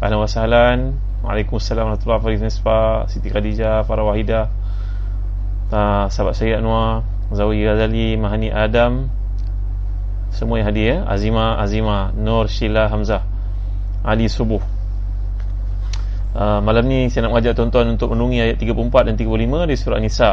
Ahlan 0.00 0.16
wa 0.16 0.28
sahlan 0.32 0.78
Waalaikumsalam 1.20 1.92
warahmatullahi 1.92 2.40
wabarakatuh 2.40 3.12
Siti 3.12 3.28
Khadijah, 3.28 3.84
Farah 3.84 4.08
Wahidah 4.08 4.48
uh, 5.68 6.08
Sahabat 6.08 6.40
saya 6.40 6.56
Anwar 6.56 7.04
Zawi 7.30 7.62
Ghazali, 7.62 8.16
Mahani 8.16 8.48
Adam. 8.48 9.12
Semua 10.32 10.58
yang 10.58 10.72
hadir 10.72 10.86
ya. 10.88 10.98
Azima, 11.06 11.54
Azima, 11.60 12.10
Nur, 12.16 12.48
Sheila, 12.48 12.88
Hamzah. 12.88 13.22
Ali 14.00 14.26
Subuh. 14.26 14.64
Uh, 16.32 16.58
Malam 16.64 16.88
ni 16.88 17.12
saya 17.12 17.28
nak 17.28 17.36
mengajak 17.36 17.58
tuan-tuan 17.58 17.92
Untuk 17.92 18.14
menungi 18.14 18.38
ayat 18.38 18.56
34 18.56 19.10
dan 19.10 19.14
35 19.18 19.66
Di 19.66 19.74
surah 19.74 19.98
Nisa 19.98 20.30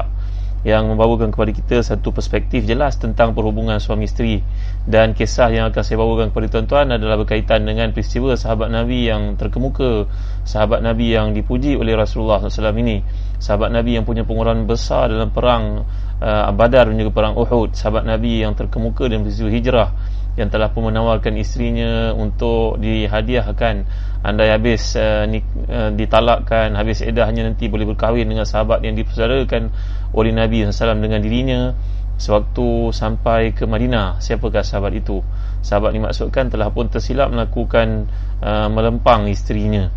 yang 0.66 0.89
membawakan 0.89 1.29
kepada 1.29 1.52
kita 1.53 1.77
satu 1.85 2.09
perspektif 2.09 2.66
jelas 2.66 2.97
tentang 2.97 3.38
perhubungan 3.38 3.77
suami 3.77 4.09
isteri. 4.09 4.41
Dan 4.88 5.13
kisah 5.13 5.52
yang 5.53 5.70
akan 5.70 5.83
saya 5.83 5.97
bawakan 5.99 6.33
kepada 6.33 6.47
tuan-tuan 6.57 6.88
adalah 6.95 7.20
berkaitan 7.20 7.67
dengan 7.67 7.91
peristiwa 7.93 8.33
sahabat 8.33 8.71
Nabi 8.71 9.11
yang 9.11 9.35
terkemuka 9.38 10.07
sahabat 10.47 10.80
Nabi 10.81 11.13
yang 11.13 11.35
dipuji 11.35 11.77
oleh 11.77 11.93
Rasulullah 11.93 12.41
SAW 12.41 12.73
ini. 12.81 13.03
Sahabat 13.38 13.69
Nabi 13.69 14.00
yang 14.00 14.05
punya 14.08 14.25
pengorbanan 14.25 14.66
besar 14.66 15.13
dalam 15.13 15.30
perang 15.30 15.85
uh, 16.23 16.50
Badar 16.55 16.89
dan 16.89 16.97
juga 16.97 17.13
perang 17.13 17.35
Uhud. 17.38 17.78
Sahabat 17.78 18.08
Nabi 18.08 18.41
yang 18.41 18.58
terkemuka 18.58 19.05
dalam 19.05 19.28
peristiwa 19.28 19.52
hijrah 19.53 19.89
yang 20.38 20.53
telah 20.53 20.69
pun 20.69 20.93
menawarkan 20.93 21.33
isterinya 21.35 22.13
untuk 22.13 22.77
dihadiahkan. 22.77 23.75
Andai 24.21 24.53
habis 24.53 24.94
uh, 24.94 25.25
ni, 25.25 25.41
uh, 25.66 25.89
ditalakkan 25.91 26.77
habis 26.77 27.02
eddahnya 27.02 27.49
nanti 27.49 27.66
boleh 27.67 27.89
berkahwin 27.89 28.29
dengan 28.29 28.45
sahabat 28.45 28.85
yang 28.85 28.94
dipersaudarakan 28.94 29.73
oleh 30.13 30.31
Nabi 30.31 30.61
SAW 30.69 31.02
dengan 31.02 31.19
dirinya 31.25 31.73
sewaktu 32.21 32.94
sampai 32.94 33.57
ke 33.57 33.66
Madinah. 33.66 34.21
Siapakah 34.21 34.61
sahabat 34.61 34.94
itu? 34.94 35.25
Sahabat 35.66 35.97
dimaksudkan 35.97 36.53
telah 36.53 36.69
pun 36.69 36.85
tersilap 36.85 37.33
melakukan 37.33 38.05
uh, 38.45 38.69
melempang 38.69 39.25
isterinya. 39.25 39.89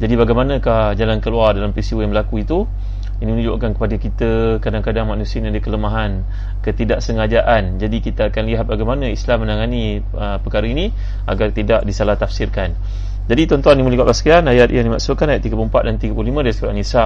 Jadi 0.00 0.16
bagaimanakah 0.16 0.96
jalan 0.96 1.20
keluar 1.20 1.52
dalam 1.52 1.76
peristiwa 1.76 2.00
yang 2.00 2.16
berlaku 2.16 2.42
itu 2.42 2.64
ini 3.20 3.30
menunjukkan 3.34 3.76
kepada 3.76 3.96
kita 4.00 4.30
kadang-kadang 4.62 5.10
manusia 5.10 5.42
ini 5.42 5.52
ada 5.52 5.60
kelemahan 5.60 6.24
ketidaksengajaan. 6.64 7.82
Jadi 7.82 7.96
kita 8.00 8.32
akan 8.32 8.42
lihat 8.48 8.64
bagaimana 8.70 9.10
Islam 9.10 9.44
menangani 9.44 10.00
uh, 10.14 10.40
perkara 10.40 10.64
ini 10.64 10.94
agar 11.28 11.52
tidak 11.52 11.84
disalah 11.84 12.16
tafsirkan 12.16 12.78
jadi 13.22 13.46
tuan-tuan 13.46 13.78
yang 13.78 13.86
mulia 13.86 14.10
sekalian 14.10 14.50
ayat 14.50 14.68
yang 14.74 14.90
dimaksudkan 14.90 15.30
ayat 15.30 15.46
34 15.46 15.86
dan 15.86 15.96
35 16.02 16.42
dari 16.42 16.54
surah 16.54 16.74
Nisa 16.74 17.04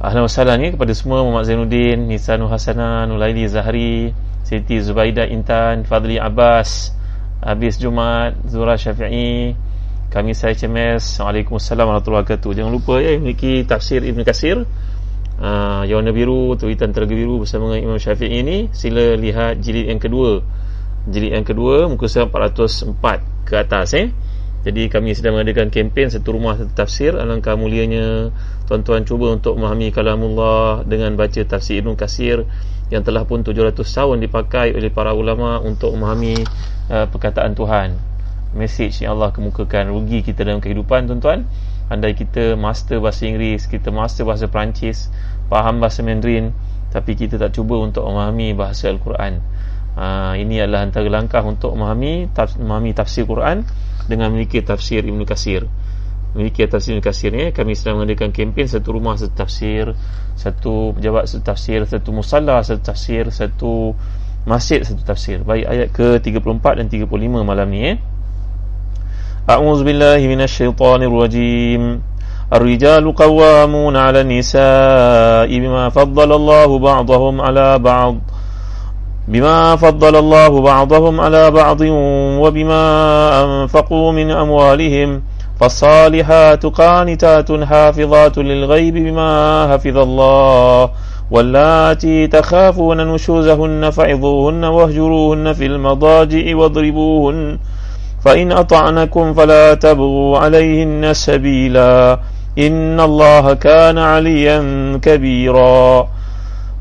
Ahlan 0.00 0.24
wa 0.24 0.56
ni 0.56 0.72
kepada 0.72 0.92
semua 0.96 1.20
Muhammad 1.20 1.44
Zainuddin, 1.44 2.08
Nisa 2.08 2.40
Nur 2.40 2.48
Hasanah, 2.48 3.04
Nulaili 3.04 3.44
Zahri, 3.44 4.16
Siti 4.48 4.80
Zubaidah 4.80 5.28
Intan, 5.28 5.84
Fadli 5.84 6.16
Abbas, 6.16 6.96
Habis 7.44 7.76
Jumat, 7.76 8.32
Zura 8.48 8.80
Syafi'i, 8.80 9.52
kami 10.10 10.34
saya 10.34 10.58
CMS 10.58 11.22
Assalamualaikum 11.22 11.54
warahmatullahi 11.54 12.26
wabarakatuh. 12.26 12.50
Jangan 12.50 12.72
lupa 12.74 12.98
ya 12.98 13.14
memiliki 13.14 13.62
tafsir 13.62 14.02
Ibn 14.02 14.26
Kasir 14.26 14.66
uh, 15.38 15.82
Yang 15.86 15.96
warna 16.02 16.10
biru 16.10 16.40
Tulitan 16.58 16.90
telaga 16.90 17.14
biru 17.14 17.46
bersama 17.46 17.70
dengan 17.70 17.94
Imam 17.94 17.98
Syafi'i 18.02 18.42
ini. 18.42 18.74
Sila 18.74 19.14
lihat 19.14 19.62
jilid 19.62 19.86
yang 19.86 20.02
kedua. 20.02 20.42
Jilid 21.06 21.30
yang 21.30 21.46
kedua 21.46 21.86
Muka 21.86 22.10
surat 22.10 22.26
404 22.26 23.46
ke 23.46 23.54
atas 23.54 23.94
eh. 23.94 24.10
Jadi 24.66 24.90
kami 24.90 25.14
sedang 25.14 25.38
mengadakan 25.38 25.70
kempen 25.70 26.10
satu 26.10 26.34
rumah 26.34 26.58
satu 26.58 26.74
tafsir. 26.74 27.14
Alangkah 27.14 27.54
mulianya 27.54 28.34
tuan-tuan 28.66 29.06
cuba 29.06 29.30
untuk 29.30 29.62
memahami 29.62 29.94
kalamullah 29.94 30.82
dengan 30.90 31.14
baca 31.14 31.38
tafsir 31.46 31.86
Ibn 31.86 31.94
Kasir 31.94 32.50
yang 32.90 33.06
telah 33.06 33.22
pun 33.22 33.46
700 33.46 33.78
tahun 33.78 34.18
dipakai 34.26 34.74
oleh 34.74 34.90
para 34.90 35.14
ulama 35.14 35.62
untuk 35.62 35.94
memahami 35.94 36.42
uh, 36.90 37.06
perkataan 37.06 37.54
Tuhan 37.54 38.09
message 38.54 39.02
yang 39.02 39.18
Allah 39.18 39.30
kemukakan. 39.30 39.90
Rugi 39.90 40.22
kita 40.26 40.42
dalam 40.46 40.58
kehidupan 40.58 41.06
tuan-tuan. 41.10 41.46
Andai 41.90 42.14
kita 42.14 42.54
master 42.54 43.02
bahasa 43.02 43.26
Inggeris 43.26 43.66
kita 43.66 43.90
master 43.90 44.22
bahasa 44.22 44.46
Perancis 44.46 45.10
faham 45.50 45.82
bahasa 45.82 46.06
Mandarin 46.06 46.54
tapi 46.94 47.18
kita 47.18 47.34
tak 47.34 47.50
cuba 47.58 47.82
untuk 47.82 48.06
memahami 48.06 48.54
bahasa 48.54 48.86
Al-Quran. 48.86 49.42
Ha, 49.98 50.38
ini 50.38 50.62
adalah 50.62 50.86
antara 50.86 51.10
langkah 51.10 51.42
untuk 51.42 51.74
memahami 51.74 52.30
taf, 52.30 52.54
memahami 52.54 52.94
tafsir 52.94 53.26
Quran 53.26 53.66
dengan 54.06 54.30
memiliki 54.30 54.62
tafsir 54.62 55.02
Ibn 55.02 55.18
Kasir 55.26 55.66
memiliki 56.30 56.62
tafsir 56.70 56.94
Ibn 56.94 57.02
Kasir 57.02 57.30
ni 57.34 57.50
kami 57.50 57.74
sedang 57.74 57.98
mengadakan 57.98 58.30
kempen 58.30 58.70
satu 58.70 58.94
rumah 58.94 59.18
satu 59.18 59.34
tafsir 59.34 59.84
satu 60.38 60.94
pejabat 60.94 61.26
satu 61.26 61.42
tafsir 61.42 61.82
satu 61.90 62.08
musallah 62.14 62.62
satu 62.62 62.82
tafsir 62.86 63.34
satu 63.34 63.98
masjid 64.46 64.80
satu 64.86 65.02
tafsir. 65.02 65.42
Baik 65.42 65.66
ayat 65.66 65.88
ke 65.90 66.22
34 66.22 66.78
dan 66.80 66.86
35 66.86 67.10
malam 67.42 67.66
ni 67.66 67.80
eh 67.82 67.96
أعوذ 69.50 69.84
بالله 69.84 70.18
من 70.26 70.40
الشيطان 70.40 71.02
الرجيم. 71.02 72.02
الرجال 72.52 73.14
قوامون 73.14 73.96
على 73.96 74.20
النساء 74.20 75.58
بما 75.58 75.88
فضل 75.88 76.32
الله 76.32 76.78
بعضهم 76.78 77.40
على 77.40 77.78
بعض 77.78 78.14
بما 79.28 79.76
فضل 79.76 80.16
الله 80.16 80.60
بعضهم 80.60 81.20
على 81.20 81.50
بعض 81.50 81.80
وبما 82.42 82.84
أنفقوا 83.44 84.12
من 84.12 84.30
أموالهم. 84.30 85.22
فالصالحات 85.60 86.66
قانتات 86.66 87.52
حافظات 87.52 88.38
للغيب 88.38 88.94
بما 88.94 89.32
حفظ 89.72 89.98
الله. 89.98 90.90
واللاتي 91.30 92.26
تخافون 92.26 93.14
نشوزهن 93.14 93.90
فعظوهن 93.90 94.64
واهجروهن 94.64 95.52
في 95.52 95.66
المضاجع 95.66 96.56
واضربوهن. 96.56 97.58
فإن 98.24 98.52
أطعنكم 98.52 99.34
فلا 99.34 99.74
تبغوا 99.74 100.38
عليهن 100.38 101.12
سبيلا 101.12 102.18
إن 102.58 103.00
الله 103.00 103.54
كان 103.54 103.98
عليا 103.98 104.60
كبيرا. 105.02 106.08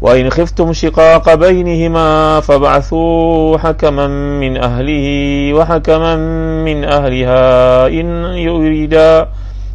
وإن 0.01 0.29
خفتم 0.29 0.73
شقاق 0.73 1.33
بينهما 1.33 2.39
فابعثوا 2.39 3.57
حكما 3.57 4.07
من 4.39 4.57
أهله 4.57 5.07
وحكما 5.53 6.15
من 6.65 6.83
أهلها 6.83 7.87
إن 7.87 8.23
يريدا 8.23 9.27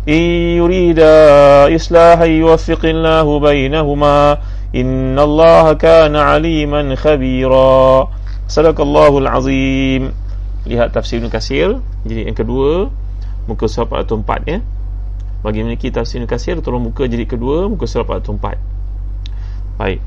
إن 0.09 0.23
يريدا 0.61 1.77
إصلاحا 1.77 2.25
يوفق 2.25 2.85
الله 2.85 3.41
بينهما. 3.41 4.39
إن 4.75 5.19
الله 5.19 5.73
كان 5.73 6.17
عليما 6.17 6.95
خبيرا. 6.95 8.09
صدق 8.49 8.81
الله 8.81 9.19
العظيم. 9.19 10.24
Lihat 10.65 10.93
tafsir 10.97 11.21
Ibn 11.21 11.29
Kasir 11.29 11.81
jadi 12.05 12.29
yang 12.29 12.37
kedua 12.37 12.89
muka 13.45 13.69
surat 13.69 13.89
404 13.89 14.51
ya. 14.51 14.59
Bagi 15.45 15.61
memiliki 15.61 15.93
tafsir 15.93 16.21
Ibn 16.21 16.29
Kasir 16.29 16.61
tolong 16.65 16.89
buka 16.89 17.05
jadi 17.05 17.29
kedua 17.29 17.69
muka 17.69 17.85
surat 17.85 18.09
404 18.09 18.75
baik. 19.79 20.01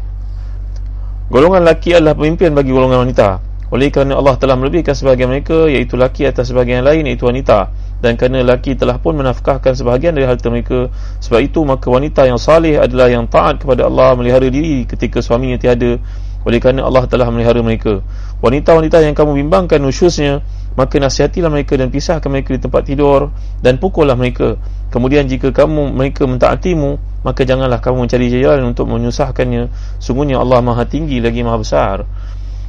Golongan 1.28 1.68
laki 1.68 1.92
adalah 1.92 2.16
pemimpin 2.16 2.56
bagi 2.56 2.72
golongan 2.72 3.04
wanita. 3.04 3.44
Oleh 3.68 3.92
kerana 3.92 4.16
Allah 4.16 4.40
telah 4.40 4.56
melebihkan 4.56 4.96
sebahagian 4.96 5.28
mereka 5.28 5.68
iaitu 5.68 6.00
laki 6.00 6.24
atas 6.24 6.56
sebahagian 6.56 6.88
lain 6.88 7.04
iaitu 7.04 7.28
wanita. 7.28 7.68
Dan 8.00 8.16
kerana 8.16 8.48
laki 8.48 8.80
telah 8.80 8.96
pun 8.96 9.20
menafkahkan 9.20 9.76
sebahagian 9.76 10.16
dari 10.16 10.24
harta 10.24 10.48
mereka 10.48 10.88
sebab 11.20 11.44
itu 11.44 11.60
maka 11.68 11.92
wanita 11.92 12.24
yang 12.30 12.40
salih 12.40 12.80
adalah 12.80 13.12
yang 13.12 13.28
taat 13.28 13.60
kepada 13.60 13.92
Allah 13.92 14.16
melihara 14.16 14.48
diri 14.48 14.88
ketika 14.88 15.20
suaminya 15.20 15.60
tiada 15.60 16.00
oleh 16.48 16.64
kerana 16.64 16.88
Allah 16.88 17.04
telah 17.12 17.28
melihara 17.28 17.60
mereka. 17.60 18.00
Wanita-wanita 18.40 19.04
yang 19.04 19.12
kamu 19.18 19.44
bimbangkan 19.44 19.84
nusyusnya 19.84 20.46
Maka 20.78 21.02
nasihatilah 21.02 21.50
mereka 21.50 21.74
dan 21.74 21.90
pisahkan 21.90 22.30
mereka 22.30 22.54
di 22.54 22.62
tempat 22.62 22.86
tidur 22.86 23.34
Dan 23.60 23.82
pukullah 23.82 24.14
mereka. 24.14 24.56
Kemudian 24.88 25.28
jika 25.28 25.52
kamu 25.52 25.92
mereka 25.92 26.24
mentaatimu 26.30 27.22
Maka 27.28 27.44
janganlah 27.44 27.84
kamu 27.84 28.08
mencari 28.08 28.32
jalan 28.32 28.72
untuk 28.72 28.88
menyusahkannya. 28.88 29.68
Sungguhnya 30.00 30.40
Allah 30.40 30.64
maha 30.64 30.88
tinggi 30.88 31.20
lagi 31.20 31.44
maha 31.44 31.58
besar. 31.60 31.98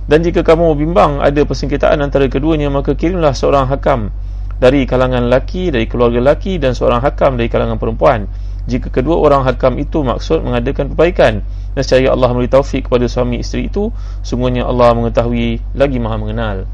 Dan 0.08 0.24
jika 0.24 0.40
kamu 0.42 0.74
bimbang 0.74 1.22
ada 1.22 1.44
persengketaan 1.44 2.00
antara 2.02 2.26
keduanya 2.26 2.72
Maka 2.72 2.98
kirimlah 2.98 3.36
seorang 3.36 3.68
hakam 3.70 4.10
Dari 4.58 4.90
kalangan 4.90 5.30
laki, 5.30 5.70
dari 5.70 5.86
keluarga 5.86 6.34
laki 6.34 6.58
Dan 6.58 6.74
seorang 6.74 6.98
hakam 6.98 7.38
dari 7.38 7.46
kalangan 7.46 7.78
perempuan. 7.78 8.26
Jika 8.68 8.92
kedua 8.92 9.16
orang 9.16 9.48
hakam 9.48 9.80
itu 9.80 10.04
maksud 10.04 10.44
mengadakan 10.44 10.92
perbaikan 10.92 11.40
nescaya 11.72 12.12
Allah 12.12 12.28
memberi 12.36 12.52
taufik 12.52 12.84
kepada 12.84 13.08
suami 13.08 13.40
isteri 13.40 13.72
itu 13.72 13.88
sungguhnya 14.20 14.68
Allah 14.68 14.92
mengetahui 14.92 15.62
lagi 15.72 15.96
maha 15.96 16.20
mengenal. 16.20 16.68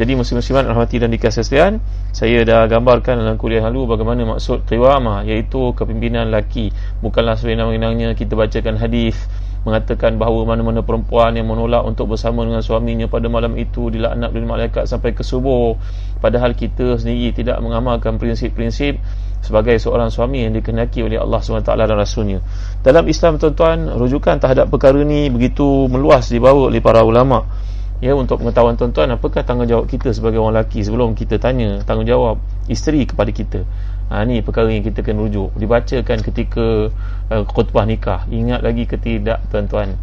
Jadi 0.00 0.14
muslim-musliman 0.16 0.72
rahmati 0.72 0.96
dan 1.02 1.12
dikasih 1.12 1.44
sekalian 1.44 1.84
saya 2.16 2.46
dah 2.48 2.64
gambarkan 2.70 3.20
dalam 3.20 3.36
kuliah 3.36 3.66
lalu 3.66 3.92
bagaimana 3.92 4.38
maksud 4.38 4.64
qiwamah 4.64 5.26
iaitu 5.26 5.74
kepimpinan 5.76 6.32
laki 6.32 6.72
bukanlah 7.04 7.36
sebenarnya 7.36 8.16
kita 8.16 8.32
bacakan 8.32 8.80
hadis 8.80 9.18
mengatakan 9.66 10.18
bahawa 10.18 10.54
mana-mana 10.54 10.86
perempuan 10.86 11.34
yang 11.34 11.50
menolak 11.50 11.82
untuk 11.82 12.14
bersama 12.14 12.46
dengan 12.46 12.62
suaminya 12.62 13.10
pada 13.10 13.26
malam 13.26 13.58
itu 13.58 13.90
dilaknat 13.90 14.30
oleh 14.30 14.46
malaikat 14.46 14.84
sampai 14.86 15.14
ke 15.14 15.26
subuh. 15.26 15.74
Padahal 16.22 16.54
kita 16.54 16.98
sendiri 16.98 17.34
tidak 17.34 17.58
mengamalkan 17.62 18.18
prinsip-prinsip 18.18 18.98
sebagai 19.42 19.78
seorang 19.78 20.10
suami 20.10 20.46
yang 20.46 20.54
dikenaki 20.54 21.02
oleh 21.06 21.18
Allah 21.18 21.38
SWT 21.38 21.70
dan 21.70 21.94
Rasulnya. 21.94 22.38
Dalam 22.82 23.06
Islam 23.06 23.38
tuan-tuan 23.38 23.98
rujukan 23.98 24.38
terhadap 24.38 24.70
perkara 24.70 24.98
ini 25.02 25.30
begitu 25.30 25.86
meluas 25.86 26.30
dibawa 26.30 26.70
oleh 26.70 26.82
para 26.82 27.02
ulama' 27.06 27.68
ya 27.98 28.14
untuk 28.14 28.38
pengetahuan 28.42 28.78
tuan-tuan 28.78 29.10
apakah 29.18 29.42
tanggungjawab 29.42 29.90
kita 29.90 30.14
sebagai 30.14 30.38
orang 30.38 30.62
lelaki 30.62 30.86
sebelum 30.86 31.18
kita 31.18 31.42
tanya 31.42 31.82
tanggungjawab 31.82 32.38
isteri 32.70 33.02
kepada 33.02 33.30
kita 33.34 33.66
ha, 34.08 34.24
ni 34.24 34.40
perkara 34.40 34.72
yang 34.72 34.84
kita 34.84 35.04
kena 35.04 35.24
rujuk. 35.24 35.52
Dibacakan 35.56 36.18
ketika 36.24 36.92
uh, 37.32 37.42
khutbah 37.44 37.84
nikah. 37.84 38.24
Ingat 38.28 38.60
lagi 38.64 38.84
ke 38.88 38.96
tidak 38.96 39.44
tuan-tuan? 39.52 39.96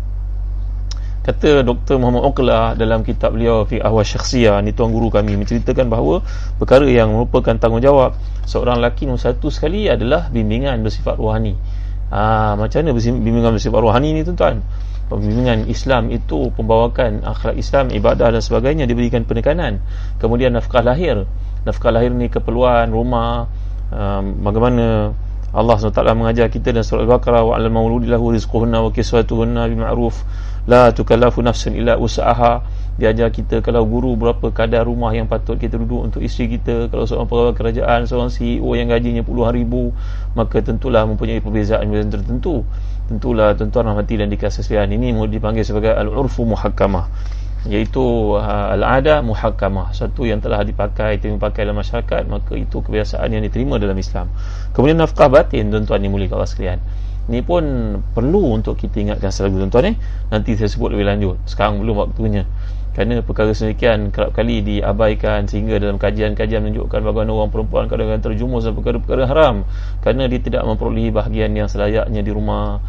Kata 1.25 1.65
Dr. 1.65 1.97
Muhammad 1.97 2.21
Uqla 2.29 2.77
dalam 2.77 3.01
kitab 3.01 3.33
beliau 3.33 3.65
fi 3.65 3.81
ahwa 3.81 4.05
syakhsiyah 4.05 4.61
ni 4.61 4.77
tuan 4.77 4.93
guru 4.93 5.09
kami 5.09 5.33
menceritakan 5.41 5.89
bahawa 5.89 6.21
perkara 6.61 6.85
yang 6.85 7.17
merupakan 7.17 7.57
tanggungjawab 7.57 8.13
seorang 8.45 8.77
lelaki 8.77 9.09
nombor 9.09 9.25
satu 9.25 9.49
sekali 9.49 9.89
adalah 9.89 10.29
bimbingan 10.29 10.85
bersifat 10.85 11.17
rohani. 11.17 11.57
Ha, 12.13 12.53
macam 12.53 12.77
mana 12.85 12.93
bimbingan 12.93 13.57
bersifat 13.57 13.81
rohani 13.81 14.13
ni 14.13 14.21
tuan-tuan? 14.21 14.61
Pembimbingan 15.05 15.65
Islam 15.65 16.13
itu 16.13 16.49
pembawakan 16.53 17.25
akhlak 17.25 17.57
Islam 17.57 17.93
ibadah 17.93 18.29
dan 18.29 18.41
sebagainya 18.41 18.85
diberikan 18.85 19.25
penekanan. 19.25 19.81
Kemudian 20.21 20.53
nafkah 20.53 20.81
lahir. 20.81 21.29
Nafkah 21.65 21.89
lahir 21.89 22.13
ni 22.13 22.29
keperluan 22.29 22.89
rumah 22.93 23.49
um, 23.91 24.45
bagaimana 24.45 25.13
Allah 25.55 25.79
SWT 25.79 26.03
mengajar 26.19 26.51
kita 26.51 26.75
dan 26.75 26.83
surah 26.83 27.07
Al-Baqarah 27.07 27.47
wa 27.47 27.55
alal 27.55 27.71
mauludi 27.71 28.11
lahu 28.11 28.35
rizquhunna 28.35 28.83
wa 28.83 28.91
kiswatuhunna 28.91 29.71
bima'ruf. 29.71 30.19
La 30.67 30.91
tukallafu 30.91 31.39
nafsun 31.39 31.79
illa 31.79 31.95
usaha 31.95 32.59
diajar 32.99 33.31
kita 33.31 33.63
kalau 33.63 33.87
guru 33.87 34.19
berapa 34.19 34.51
kadar 34.51 34.83
rumah 34.83 35.15
yang 35.15 35.31
patut 35.31 35.55
kita 35.55 35.79
duduk 35.79 36.11
untuk 36.11 36.21
isteri 36.23 36.59
kita 36.59 36.87
kalau 36.87 37.03
seorang 37.07 37.27
pegawai 37.27 37.53
kerajaan 37.55 38.07
seorang 38.07 38.31
CEO 38.31 38.71
yang 38.71 38.87
gajinya 38.87 39.19
puluhan 39.19 39.51
ribu 39.51 39.91
maka 40.31 40.63
tentulah 40.63 41.07
mempunyai 41.07 41.39
perbezaan 41.39 41.87
yang 41.87 42.11
tertentu. 42.11 42.67
Tentulah 43.07 43.55
tuan-tuan 43.55 43.95
rahmati 43.95 44.19
dan 44.19 44.27
dikasih 44.27 44.59
sekalian 44.59 44.91
ini 44.91 45.15
dipanggil 45.31 45.63
sebagai 45.63 45.95
al-urfu 45.95 46.43
muhakkamah 46.43 47.07
iaitu 47.65 48.37
uh, 48.37 48.73
al-ada 48.77 49.25
muhakkamah. 49.25 49.91
Satu 49.91 50.25
yang 50.25 50.41
telah 50.41 50.61
dipakai 50.61 51.17
dipakai 51.17 51.65
dalam 51.65 51.81
masyarakat 51.81 52.23
maka 52.29 52.53
itu 52.53 52.81
kebiasaan 52.81 53.27
yang 53.33 53.43
diterima 53.43 53.81
dalam 53.81 53.97
Islam. 53.97 54.29
Kemudian 54.71 55.01
nafkah 55.01 55.29
batin 55.29 55.73
tuan-tuan 55.73 56.01
yang 56.05 56.13
mulia 56.13 56.29
Allah 56.33 56.49
sekalian. 56.49 56.79
Ni 57.25 57.41
pun 57.41 57.65
perlu 58.13 58.53
untuk 58.53 58.77
kita 58.77 59.01
ingatkan 59.01 59.33
selalu 59.33 59.65
tuan-tuan 59.65 59.93
eh. 59.93 59.95
Nanti 60.29 60.53
saya 60.53 60.69
sebut 60.69 60.93
lebih 60.93 61.09
lanjut. 61.09 61.41
Sekarang 61.49 61.81
belum 61.81 62.05
waktunya. 62.05 62.45
Kerana 62.95 63.19
perkara 63.19 63.51
sedemikian 63.51 64.07
kerap 64.07 64.31
kali 64.31 64.63
diabaikan 64.63 65.51
sehingga 65.51 65.83
dalam 65.83 65.99
kajian-kajian 65.99 66.63
menunjukkan 66.63 67.03
bagaimana 67.03 67.31
orang 67.35 67.51
perempuan 67.51 67.91
kadang-kadang 67.91 68.23
terjumus 68.23 68.63
dalam 68.63 68.79
perkara-perkara 68.79 69.27
haram. 69.27 69.55
Kerana 69.99 70.31
dia 70.31 70.39
tidak 70.39 70.63
memperolehi 70.63 71.11
bahagian 71.11 71.51
yang 71.57 71.67
selayaknya 71.67 72.21
di 72.23 72.31
rumah 72.31 72.79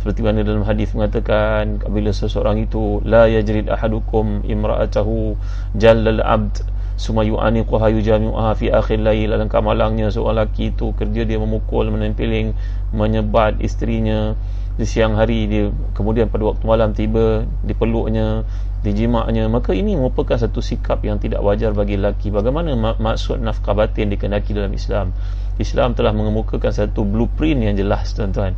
seperti 0.00 0.20
mana 0.22 0.46
dalam 0.46 0.62
hadis 0.62 0.92
mengatakan 0.94 1.82
apabila 1.82 2.14
seseorang 2.14 2.62
itu 2.62 3.02
la 3.02 3.26
yajrid 3.26 3.66
ahadukum 3.66 4.46
imra'atahu 4.46 5.34
jallal 5.74 6.22
abd 6.22 6.62
suma 6.96 7.22
yu'aniquha 7.28 7.92
yujami'uha 7.92 8.56
fi 8.56 8.72
akhir 8.72 9.04
lail. 9.04 9.36
Alangkah 9.36 9.60
malangnya 9.60 10.08
seorang 10.08 10.48
lelaki 10.48 10.72
itu 10.72 10.96
kerja 10.96 11.22
dia 11.28 11.38
memukul 11.40 11.88
menempeling 11.92 12.56
menyebat 12.96 13.60
isterinya. 13.60 14.34
Di 14.76 14.84
siang 14.84 15.16
hari 15.16 15.48
dia 15.48 15.72
kemudian 15.96 16.28
pada 16.28 16.52
waktu 16.52 16.64
malam 16.68 16.92
tiba 16.92 17.48
dipeluknya 17.64 18.44
dijimaknya 18.86 19.50
maka 19.50 19.74
ini 19.74 19.98
merupakan 19.98 20.38
satu 20.38 20.62
sikap 20.62 21.02
yang 21.02 21.18
tidak 21.18 21.42
wajar 21.42 21.74
bagi 21.74 21.98
lelaki 21.98 22.30
bagaimana 22.30 22.78
mak- 22.78 23.02
maksud 23.02 23.42
nafkah 23.42 23.74
batin 23.74 24.14
dikenaki 24.14 24.54
dalam 24.54 24.70
Islam 24.70 25.10
Islam 25.58 25.98
telah 25.98 26.14
mengemukakan 26.14 26.70
satu 26.70 27.02
blueprint 27.02 27.66
yang 27.66 27.74
jelas 27.74 28.14
tuan-tuan 28.14 28.54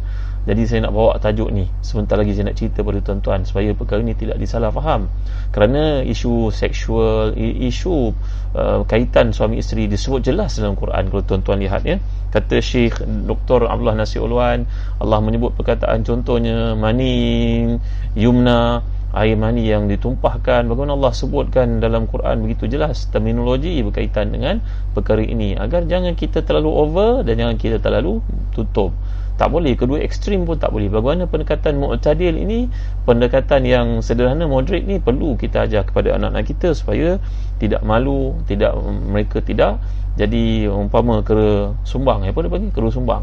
jadi 0.48 0.64
saya 0.64 0.88
nak 0.88 0.96
bawa 0.96 1.20
tajuk 1.20 1.52
ni 1.52 1.68
sebentar 1.84 2.16
lagi 2.16 2.32
saya 2.32 2.48
nak 2.48 2.56
cerita 2.56 2.80
pada 2.80 3.04
tuan-tuan 3.04 3.44
supaya 3.44 3.68
perkara 3.76 4.00
ni 4.00 4.16
tidak 4.16 4.40
disalah 4.40 4.72
faham. 4.72 5.12
Kerana 5.52 6.00
isu 6.00 6.48
seksual, 6.48 7.36
isu 7.36 8.16
uh, 8.56 8.80
kaitan 8.88 9.36
suami 9.36 9.60
isteri 9.60 9.84
disebut 9.92 10.24
jelas 10.24 10.56
dalam 10.56 10.72
Quran 10.72 11.12
kalau 11.12 11.20
tuan-tuan 11.20 11.60
lihat 11.60 11.84
ya. 11.84 12.00
Kata 12.32 12.64
Syekh 12.64 13.04
Dr. 13.04 13.68
Abdullah 13.68 14.00
Nasir 14.00 14.24
Ulwan, 14.24 14.64
Allah 14.96 15.20
menyebut 15.20 15.52
perkataan 15.52 16.00
contohnya 16.00 16.72
maning, 16.72 17.76
yumna, 18.16 18.80
air 19.18 19.34
mani 19.34 19.66
yang 19.66 19.90
ditumpahkan. 19.90 20.70
Bagaimana 20.70 20.94
Allah 20.94 21.12
sebutkan 21.12 21.82
dalam 21.82 22.06
Quran 22.06 22.46
begitu 22.46 22.70
jelas? 22.70 23.10
Terminologi 23.10 23.82
berkaitan 23.82 24.30
dengan 24.30 24.62
perkara 24.94 25.20
ini. 25.20 25.58
Agar 25.58 25.84
jangan 25.90 26.14
kita 26.14 26.46
terlalu 26.46 26.70
over 26.70 27.10
dan 27.26 27.34
jangan 27.42 27.56
kita 27.58 27.82
terlalu 27.82 28.22
tutup. 28.54 28.94
Tak 29.38 29.54
boleh. 29.54 29.78
Kedua 29.78 30.02
ekstrim 30.02 30.46
pun 30.46 30.58
tak 30.58 30.74
boleh. 30.74 30.90
Bagaimana 30.90 31.30
pendekatan 31.30 31.78
mu'tadil 31.78 32.34
ini? 32.34 32.66
Pendekatan 33.06 33.62
yang 33.66 33.86
sederhana 34.02 34.46
moderate 34.50 34.86
ni 34.86 34.98
perlu 34.98 35.38
kita 35.38 35.66
ajar 35.66 35.86
kepada 35.86 36.18
anak-anak 36.18 36.44
kita 36.50 36.74
supaya 36.74 37.22
tidak 37.58 37.82
malu 37.86 38.38
tidak 38.46 38.74
mereka 38.82 39.42
tidak 39.42 39.82
jadi 40.18 40.66
umpama 40.66 41.22
kera 41.22 41.74
sumbang. 41.86 42.26
Apa 42.26 42.42
dia 42.42 42.50
panggil? 42.50 42.70
Kera 42.74 42.90
sumbang. 42.90 43.22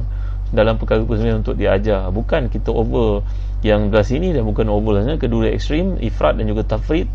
Dalam 0.56 0.80
perkara 0.80 1.04
perkara 1.04 1.36
untuk 1.36 1.60
diajar. 1.60 2.08
Bukan 2.16 2.48
kita 2.48 2.72
over 2.72 3.20
yang 3.66 3.90
belah 3.90 4.06
sini 4.06 4.30
dan 4.30 4.46
bukan 4.46 4.70
over 4.70 5.02
sana 5.02 5.18
kedua 5.18 5.50
ekstrim 5.50 5.98
ifrat 5.98 6.38
dan 6.38 6.46
juga 6.46 6.62
tafrid 6.78 7.10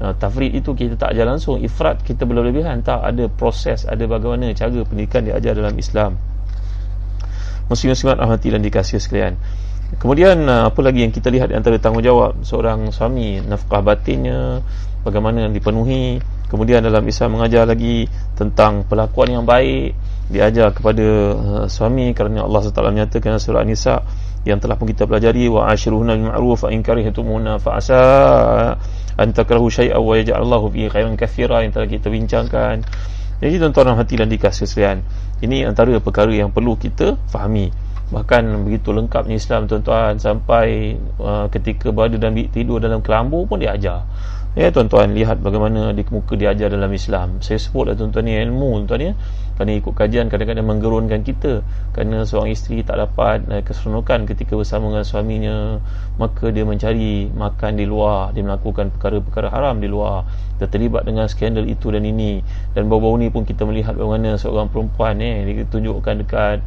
uh, 0.00 0.14
tafrid 0.16 0.56
itu 0.56 0.74
kita 0.74 0.98
tak 0.98 1.14
ajar 1.14 1.28
langsung. 1.30 1.62
Ifrat 1.62 2.02
kita 2.02 2.26
berlebihan 2.26 2.80
tak 2.80 3.04
ada 3.04 3.30
proses 3.30 3.84
ada 3.84 4.02
bagaimana 4.08 4.50
cara 4.56 4.82
pendidikan 4.82 5.22
diajar 5.22 5.54
dalam 5.54 5.76
Islam. 5.78 6.18
Muslim-muslimat 7.70 8.16
rahmati 8.18 8.48
dan 8.50 8.60
dikasih 8.60 8.98
sekalian. 8.98 9.38
Kemudian 10.00 10.48
uh, 10.48 10.72
apa 10.72 10.80
lagi 10.80 11.04
yang 11.04 11.12
kita 11.12 11.28
lihat 11.28 11.52
antara 11.52 11.76
tanggungjawab 11.76 12.42
seorang 12.42 12.90
suami? 12.90 13.38
Nafkah 13.44 13.84
batinnya 13.84 14.64
bagaimana 15.06 15.46
dipenuhi. 15.52 16.18
Kemudian 16.48 16.84
dalam 16.84 17.00
Islam 17.08 17.40
mengajar 17.40 17.64
lagi 17.64 18.08
tentang 18.36 18.84
perlakuan 18.84 19.40
yang 19.40 19.44
baik. 19.44 19.92
Diajar 20.32 20.72
kepada 20.72 21.06
uh, 21.36 21.64
suami 21.68 22.16
kerana 22.16 22.48
Allah 22.48 22.64
SWT 22.64 22.80
menyatakan 22.80 23.36
surah 23.36 23.60
An-Nisa 23.60 24.00
yang 24.42 24.58
telah 24.58 24.74
pun 24.74 24.90
kita 24.90 25.06
pelajari 25.06 25.46
wa 25.46 25.70
ashiruhunna 25.70 26.18
bil 26.18 26.26
ma'ruf 26.34 26.66
fa 26.66 26.68
in 26.74 26.82
karihtumuna 26.82 27.62
fa 27.62 27.78
asa 27.78 28.00
an 29.14 29.28
takrahu 29.30 29.70
shay'an 29.70 30.02
wa 30.02 30.18
yaj'alallahu 30.18 30.74
fihi 30.74 30.90
khairan 30.90 31.14
katsira 31.14 31.62
yang 31.62 31.70
telah 31.70 31.86
kita 31.86 32.10
bincangkan. 32.10 32.82
Jadi 33.42 33.54
tuan-tuan 33.58 33.98
hati 33.98 34.14
dan 34.18 34.30
dikasih 34.30 34.66
sekalian 34.70 35.02
ini 35.42 35.66
antara 35.66 35.98
perkara 35.98 36.30
yang 36.30 36.54
perlu 36.54 36.78
kita 36.78 37.18
fahami. 37.30 37.74
Bahkan 38.12 38.68
begitu 38.68 38.92
lengkapnya 38.92 39.40
Islam 39.40 39.66
tuan-tuan 39.66 40.20
sampai 40.20 40.94
uh, 41.18 41.48
ketika 41.50 41.90
berada 41.90 42.20
dan 42.20 42.36
tidur 42.52 42.78
dalam 42.78 43.00
kelambu 43.00 43.48
pun 43.48 43.58
diajar 43.58 44.06
ya 44.52 44.68
tuan-tuan 44.68 45.16
lihat 45.16 45.40
bagaimana 45.40 45.96
di 45.96 46.04
muka 46.12 46.36
diajar 46.36 46.68
dalam 46.68 46.92
Islam. 46.92 47.40
Saya 47.40 47.56
sebutlah 47.56 47.96
tuan-tuan 47.96 48.28
ni 48.28 48.36
ilmu 48.36 48.84
tuan-tuan 48.84 49.00
ya. 49.00 49.12
Kerana 49.52 49.72
ikut 49.76 49.94
kajian 49.96 50.28
kadang-kadang 50.28 50.64
menggerunkan 50.68 51.20
kita. 51.24 51.64
Kerana 51.96 52.28
seorang 52.28 52.52
isteri 52.52 52.84
tak 52.84 53.00
dapat 53.00 53.48
uh, 53.48 53.64
keseronokan 53.64 54.28
ketika 54.28 54.56
bersama 54.56 54.92
dengan 54.92 55.04
suaminya 55.08 55.56
maka 56.20 56.52
dia 56.52 56.68
mencari 56.68 57.32
makan 57.32 57.72
di 57.80 57.84
luar. 57.88 58.36
Dia 58.36 58.44
melakukan 58.44 58.92
perkara-perkara 58.92 59.48
haram 59.48 59.80
di 59.80 59.88
luar. 59.88 60.28
Dia 60.60 60.68
terlibat 60.68 61.08
dengan 61.08 61.24
skandal 61.32 61.64
itu 61.64 61.88
dan 61.88 62.04
ini. 62.04 62.44
Dan 62.76 62.92
baru-baru 62.92 63.24
ni 63.24 63.28
pun 63.32 63.48
kita 63.48 63.64
melihat 63.64 63.96
bagaimana 63.96 64.36
seorang 64.36 64.68
perempuan 64.68 65.16
eh 65.24 65.48
ditunjukkan 65.64 66.14
dekat 66.28 66.58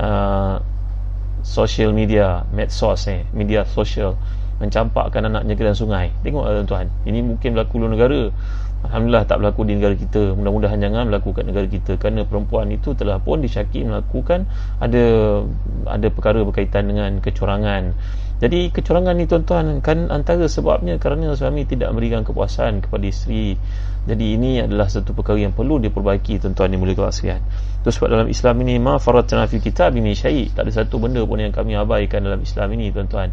uh, 0.00 0.64
social 1.44 1.92
media 1.92 2.48
medsos 2.56 3.04
eh 3.04 3.28
media 3.36 3.68
sosial 3.68 4.16
mencampakkan 4.64 5.28
anaknya 5.28 5.54
ke 5.54 5.62
dalam 5.62 5.78
sungai. 5.78 6.06
Tengok 6.24 6.44
tuan-tuan 6.44 6.86
ini 7.04 7.20
mungkin 7.20 7.52
berlaku 7.52 7.74
luar 7.82 7.92
negara. 7.92 8.22
Alhamdulillah 8.84 9.24
tak 9.24 9.40
berlaku 9.40 9.64
di 9.64 9.80
negara 9.80 9.96
kita. 9.96 10.36
Mudah-mudahan 10.36 10.76
jangan 10.76 11.08
berlaku 11.08 11.32
kat 11.32 11.44
negara 11.48 11.64
kita. 11.64 11.96
Kerana 11.96 12.28
perempuan 12.28 12.68
itu 12.68 12.92
telah 12.92 13.16
pun 13.16 13.40
disyaki 13.40 13.80
melakukan 13.80 14.44
ada 14.76 15.04
ada 15.88 16.06
perkara 16.12 16.44
berkaitan 16.44 16.92
dengan 16.92 17.16
kecurangan. 17.24 17.96
Jadi 18.44 18.68
kecurangan 18.74 19.14
ni 19.16 19.24
tuan-tuan 19.24 19.80
kan 19.80 20.12
antara 20.12 20.44
sebabnya 20.50 21.00
kerana 21.00 21.32
suami 21.32 21.64
tidak 21.64 21.88
memberikan 21.96 22.28
kepuasan 22.28 22.84
kepada 22.84 23.04
isteri. 23.08 23.56
Jadi 24.04 24.36
ini 24.36 24.60
adalah 24.60 24.84
satu 24.84 25.16
perkara 25.16 25.40
yang 25.40 25.56
perlu 25.56 25.80
diperbaiki 25.80 26.44
tuan-tuan 26.44 26.76
yang 26.76 26.84
mulia 26.84 27.08
sekalian. 27.08 27.40
Itu 27.80 27.88
sebab 27.88 28.12
dalam 28.12 28.28
Islam 28.28 28.60
ini 28.68 28.76
ma 28.76 29.00
faratna 29.00 29.48
fi 29.48 29.64
kitab 29.64 29.96
ini 29.96 30.12
syai. 30.12 30.52
Tak 30.52 30.68
ada 30.68 30.84
satu 30.84 31.00
benda 31.00 31.24
pun 31.24 31.40
yang 31.40 31.56
kami 31.56 31.72
abaikan 31.72 32.20
dalam 32.20 32.44
Islam 32.44 32.68
ini 32.76 32.92
tuan-tuan 32.92 33.32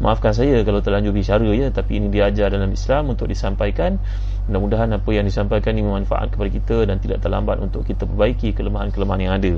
maafkan 0.00 0.32
saya 0.32 0.64
kalau 0.64 0.80
terlanjur 0.80 1.12
bicara 1.12 1.44
ya. 1.52 1.68
Tapi 1.68 2.00
ini 2.00 2.08
diajar 2.08 2.50
dalam 2.50 2.72
Islam 2.72 3.12
untuk 3.12 3.28
disampaikan. 3.28 4.00
Mudah-mudahan 4.48 4.90
apa 4.96 5.10
yang 5.14 5.28
disampaikan 5.28 5.76
ini 5.76 5.86
bermanfaat 5.86 6.34
kepada 6.34 6.50
kita 6.50 6.76
dan 6.88 6.98
tidak 6.98 7.22
terlambat 7.22 7.62
untuk 7.62 7.86
kita 7.86 8.08
perbaiki 8.08 8.56
kelemahan-kelemahan 8.56 9.20
yang 9.20 9.34
ada. 9.36 9.54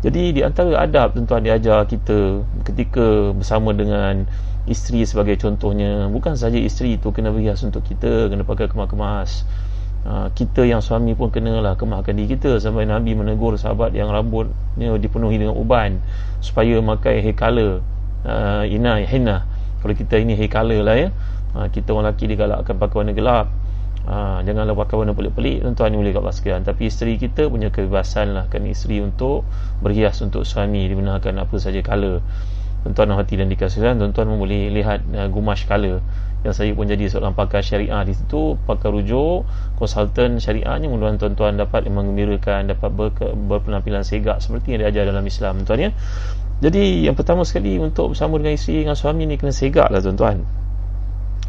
Jadi 0.00 0.32
di 0.32 0.40
antara 0.40 0.80
adab 0.80 1.12
tuan-tuan 1.12 1.44
diajar 1.44 1.84
kita 1.84 2.40
ketika 2.64 3.36
bersama 3.36 3.76
dengan 3.76 4.24
isteri 4.64 5.04
sebagai 5.04 5.36
contohnya 5.36 6.08
bukan 6.08 6.36
saja 6.36 6.56
isteri 6.56 6.96
itu 6.96 7.12
kena 7.12 7.32
berhias 7.32 7.60
untuk 7.64 7.84
kita 7.84 8.32
kena 8.32 8.44
pakai 8.44 8.68
kemas-kemas. 8.68 9.44
Ha, 10.00 10.32
kita 10.32 10.64
yang 10.64 10.80
suami 10.80 11.12
pun 11.12 11.28
kenalah 11.28 11.76
kemahkan 11.76 12.16
diri 12.16 12.32
kita 12.32 12.56
sampai 12.56 12.88
Nabi 12.88 13.12
menegur 13.12 13.60
sahabat 13.60 13.92
yang 13.92 14.08
rambutnya 14.08 14.96
dipenuhi 14.96 15.36
dengan 15.36 15.52
uban 15.60 16.00
supaya 16.40 16.80
makai 16.80 17.20
hair 17.20 17.36
color 17.36 17.84
uh, 18.24 18.64
ina 18.64 19.04
hina 19.04 19.44
kalau 19.80 19.94
kita 19.96 20.20
ini 20.20 20.36
hair 20.36 20.52
color 20.52 20.80
lah 20.84 20.96
ya. 20.96 21.08
Ha, 21.50 21.66
kita 21.72 21.90
orang 21.90 22.14
lelaki 22.14 22.24
digalakkan 22.30 22.78
pakai 22.78 22.96
warna 23.02 23.12
gelap. 23.16 23.46
Ha, 24.06 24.40
janganlah 24.46 24.72
pakai 24.76 24.94
warna 24.96 25.12
pelik-pelik 25.12 25.60
tuan-tuan 25.60 25.92
boleh 25.92 26.12
kat 26.16 26.24
baskeran 26.24 26.64
tapi 26.64 26.88
isteri 26.88 27.20
kita 27.20 27.50
punya 27.50 27.68
kebebasan 27.74 28.32
lah. 28.32 28.44
Kan 28.48 28.64
isteri 28.68 29.02
untuk 29.02 29.44
berhias 29.82 30.20
untuk 30.24 30.46
suami 30.46 30.86
dibenarkan 30.88 31.36
apa 31.42 31.56
saja 31.58 31.82
color 31.84 32.22
tuan-tuan 32.80 33.12
hati 33.12 33.36
dan 33.36 33.52
dikasihkan 33.52 34.00
tuan-tuan 34.00 34.40
boleh 34.40 34.72
lihat 34.72 35.04
uh, 35.12 35.28
gumash 35.28 35.68
color 35.68 36.00
yang 36.40 36.56
saya 36.56 36.72
pun 36.72 36.88
jadi 36.88 37.04
seorang 37.04 37.36
pakar 37.36 37.60
syariah 37.60 38.00
di 38.00 38.16
situ 38.16 38.56
pakar 38.64 38.96
rujuk 38.96 39.44
konsultan 39.76 40.40
syariahnya. 40.40 40.88
Mudah-mudahan 40.88 41.20
tuan-tuan 41.20 41.60
dapat 41.60 41.84
mengembirakan 41.92 42.72
dapat 42.72 42.88
ber, 42.96 43.12
berpenampilan 43.36 44.00
segak 44.00 44.40
seperti 44.40 44.72
yang 44.72 44.88
diajar 44.88 45.12
dalam 45.12 45.20
Islam 45.28 45.68
tuan 45.68 45.84
ya 45.84 45.90
jadi 46.60 47.08
yang 47.08 47.16
pertama 47.16 47.40
sekali 47.48 47.80
untuk 47.80 48.12
bersama 48.12 48.36
dengan 48.36 48.52
isteri 48.52 48.84
dengan 48.84 48.92
suami 48.92 49.24
ni 49.24 49.40
kena 49.40 49.48
segak 49.48 49.88
lah 49.88 50.04
tuan-tuan. 50.04 50.44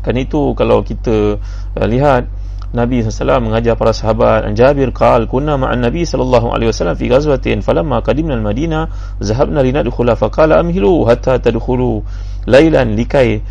Kan 0.01 0.15
itu 0.15 0.55
kalau 0.55 0.81
kita 0.87 1.35
uh, 1.75 1.87
lihat 1.87 2.31
Nabi 2.71 3.03
SAW 3.03 3.43
mengajar 3.43 3.75
para 3.75 3.91
sahabat 3.91 4.47
Jabir 4.55 4.95
qal 4.95 5.27
kunna 5.27 5.59
ma'an 5.59 5.83
Nabi 5.83 6.07
sallallahu 6.07 6.55
alaihi 6.55 6.71
wasallam 6.71 6.95
fi 6.95 7.11
ghazwatin 7.11 7.59
falamma 7.59 7.99
qadimna 7.99 8.39
al-Madinah 8.39 9.19
zahabna 9.19 9.59
linadkhula 9.59 10.15
faqala 10.15 10.63
amhilu 10.63 11.03
hatta 11.03 11.35
tadkhulu 11.43 11.99
laylan 12.47 12.95
likai 12.95 13.43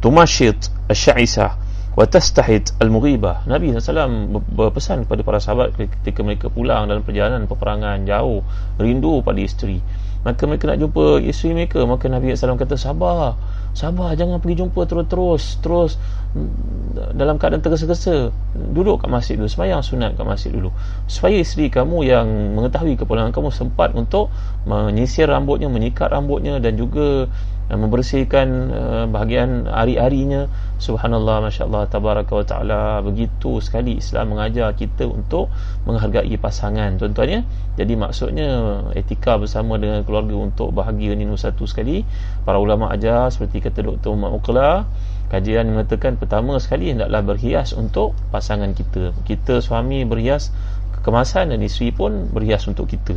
tumashit 0.00 0.72
ash-sha'isa 0.88 1.60
wa 1.92 2.08
tastahit 2.08 2.72
al-mughibah 2.80 3.44
Nabi 3.44 3.76
SAW 3.76 4.40
berpesan 4.56 5.04
kepada 5.04 5.20
para 5.20 5.38
sahabat 5.44 5.76
ketika 5.76 6.24
mereka 6.24 6.48
pulang 6.48 6.88
dalam 6.88 7.04
perjalanan 7.04 7.44
peperangan 7.44 8.08
jauh 8.08 8.40
rindu 8.80 9.20
pada 9.20 9.36
isteri 9.44 9.84
maka 10.22 10.46
mereka 10.46 10.70
nak 10.70 10.78
jumpa 10.78 11.18
isteri 11.26 11.50
mereka. 11.54 11.82
Maka 11.82 12.06
Nabi 12.06 12.30
SAW 12.34 12.54
kata 12.54 12.78
sabar. 12.78 13.34
Sabar. 13.74 14.14
Jangan 14.14 14.38
pergi 14.38 14.62
jumpa 14.62 14.86
terus-terus 14.86 15.58
terus 15.58 15.90
mm, 16.38 17.18
dalam 17.18 17.42
keadaan 17.42 17.58
tergesa-gesa. 17.58 18.30
Duduk 18.54 19.02
kat 19.02 19.10
masjid 19.10 19.34
dulu. 19.34 19.50
Semayang 19.50 19.82
sunat 19.82 20.14
kat 20.14 20.22
masjid 20.22 20.54
dulu. 20.54 20.70
Supaya 21.10 21.42
isteri 21.42 21.74
kamu 21.74 22.06
yang 22.06 22.26
mengetahui 22.54 22.94
kepulangan 22.94 23.34
kamu 23.34 23.50
sempat 23.50 23.98
untuk 23.98 24.30
menyisir 24.62 25.26
rambutnya 25.26 25.66
menyikat 25.66 26.06
rambutnya 26.14 26.62
dan 26.62 26.78
juga 26.78 27.26
uh, 27.72 27.78
membersihkan 27.80 28.48
uh, 28.68 29.04
bahagian 29.08 29.64
hari-harinya 29.64 30.52
subhanallah 30.76 31.48
masya-Allah 31.48 31.88
tabaraka 31.88 32.32
wa 32.36 32.44
taala 32.44 32.82
begitu 33.00 33.64
sekali 33.64 33.96
Islam 33.96 34.36
mengajar 34.36 34.76
kita 34.76 35.08
untuk 35.08 35.48
menghargai 35.88 36.36
pasangan 36.36 37.00
tuan-tuan 37.00 37.28
ya. 37.28 37.40
Jadi 37.80 37.96
maksudnya 37.96 38.48
etika 38.92 39.40
bersama 39.40 39.80
dengan 39.80 40.04
keluarga 40.04 40.36
untuk 40.36 40.76
bahagia 40.76 41.16
ni 41.16 41.24
satu 41.32 41.64
sekali. 41.64 42.04
Para 42.44 42.60
ulama 42.60 42.92
ajar 42.92 43.32
seperti 43.32 43.64
kata 43.64 43.80
Dr. 43.80 44.12
Umar 44.12 44.36
Uqla 44.36 44.84
kajian 45.32 45.72
mengatakan 45.72 46.20
pertama 46.20 46.60
sekali 46.60 46.92
hendaklah 46.92 47.24
berhias 47.24 47.72
untuk 47.72 48.12
pasangan 48.28 48.76
kita. 48.76 49.16
Kita 49.24 49.64
suami 49.64 50.04
berhias 50.04 50.52
kekemasan 51.00 51.56
dan 51.56 51.60
isteri 51.64 51.88
pun 51.88 52.28
berhias 52.28 52.68
untuk 52.68 52.92
kita. 52.92 53.16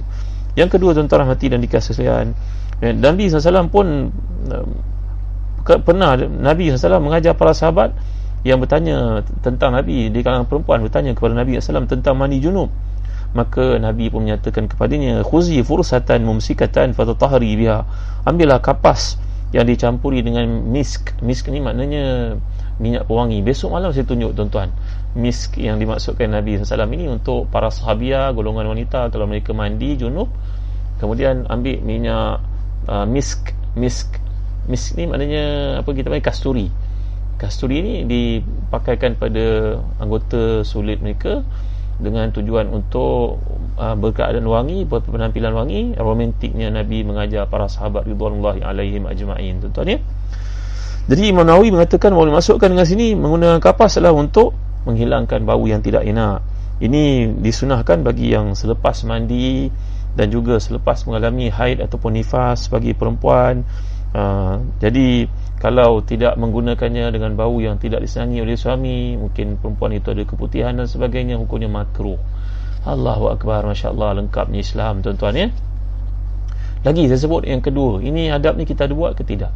Yang 0.55 0.79
kedua 0.79 0.95
tuan-tuan 0.95 1.27
rahmati 1.27 1.51
dan 1.51 1.59
dikasih 1.59 1.91
sekalian 2.79 2.97
eh, 2.97 3.03
Nabi 3.03 3.23
SAW 3.31 3.71
pun 3.71 3.87
eh, 4.51 5.79
pernah 5.81 6.19
Nabi 6.19 6.69
SAW 6.75 7.01
mengajar 7.01 7.33
para 7.33 7.55
sahabat 7.55 7.95
yang 8.45 8.61
bertanya 8.61 9.25
tentang 9.41 9.73
Nabi. 9.73 10.13
Di 10.13 10.19
kalangan 10.21 10.45
perempuan 10.45 10.85
bertanya 10.85 11.17
kepada 11.17 11.33
Nabi 11.33 11.57
SAW 11.57 11.89
tentang 11.89 12.13
mani 12.19 12.37
junub. 12.37 12.69
Maka 13.35 13.81
Nabi 13.81 14.07
pun 14.07 14.23
menyatakan 14.23 14.71
kepadanya 14.71 15.25
khuzi 15.25 15.59
fursatan 15.65 16.23
mumsikatan 16.23 16.95
fatatahri 16.95 17.57
biha. 17.57 17.83
Ambillah 18.23 18.63
kapas 18.63 19.19
yang 19.51 19.67
dicampuri 19.67 20.23
dengan 20.23 20.45
misk. 20.71 21.17
Misk 21.19 21.49
ni 21.51 21.59
maknanya 21.59 22.37
minyak 22.79 23.09
pewangi. 23.09 23.41
Besok 23.43 23.75
malam 23.75 23.91
saya 23.91 24.07
tunjuk 24.07 24.37
tuan-tuan. 24.37 24.71
Misk 25.17 25.57
yang 25.59 25.81
dimaksudkan 25.81 26.31
Nabi 26.31 26.61
SAW 26.61 26.91
ini 26.91 27.11
untuk 27.11 27.49
para 27.49 27.73
sahabia 27.73 28.29
golongan 28.31 28.71
wanita 28.71 29.09
kalau 29.11 29.27
mereka 29.27 29.55
mandi 29.55 29.95
junub 29.95 30.27
kemudian 30.99 31.43
ambil 31.51 31.79
minyak 31.83 32.39
uh, 32.87 33.05
misk 33.05 33.53
misk 33.75 34.17
misk 34.65 34.97
ni 34.97 35.05
maknanya 35.05 35.77
apa 35.81 35.89
kita 35.93 36.09
panggil 36.09 36.25
kasturi. 36.25 36.67
Kasturi 37.35 37.83
ni 37.83 37.95
dipakaikan 38.07 39.19
pada 39.19 39.77
anggota 39.99 40.63
sulit 40.63 41.03
mereka 41.03 41.43
dengan 41.95 42.27
tujuan 42.31 42.71
untuk 42.71 43.39
uh, 43.79 43.95
berkeadaan 43.95 44.47
wangi 44.47 44.87
berpenampilan 44.87 45.53
wangi. 45.53 45.81
Romantiknya 45.99 46.71
Nabi 46.71 47.03
mengajar 47.03 47.47
para 47.51 47.67
sahabat 47.67 48.07
ridwanullahi 48.07 48.63
alaihim 48.63 49.07
ajma'in 49.07 49.59
tuan-tuan 49.63 49.95
ya. 49.95 49.99
Jadi 51.05 51.29
Imam 51.29 51.45
Nawawi 51.45 51.69
mengatakan 51.69 52.17
bahawa 52.17 52.33
dimasukkan 52.33 52.65
dengan 52.65 52.87
sini 52.89 53.13
menggunakan 53.13 53.61
kapas 53.61 54.01
adalah 54.01 54.17
untuk 54.17 54.57
menghilangkan 54.89 55.45
bau 55.45 55.61
yang 55.69 55.85
tidak 55.85 56.01
enak. 56.01 56.41
Ini 56.81 57.29
disunahkan 57.39 58.01
bagi 58.01 58.33
yang 58.33 58.57
selepas 58.57 59.05
mandi 59.05 59.69
dan 60.15 60.31
juga 60.31 60.57
selepas 60.57 61.03
mengalami 61.05 61.51
haid 61.51 61.83
ataupun 61.83 62.15
nifas 62.15 62.71
bagi 62.71 62.95
perempuan 62.95 63.67
uh, 64.15 64.63
jadi 64.79 65.27
kalau 65.55 66.03
tidak 66.05 66.35
menggunakannya 66.35 67.15
dengan 67.15 67.33
bau 67.33 67.57
yang 67.63 67.81
tidak 67.81 68.03
disenangi 68.03 68.43
oleh 68.43 68.53
suami 68.53 69.17
mungkin 69.17 69.57
perempuan 69.57 69.97
itu 69.97 70.13
ada 70.13 70.21
keputihan 70.21 70.77
dan 70.77 70.85
sebagainya 70.85 71.41
hukumnya 71.41 71.65
makruh. 71.65 72.19
Allahu 72.85 73.33
Akbar 73.33 73.65
Masya 73.65 73.89
Allah 73.89 74.21
lengkapnya 74.21 74.61
Islam 74.61 75.01
tuan-tuan 75.01 75.33
ya. 75.33 75.47
Lagi 76.85 77.09
saya 77.09 77.17
sebut 77.17 77.49
yang 77.49 77.65
kedua 77.65 77.97
ini 78.03 78.29
adab 78.29 78.61
ni 78.61 78.69
kita 78.69 78.85
ada 78.85 78.93
buat 78.93 79.17
ke 79.17 79.25
tidak? 79.25 79.49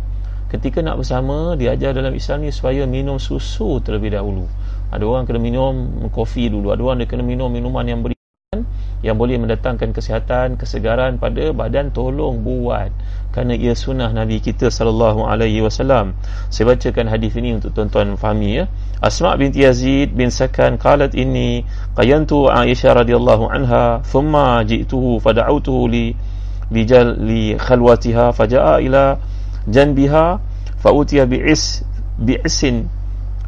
Ketika 0.50 0.82
nak 0.82 0.98
bersama 0.98 1.54
diajar 1.54 1.94
dalam 1.94 2.10
Islam 2.18 2.42
ni 2.42 2.50
supaya 2.50 2.90
minum 2.90 3.22
susu 3.22 3.78
terlebih 3.86 4.18
dahulu. 4.18 4.50
Ada 4.90 5.06
orang 5.06 5.30
kena 5.30 5.38
minum 5.38 6.10
kopi 6.10 6.50
dulu 6.50 6.74
ada 6.74 6.82
orang 6.82 7.06
dia 7.06 7.08
kena 7.12 7.22
minum 7.22 7.54
minuman 7.54 7.86
yang 7.86 8.02
beri 8.02 8.19
yang 9.00 9.16
boleh 9.16 9.40
mendatangkan 9.40 9.96
kesihatan, 9.96 10.60
kesegaran 10.60 11.22
pada 11.22 11.56
badan 11.56 11.94
tolong 11.96 12.44
buat 12.44 12.92
kerana 13.32 13.56
ia 13.56 13.78
sunnah 13.78 14.12
Nabi 14.12 14.42
kita 14.44 14.68
sallallahu 14.68 15.24
alaihi 15.24 15.64
wasallam. 15.64 16.18
Saya 16.52 16.74
bacakan 16.76 17.08
hadis 17.08 17.32
ini 17.38 17.56
untuk 17.56 17.72
tuan-tuan 17.78 18.18
fahami 18.20 18.60
ya. 18.60 18.66
Asma 19.00 19.38
binti 19.40 19.64
Yazid 19.64 20.12
bin 20.18 20.34
Sakan 20.34 20.76
qalat 20.76 21.16
inni 21.16 21.64
qayantu 21.96 22.52
Aisyah 22.52 23.06
radhiyallahu 23.06 23.48
anha 23.48 24.04
thumma 24.04 24.66
ji'tuhu 24.68 25.24
fada'utuhu 25.24 25.88
li 25.88 26.18
bijal 26.68 27.22
li 27.22 27.56
khalwatiha 27.56 28.36
faja'a 28.36 28.84
ila 28.84 29.16
janbiha 29.70 30.26
fa 30.82 30.90
utiya 30.92 31.24
bi'is 31.30 31.86
bi'sin 32.20 32.90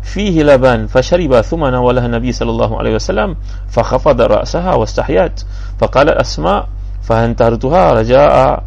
فيه 0.06 0.42
لبن 0.42 0.87
فشرب 0.87 1.40
ثم 1.40 1.64
ناولها 1.64 2.06
النبي 2.06 2.32
صلى 2.32 2.50
الله 2.50 2.78
عليه 2.78 2.94
وسلم 2.94 3.37
فخفض 3.68 4.20
رأسها 4.20 4.75
واستحيت 4.75 5.44
فقالت 5.78 6.16
أسماء 6.16 6.68
فانتهرتها 7.02 7.92
رجاء 7.92 8.62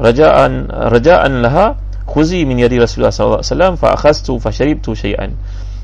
رجاء 0.00 0.36
رجاء 0.70 1.28
لها 1.28 1.76
خذي 2.08 2.44
من 2.44 2.58
يد 2.58 2.72
رسول 2.72 2.98
الله 2.98 3.10
صلى 3.10 3.24
الله 3.24 3.40
عليه 3.40 3.52
وسلم 3.54 3.72
فأخذت 3.76 4.28
فشربت 4.30 4.86
شيئا 4.92 5.28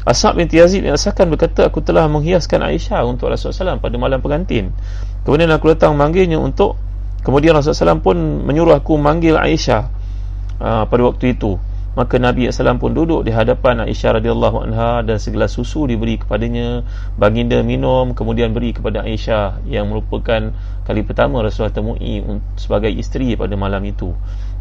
Asma 0.08 0.32
binti 0.32 0.56
Yazid 0.56 0.88
yang 0.88 0.96
asalkan 0.96 1.28
berkata 1.28 1.68
aku 1.68 1.84
telah 1.84 2.08
menghiaskan 2.08 2.64
Aisyah 2.64 3.04
untuk 3.04 3.28
Rasulullah 3.28 3.76
SAW 3.76 3.84
pada 3.84 3.96
malam 4.00 4.24
pengantin 4.24 4.72
kemudian 5.20 5.52
aku 5.52 5.76
datang 5.76 5.92
memanggilnya 5.92 6.40
untuk 6.40 6.80
kemudian 7.20 7.52
Rasulullah 7.52 7.92
SAW 7.92 8.00
pun 8.00 8.16
menyuruh 8.16 8.72
aku 8.72 8.96
manggil 8.96 9.36
Aisyah 9.36 9.82
uh, 10.64 10.88
pada 10.88 11.02
waktu 11.04 11.36
itu 11.36 11.60
maka 11.93 12.17
Nabi 12.17 12.49
SAW 12.49 12.81
pun 12.81 12.97
duduk 12.97 13.21
di 13.21 13.29
hadapan 13.29 13.85
Aisyah 13.85 14.17
radhiyallahu 14.17 14.65
anha 14.65 15.05
dan 15.05 15.21
segelas 15.21 15.53
susu 15.53 15.85
diberi 15.85 16.17
kepadanya. 16.17 16.81
Baginda 17.21 17.61
minum 17.61 18.17
kemudian 18.17 18.49
beri 18.49 18.73
kepada 18.73 19.05
Aisyah 19.05 19.61
yang 19.69 19.93
merupakan 19.93 20.57
kali 20.89 21.01
pertama 21.05 21.45
Rasulullah 21.45 21.69
temui 21.69 22.25
sebagai 22.57 22.89
isteri 22.89 23.37
pada 23.37 23.53
malam 23.53 23.85
itu. 23.85 24.09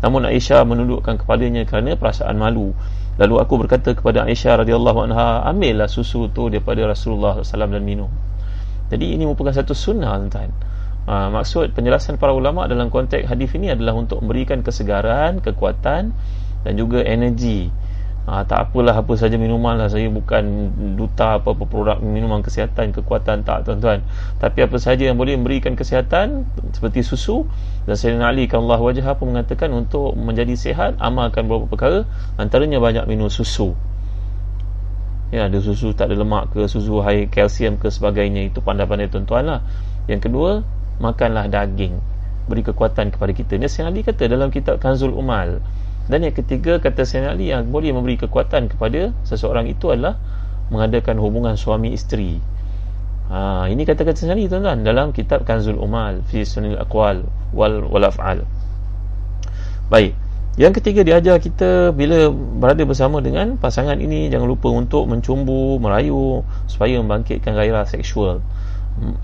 Namun 0.04 0.28
Aisyah 0.28 0.60
menundukkan 0.68 1.24
kepadanya 1.24 1.64
kerana 1.64 1.96
perasaan 1.96 2.36
malu. 2.36 2.76
Lalu 3.16 3.34
aku 3.40 3.54
berkata 3.64 3.96
kepada 3.96 4.28
Aisyah 4.28 4.68
radhiyallahu 4.68 5.08
anha 5.08 5.40
ambillah 5.48 5.88
susu 5.88 6.28
tu 6.28 6.52
daripada 6.52 6.84
Rasulullah 6.84 7.40
SAW 7.40 7.72
dan 7.72 7.80
minum. 7.80 8.12
Jadi 8.92 9.16
ini 9.16 9.24
merupakan 9.24 9.56
satu 9.56 9.72
sunnah 9.72 10.20
tuan 10.28 10.52
Ha, 11.02 11.34
maksud 11.34 11.74
penjelasan 11.74 12.14
para 12.14 12.30
ulama 12.30 12.70
dalam 12.70 12.86
konteks 12.86 13.26
hadis 13.26 13.50
ini 13.58 13.74
adalah 13.74 13.90
untuk 13.98 14.22
memberikan 14.22 14.62
kesegaran, 14.62 15.42
kekuatan 15.42 16.14
dan 16.62 16.78
juga 16.78 17.02
energi 17.02 17.70
ha, 18.26 18.46
tak 18.46 18.70
apalah 18.70 18.94
apa 18.94 19.12
saja 19.18 19.34
minuman 19.38 19.78
lah. 19.78 19.88
Saya 19.90 20.06
bukan 20.10 20.70
duta 20.94 21.38
apa-apa 21.40 21.64
produk 21.66 21.98
minuman 21.98 22.42
kesihatan 22.42 22.94
kekuatan 22.94 23.42
tak 23.42 23.66
tuan-tuan. 23.66 24.04
Tapi 24.38 24.58
apa 24.66 24.76
saja 24.78 25.10
yang 25.10 25.18
boleh 25.18 25.34
memberikan 25.38 25.74
kesihatan 25.74 26.46
seperti 26.74 27.02
susu. 27.02 27.46
Dan 27.86 27.98
Sayyidina 27.98 28.30
Ali 28.30 28.46
Allah 28.46 28.78
wajah 28.78 29.06
pun 29.18 29.34
mengatakan 29.34 29.74
untuk 29.74 30.14
menjadi 30.14 30.54
sihat 30.54 30.98
amalkan 31.02 31.50
beberapa 31.50 31.66
perkara. 31.66 31.98
Antaranya 32.38 32.78
banyak 32.78 33.04
minum 33.10 33.26
susu. 33.26 33.74
Ya 35.32 35.48
ada 35.48 35.56
susu 35.64 35.96
tak 35.96 36.12
ada 36.12 36.20
lemak 36.20 36.52
ke 36.52 36.68
susu 36.68 37.00
high 37.00 37.26
kalsium 37.32 37.80
ke 37.80 37.88
sebagainya. 37.88 38.52
Itu 38.52 38.60
pandai-pandai 38.60 39.08
tuan-tuan 39.08 39.48
lah. 39.48 39.60
Yang 40.06 40.30
kedua 40.30 40.50
makanlah 41.00 41.48
daging. 41.48 41.98
Beri 42.46 42.62
kekuatan 42.62 43.14
kepada 43.14 43.32
kita. 43.32 43.56
Ni 43.56 43.66
Sayyidina 43.66 43.90
Ali 43.90 44.00
kata 44.04 44.28
dalam 44.28 44.52
kitab 44.52 44.78
Kanzul 44.78 45.16
Umal 45.16 45.64
dan 46.10 46.26
yang 46.26 46.34
ketiga 46.34 46.82
kata 46.82 47.06
Sayyidina 47.06 47.38
Ali 47.38 47.54
yang 47.54 47.70
boleh 47.70 47.94
memberi 47.94 48.18
kekuatan 48.18 48.66
kepada 48.66 49.14
seseorang 49.22 49.70
itu 49.70 49.94
adalah 49.94 50.18
mengadakan 50.72 51.20
hubungan 51.22 51.54
suami 51.54 51.94
isteri. 51.94 52.42
Ha, 53.30 53.70
ini 53.70 53.86
kata-kata 53.86 54.18
Sayyidina 54.18 54.34
Ali 54.34 54.50
tuan-tuan 54.50 54.78
dalam 54.82 55.06
kitab 55.14 55.46
Kanzul 55.46 55.78
Umal 55.78 56.26
fi 56.26 56.42
Sunil 56.42 56.74
Aqwal 56.80 57.22
wal 57.54 57.86
wal. 57.86 58.42
Baik. 59.86 60.18
Yang 60.60 60.84
ketiga 60.84 61.00
diajar 61.00 61.40
kita 61.40 61.96
bila 61.96 62.28
berada 62.32 62.84
bersama 62.84 63.24
dengan 63.24 63.56
pasangan 63.56 63.96
ini 63.96 64.28
jangan 64.28 64.44
lupa 64.44 64.68
untuk 64.68 65.08
mencumbu, 65.08 65.80
merayu 65.80 66.44
supaya 66.68 67.00
membangkitkan 67.00 67.56
gairah 67.56 67.88
seksual 67.88 68.44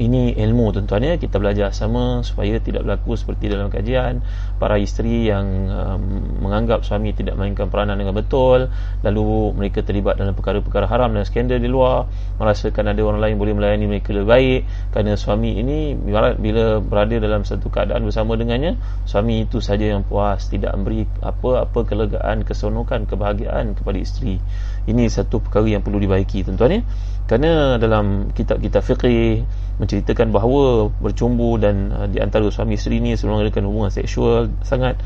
ini 0.00 0.34
ilmu 0.34 0.74
tuan-tuan 0.74 1.04
ya. 1.04 1.14
Kita 1.20 1.36
belajar 1.36 1.70
sama 1.70 2.24
supaya 2.24 2.58
tidak 2.58 2.82
berlaku 2.88 3.14
seperti 3.14 3.52
dalam 3.52 3.68
kajian. 3.68 4.24
Para 4.56 4.80
isteri 4.80 5.28
yang 5.28 5.46
um, 5.70 6.02
menganggap 6.42 6.82
suami 6.82 7.14
tidak 7.14 7.38
mainkan 7.38 7.70
peranan 7.70 8.00
dengan 8.00 8.16
betul 8.16 8.72
lalu 9.06 9.54
mereka 9.54 9.86
terlibat 9.86 10.18
dalam 10.18 10.34
perkara-perkara 10.34 10.90
haram 10.90 11.14
dan 11.14 11.22
skandal 11.22 11.62
di 11.62 11.70
luar 11.70 12.10
merasakan 12.42 12.90
ada 12.90 13.00
orang 13.04 13.20
lain 13.22 13.34
boleh 13.38 13.54
melayani 13.54 13.86
mereka 13.86 14.10
lebih 14.10 14.28
baik. 14.28 14.60
Kerana 14.90 15.14
suami 15.14 15.60
ini 15.60 15.94
bila 15.94 16.80
berada 16.82 17.16
dalam 17.20 17.46
satu 17.46 17.70
keadaan 17.70 18.02
bersama 18.02 18.34
dengannya 18.34 18.80
suami 19.04 19.46
itu 19.46 19.62
saja 19.62 19.94
yang 19.94 20.02
puas 20.02 20.48
tidak 20.50 20.74
memberi 20.74 21.06
apa-apa 21.22 21.84
kelegaan 21.86 22.42
keseronokan 22.42 23.06
kebahagiaan 23.06 23.76
kepada 23.78 23.98
isteri 24.00 24.40
ini 24.86 25.10
satu 25.10 25.42
perkara 25.42 25.66
yang 25.66 25.82
perlu 25.82 25.98
dibaiki 25.98 26.46
tuan-tuan 26.46 26.78
ya. 26.78 26.82
Kerana 27.28 27.76
dalam 27.76 28.32
kitab-kitab 28.32 28.80
fiqih 28.80 29.44
menceritakan 29.76 30.32
bahawa 30.32 30.88
bercumbu 30.96 31.60
dan 31.60 31.92
uh, 31.92 32.08
di 32.08 32.18
antara 32.24 32.48
suami 32.48 32.80
isteri 32.80 33.04
ni 33.04 33.14
sebelum 33.14 33.40
mengadakan 33.40 33.68
hubungan 33.68 33.92
seksual 33.92 34.48
sangat 34.64 34.96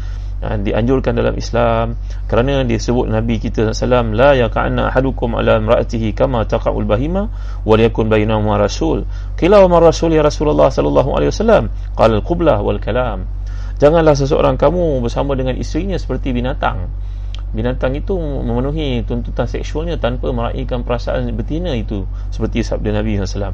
uh, 0.41 0.55
dianjurkan 0.55 1.19
dalam 1.19 1.35
Islam 1.35 1.99
kerana 2.31 2.63
disebut 2.63 3.11
Nabi 3.11 3.43
kita 3.43 3.75
sallam 3.75 4.15
la 4.15 4.39
yaqanna 4.39 4.95
ahadukum 4.95 5.35
ala 5.35 5.59
imraatihi 5.59 6.15
kama 6.15 6.47
taqaul 6.47 6.87
bahima 6.87 7.27
wa 7.67 7.75
yakun 7.75 8.07
bainahuma 8.07 8.55
rasul. 8.55 9.03
Qila 9.35 9.59
wa 9.67 9.83
rasul 9.83 10.15
ya 10.15 10.23
Rasulullah 10.23 10.71
sallallahu 10.71 11.11
alaihi 11.19 11.35
wasallam 11.35 11.75
qala 11.99 12.23
al-qiblah 12.23 12.63
wal 12.63 12.79
kalam. 12.79 13.27
Janganlah 13.83 14.15
seseorang 14.15 14.55
kamu 14.63 15.03
bersama 15.03 15.35
dengan 15.35 15.59
isterinya 15.59 15.99
seperti 15.99 16.31
binatang 16.31 16.87
binatang 17.53 17.93
itu 17.93 18.17
memenuhi 18.17 19.05
tuntutan 19.05 19.45
seksualnya 19.45 20.01
tanpa 20.01 20.33
meraihkan 20.33 20.85
perasaan 20.89 21.29
betina 21.37 21.77
itu 21.77 22.09
seperti 22.33 22.65
sabda 22.65 22.97
Nabi 22.97 23.21
SAW 23.21 23.53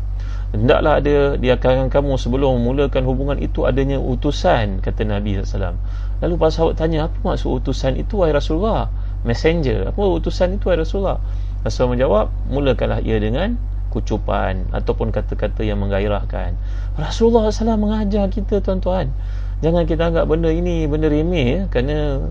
hendaklah 0.55 1.03
ada 1.03 1.35
di 1.35 1.49
akaran 1.51 1.91
kamu 1.91 2.15
sebelum 2.15 2.63
memulakan 2.63 3.03
hubungan 3.05 3.39
itu 3.43 3.67
adanya 3.67 3.99
utusan 3.99 4.79
kata 4.81 5.03
Nabi 5.03 5.43
SAW 5.43 5.77
lalu 6.19 6.35
para 6.35 6.51
sahabat 6.51 6.75
tanya 6.79 7.07
apa 7.07 7.19
maksud 7.23 7.63
utusan 7.63 7.95
itu 7.99 8.19
wahai 8.19 8.35
Rasulullah? 8.35 8.91
Messenger. 9.23 9.95
Apa 9.95 9.99
utusan 9.99 10.59
itu 10.59 10.71
wahai 10.71 10.83
Rasulullah? 10.83 11.19
Rasulullah 11.63 11.93
menjawab 11.95 12.27
mulakanlah 12.51 13.01
ia 13.03 13.19
dengan 13.19 13.59
kucupan 13.89 14.69
ataupun 14.75 15.15
kata-kata 15.15 15.65
yang 15.65 15.81
menggairahkan. 15.81 16.55
Rasulullah 16.99 17.49
SAW 17.49 17.79
mengajar 17.81 18.29
kita 18.29 18.61
tuan-tuan. 18.61 19.11
Jangan 19.59 19.91
kita 19.91 20.15
anggap 20.15 20.31
benda 20.31 20.55
ini 20.55 20.87
benda 20.87 21.11
remeh 21.11 21.47
ya, 21.47 21.61
kerana 21.67 22.31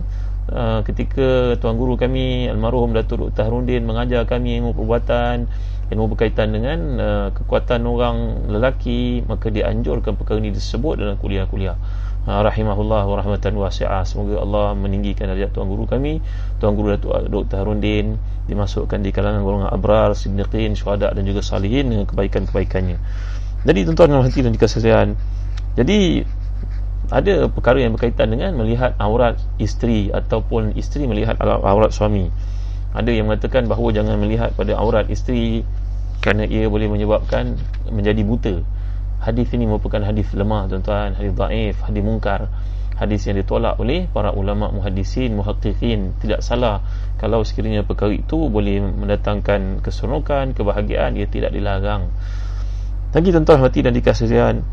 uh, 0.51 0.79
ketika 0.83 1.55
tuan 1.59 1.75
guru 1.75 1.99
kami 1.99 2.47
almarhum 2.47 2.95
Datuk 2.95 3.29
Dr. 3.29 3.47
Harundin 3.47 3.83
mengajar 3.83 4.23
kami 4.27 4.59
ilmu 4.59 4.75
perbuatan 4.75 5.47
ilmu 5.87 6.05
berkaitan 6.11 6.51
dengan 6.51 6.79
uh, 6.99 7.27
kekuatan 7.31 7.87
orang 7.87 8.47
lelaki 8.51 9.23
maka 9.23 9.47
dianjurkan 9.47 10.19
perkara 10.19 10.43
ini 10.43 10.51
disebut 10.51 10.99
dalam 10.99 11.15
kuliah-kuliah 11.15 11.79
uh, 12.27 12.41
rahimahullah 12.43 13.07
wa 13.07 13.15
rahmatan 13.15 13.55
wasi'ah 13.55 14.03
semoga 14.03 14.43
Allah 14.43 14.75
meninggikan 14.75 15.31
darjat 15.31 15.55
tuan 15.55 15.71
guru 15.71 15.87
kami 15.87 16.19
tuan 16.59 16.75
guru 16.75 16.95
Datuk 16.95 17.31
Dr. 17.31 17.63
Harundin 17.63 18.19
dimasukkan 18.51 18.99
di 18.99 19.15
kalangan 19.15 19.43
golongan 19.43 19.71
abrar 19.71 20.11
siddiqin 20.15 20.75
syuhada 20.75 21.11
dan 21.11 21.23
juga 21.23 21.39
salihin 21.43 21.91
dengan 21.91 22.07
kebaikan-kebaikannya 22.07 22.99
jadi 23.63 23.79
tuan-tuan 23.87 24.11
dan 24.11 24.23
hati 24.27 24.39
dan 24.43 24.51
dikasihan 24.51 25.07
jadi 25.77 26.25
ada 27.07 27.47
perkara 27.47 27.79
yang 27.79 27.95
berkaitan 27.95 28.35
dengan 28.35 28.51
melihat 28.59 28.91
aurat 28.99 29.39
isteri 29.55 30.11
ataupun 30.11 30.75
isteri 30.75 31.07
melihat 31.07 31.39
aurat 31.39 31.95
suami. 31.95 32.27
Ada 32.91 33.15
yang 33.15 33.31
mengatakan 33.31 33.63
bahawa 33.71 33.95
jangan 33.95 34.19
melihat 34.19 34.51
pada 34.59 34.75
aurat 34.75 35.07
isteri 35.07 35.63
kerana 36.19 36.43
ia 36.43 36.67
boleh 36.67 36.91
menyebabkan 36.91 37.55
menjadi 37.87 38.21
buta. 38.27 38.55
Hadis 39.23 39.47
ini 39.55 39.63
merupakan 39.71 40.03
hadis 40.03 40.27
lemah 40.35 40.67
tuan-tuan 40.67 41.15
hadis 41.15 41.31
daif 41.31 41.79
hadis 41.79 42.03
mungkar. 42.03 42.51
Hadis 42.97 43.29
yang 43.29 43.37
ditolak 43.37 43.77
oleh 43.77 44.09
para 44.09 44.33
ulama 44.33 44.73
muhaddisin 44.73 45.37
muhaqqiqin. 45.37 46.17
Tidak 46.17 46.41
salah 46.41 46.81
kalau 47.21 47.45
sekiranya 47.45 47.85
perkara 47.85 48.11
itu 48.11 48.49
boleh 48.49 48.81
mendatangkan 48.83 49.85
keseronokan 49.85 50.57
kebahagiaan 50.57 51.15
ia 51.15 51.29
tidak 51.29 51.53
dilarang. 51.53 52.09
Lagi 53.15 53.29
tuan-tuan 53.31 53.63
hati 53.63 53.79
dan 53.85 53.93
dikasihan 53.95 54.65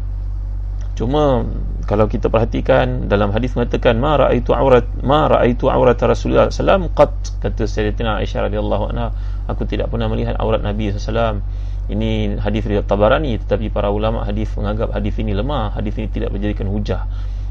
Cuma 0.94 1.42
kalau 1.90 2.06
kita 2.06 2.30
perhatikan 2.30 3.10
dalam 3.10 3.34
hadis 3.34 3.58
mengatakan 3.58 3.98
ma 3.98 4.14
raaitu 4.14 4.54
aurat 4.54 4.86
ma 5.02 5.26
raaitu 5.26 5.66
aurat 5.66 5.98
Rasulullah 5.98 6.48
sallam 6.54 6.88
qat 6.94 7.12
kata 7.42 7.66
Sayyidatina 7.66 8.22
Aisyah 8.22 8.46
radhiyallahu 8.48 8.84
anha 8.94 9.10
aku 9.50 9.66
tidak 9.66 9.90
pernah 9.90 10.06
melihat 10.06 10.38
aurat 10.38 10.62
Nabi 10.62 10.94
sallam 10.96 11.42
ini 11.92 12.40
hadis 12.40 12.64
riwayat 12.64 12.88
Tabarani 12.88 13.36
tetapi 13.42 13.68
para 13.68 13.92
ulama 13.92 14.24
hadis 14.24 14.48
menganggap 14.56 14.96
hadis 14.96 15.18
ini 15.20 15.36
lemah 15.36 15.76
hadis 15.76 15.98
ini 16.00 16.08
tidak 16.08 16.32
menjadikan 16.32 16.70
hujah. 16.70 17.04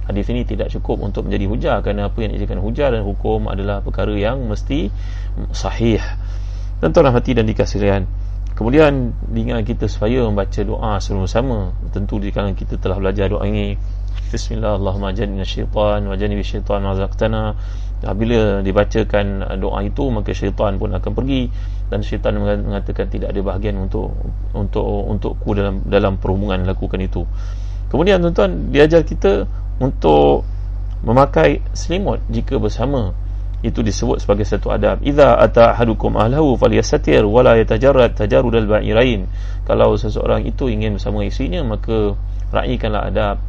Hadis 0.03 0.27
ini 0.35 0.43
tidak 0.43 0.67
cukup 0.67 0.99
untuk 0.99 1.31
menjadi 1.31 1.45
hujah 1.47 1.75
kerana 1.79 2.11
apa 2.11 2.19
yang 2.19 2.35
dijadikan 2.35 2.59
hujah 2.59 2.91
dan 2.91 3.07
hukum 3.07 3.47
adalah 3.47 3.79
perkara 3.79 4.11
yang 4.11 4.35
mesti 4.51 4.91
sahih. 5.55 6.03
Tuan-tuan 6.83 7.15
hati 7.15 7.31
dan 7.31 7.47
dikasihi 7.47 8.03
Kemudian 8.53 9.17
diingat 9.33 9.65
kita 9.65 9.89
supaya 9.89 10.21
membaca 10.29 10.61
doa 10.61 11.01
sama-sama. 11.01 11.73
Tentu 11.89 12.21
di 12.21 12.29
kalangan 12.29 12.53
kita 12.53 12.77
telah 12.77 13.01
belajar 13.01 13.33
doa 13.33 13.41
ini. 13.49 13.73
Bismillah 14.29 14.77
Allahumma 14.77 15.13
jannina 15.13 15.45
syaitan 15.45 16.05
wa 16.05 16.13
jannibi 16.13 16.45
syaitan 16.45 16.85
ma 16.85 16.93
razaqtana. 16.93 17.57
Bila 18.03 18.61
dibacakan 18.61 19.47
doa 19.57 19.79
itu 19.81 20.03
maka 20.13 20.35
syaitan 20.37 20.77
pun 20.77 20.93
akan 20.93 21.11
pergi 21.17 21.49
dan 21.89 22.05
syaitan 22.05 22.37
mengatakan 22.37 23.09
tidak 23.09 23.33
ada 23.33 23.41
bahagian 23.41 23.79
untuk 23.79 24.13
untuk 24.53 24.85
untukku 24.85 25.55
dalam 25.57 25.81
dalam 25.89 26.21
perhubungan 26.21 26.61
lakukan 26.67 27.01
itu. 27.01 27.25
Kemudian 27.89 28.21
tuan-tuan 28.21 28.69
diajar 28.69 29.01
kita 29.01 29.49
untuk 29.81 30.45
memakai 31.01 31.61
selimut 31.73 32.21
jika 32.29 32.61
bersama 32.61 33.17
itu 33.63 33.79
disebut 33.79 34.19
sebagai 34.19 34.43
satu 34.43 34.75
adab. 34.75 34.99
Idza 34.99 35.39
ata 35.39 35.71
ahadukum 35.71 36.19
ahlahu 36.19 36.59
falyastatir 36.59 37.23
wala 37.23 37.55
yatajarrad 37.55 38.11
tajarrud 38.11 38.59
al-ba'irain. 38.59 39.31
Kalau 39.63 39.95
seseorang 39.95 40.43
itu 40.43 40.67
ingin 40.67 40.99
bersama 40.99 41.23
isinya 41.23 41.63
maka 41.63 42.19
raikanlah 42.51 43.07
adab. 43.07 43.39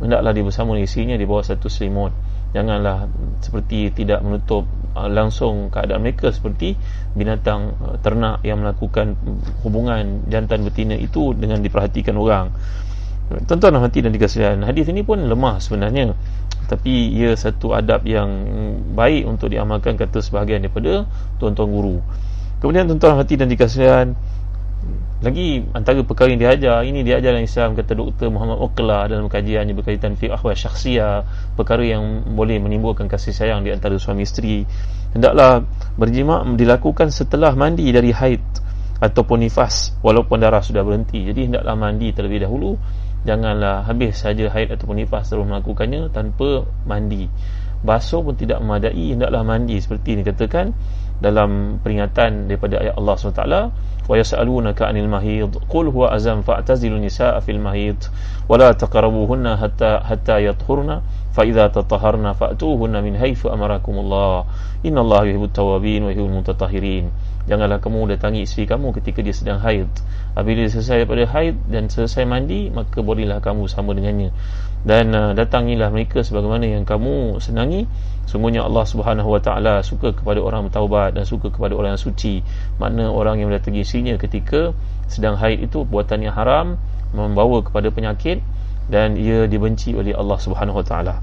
Hendaklah 0.00 0.32
dia 0.32 0.44
bersama 0.48 0.80
isinya 0.80 1.14
di 1.20 1.28
bawah 1.28 1.44
satu 1.44 1.68
selimut. 1.68 2.16
Janganlah 2.50 3.06
seperti 3.44 3.94
tidak 3.94 4.24
menutup 4.26 4.66
uh, 4.96 5.06
langsung 5.06 5.70
keadaan 5.70 6.02
mereka 6.02 6.34
seperti 6.34 6.74
binatang 7.14 7.78
uh, 7.78 7.94
ternak 8.02 8.42
yang 8.42 8.64
melakukan 8.64 9.14
hubungan 9.62 10.26
jantan 10.26 10.66
betina 10.66 10.96
itu 10.98 11.36
dengan 11.36 11.62
diperhatikan 11.62 12.16
orang. 12.18 12.50
Tuan-tuan 13.46 13.78
hati 13.78 14.02
dan 14.02 14.10
dikasihan 14.10 14.58
hadis 14.66 14.90
ini 14.90 15.06
pun 15.06 15.22
lemah 15.22 15.62
sebenarnya 15.62 16.10
tapi 16.66 17.12
ia 17.14 17.32
satu 17.34 17.72
adab 17.72 18.04
yang 18.04 18.28
baik 18.92 19.24
untuk 19.26 19.52
diamalkan 19.52 19.96
kata 19.96 20.20
sebahagian 20.20 20.64
daripada 20.64 21.08
tuan-tuan 21.40 21.68
guru 21.70 21.96
kemudian 22.60 22.88
tuan-tuan 22.90 23.16
hati 23.20 23.34
dan 23.40 23.48
dikasihan 23.48 24.18
lagi 25.20 25.60
antara 25.76 26.00
perkara 26.00 26.32
yang 26.32 26.40
diajar 26.40 26.80
ini 26.80 27.04
diajar 27.04 27.36
dalam 27.36 27.44
Islam 27.44 27.76
kata 27.76 27.92
Dr. 27.92 28.32
Muhammad 28.32 28.56
Uqla 28.56 29.04
dalam 29.04 29.28
kajiannya 29.28 29.76
berkaitan 29.76 30.16
fi 30.16 30.32
ahwal 30.32 30.56
syakhsiyah 30.56 31.28
perkara 31.60 31.84
yang 31.84 32.24
boleh 32.32 32.56
menimbulkan 32.56 33.04
kasih 33.04 33.36
sayang 33.36 33.60
di 33.60 33.68
antara 33.68 34.00
suami 34.00 34.24
isteri 34.24 34.64
hendaklah 35.12 35.60
berjima 36.00 36.40
dilakukan 36.56 37.12
setelah 37.12 37.52
mandi 37.52 37.92
dari 37.92 38.16
haid 38.16 38.40
ataupun 38.96 39.44
nifas 39.44 39.92
walaupun 40.00 40.40
darah 40.40 40.64
sudah 40.64 40.80
berhenti 40.80 41.28
jadi 41.28 41.52
hendaklah 41.52 41.76
mandi 41.76 42.16
terlebih 42.16 42.48
dahulu 42.48 42.80
janganlah 43.24 43.84
habis 43.84 44.16
saja 44.16 44.48
haid 44.48 44.72
ataupun 44.72 45.04
nifas 45.04 45.28
terus 45.28 45.44
melakukannya 45.44 46.08
tanpa 46.12 46.64
mandi. 46.88 47.28
Basuh 47.80 48.20
pun 48.20 48.36
tidak 48.36 48.60
memadai 48.60 49.16
hendaklah 49.16 49.40
mandi. 49.40 49.80
Seperti 49.80 50.16
ini 50.16 50.22
katakan 50.24 50.76
dalam 51.20 51.80
peringatan 51.80 52.48
daripada 52.48 52.80
ayat 52.80 52.94
Allah 52.96 53.14
SWT. 53.16 53.44
Wa 54.04 54.14
yas'alunaka 54.16 54.88
'anil 54.88 55.08
mahid. 55.08 55.52
Qul 55.68 55.88
huwa 55.88 56.12
azam 56.12 56.44
fa'tazilu 56.44 57.00
nisaa 57.00 57.40
fil 57.40 57.60
mahid. 57.60 57.96
Wa 58.44 58.60
la 58.60 58.76
taqrabuhunna 58.76 59.56
hatta 59.56 60.04
hatta 60.04 60.44
yathurna. 60.44 61.00
Fa 61.32 61.46
idza 61.48 61.72
tatahharna 61.72 62.36
fa'tuhunna 62.36 63.00
min 63.00 63.16
haythu 63.16 63.48
amarakumullah. 63.48 64.44
Innallaha 64.84 65.28
yuhibbut 65.30 65.56
tawwabin 65.56 66.04
wa 66.04 66.10
yuhibbul 66.12 66.44
mutatahhirin 66.44 67.29
janganlah 67.50 67.82
kamu 67.82 68.14
datangi 68.14 68.46
isteri 68.46 68.70
kamu 68.70 68.94
ketika 68.94 69.26
dia 69.26 69.34
sedang 69.34 69.58
haid. 69.58 69.90
Apabila 70.38 70.62
dia 70.62 70.70
selesai 70.70 71.02
daripada 71.02 71.26
haid 71.26 71.58
dan 71.66 71.90
selesai 71.90 72.22
mandi 72.22 72.70
maka 72.70 73.02
bolehlah 73.02 73.42
kamu 73.42 73.66
sama 73.66 73.90
dengannya. 73.98 74.30
Dan 74.86 75.10
uh, 75.10 75.34
datangilah 75.34 75.90
mereka 75.90 76.22
sebagaimana 76.22 76.70
yang 76.70 76.86
kamu 76.86 77.42
senangi. 77.42 77.90
Sungguhnya 78.30 78.62
Allah 78.62 78.86
Subhanahu 78.86 79.26
wa 79.26 79.42
taala 79.42 79.82
suka 79.82 80.14
kepada 80.14 80.38
orang 80.38 80.70
bertaubat 80.70 81.18
dan 81.18 81.26
suka 81.26 81.50
kepada 81.50 81.74
orang 81.74 81.98
yang 81.98 82.02
suci. 82.06 82.46
Makna 82.78 83.10
orang 83.10 83.42
yang 83.42 83.50
mendatangi 83.50 83.82
isinya 83.82 84.14
ketika 84.14 84.70
sedang 85.10 85.34
haid 85.34 85.66
itu 85.66 85.82
buatan 85.82 86.22
yang 86.22 86.38
haram 86.38 86.78
membawa 87.10 87.58
kepada 87.66 87.90
penyakit 87.90 88.38
dan 88.86 89.18
ia 89.18 89.50
dibenci 89.50 89.90
oleh 89.98 90.14
Allah 90.14 90.38
Subhanahu 90.38 90.78
wa 90.78 90.86
taala. 90.86 91.18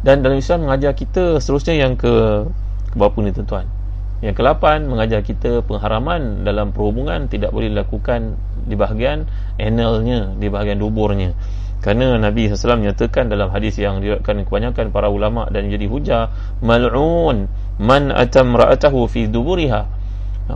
Dan 0.00 0.24
dalam 0.24 0.40
Islam 0.40 0.64
mengajar 0.64 0.96
kita 0.96 1.36
seterusnya 1.36 1.76
yang 1.76 2.00
ke 2.00 2.48
ke 2.88 2.96
berapa 2.96 3.20
ni 3.20 3.30
tuan-tuan 3.36 3.77
yang 4.18 4.34
ke-8 4.34 4.90
mengajar 4.90 5.22
kita 5.22 5.62
pengharaman 5.62 6.42
dalam 6.42 6.74
perhubungan 6.74 7.30
tidak 7.30 7.54
boleh 7.54 7.70
dilakukan 7.70 8.34
di 8.66 8.74
bahagian 8.74 9.30
analnya, 9.62 10.34
di 10.34 10.50
bahagian 10.50 10.82
duburnya. 10.82 11.38
Kerana 11.78 12.18
Nabi 12.18 12.50
SAW 12.50 12.82
menyatakan 12.82 13.30
dalam 13.30 13.54
hadis 13.54 13.78
yang 13.78 14.02
diriwayatkan 14.02 14.42
kebanyakan 14.42 14.90
para 14.90 15.06
ulama 15.06 15.46
dan 15.46 15.70
jadi 15.70 15.86
hujah 15.86 16.34
mal'un 16.58 17.46
man 17.78 18.10
atam 18.10 18.58
ra'atahu 18.58 19.06
fi 19.06 19.30
duburiha. 19.30 19.86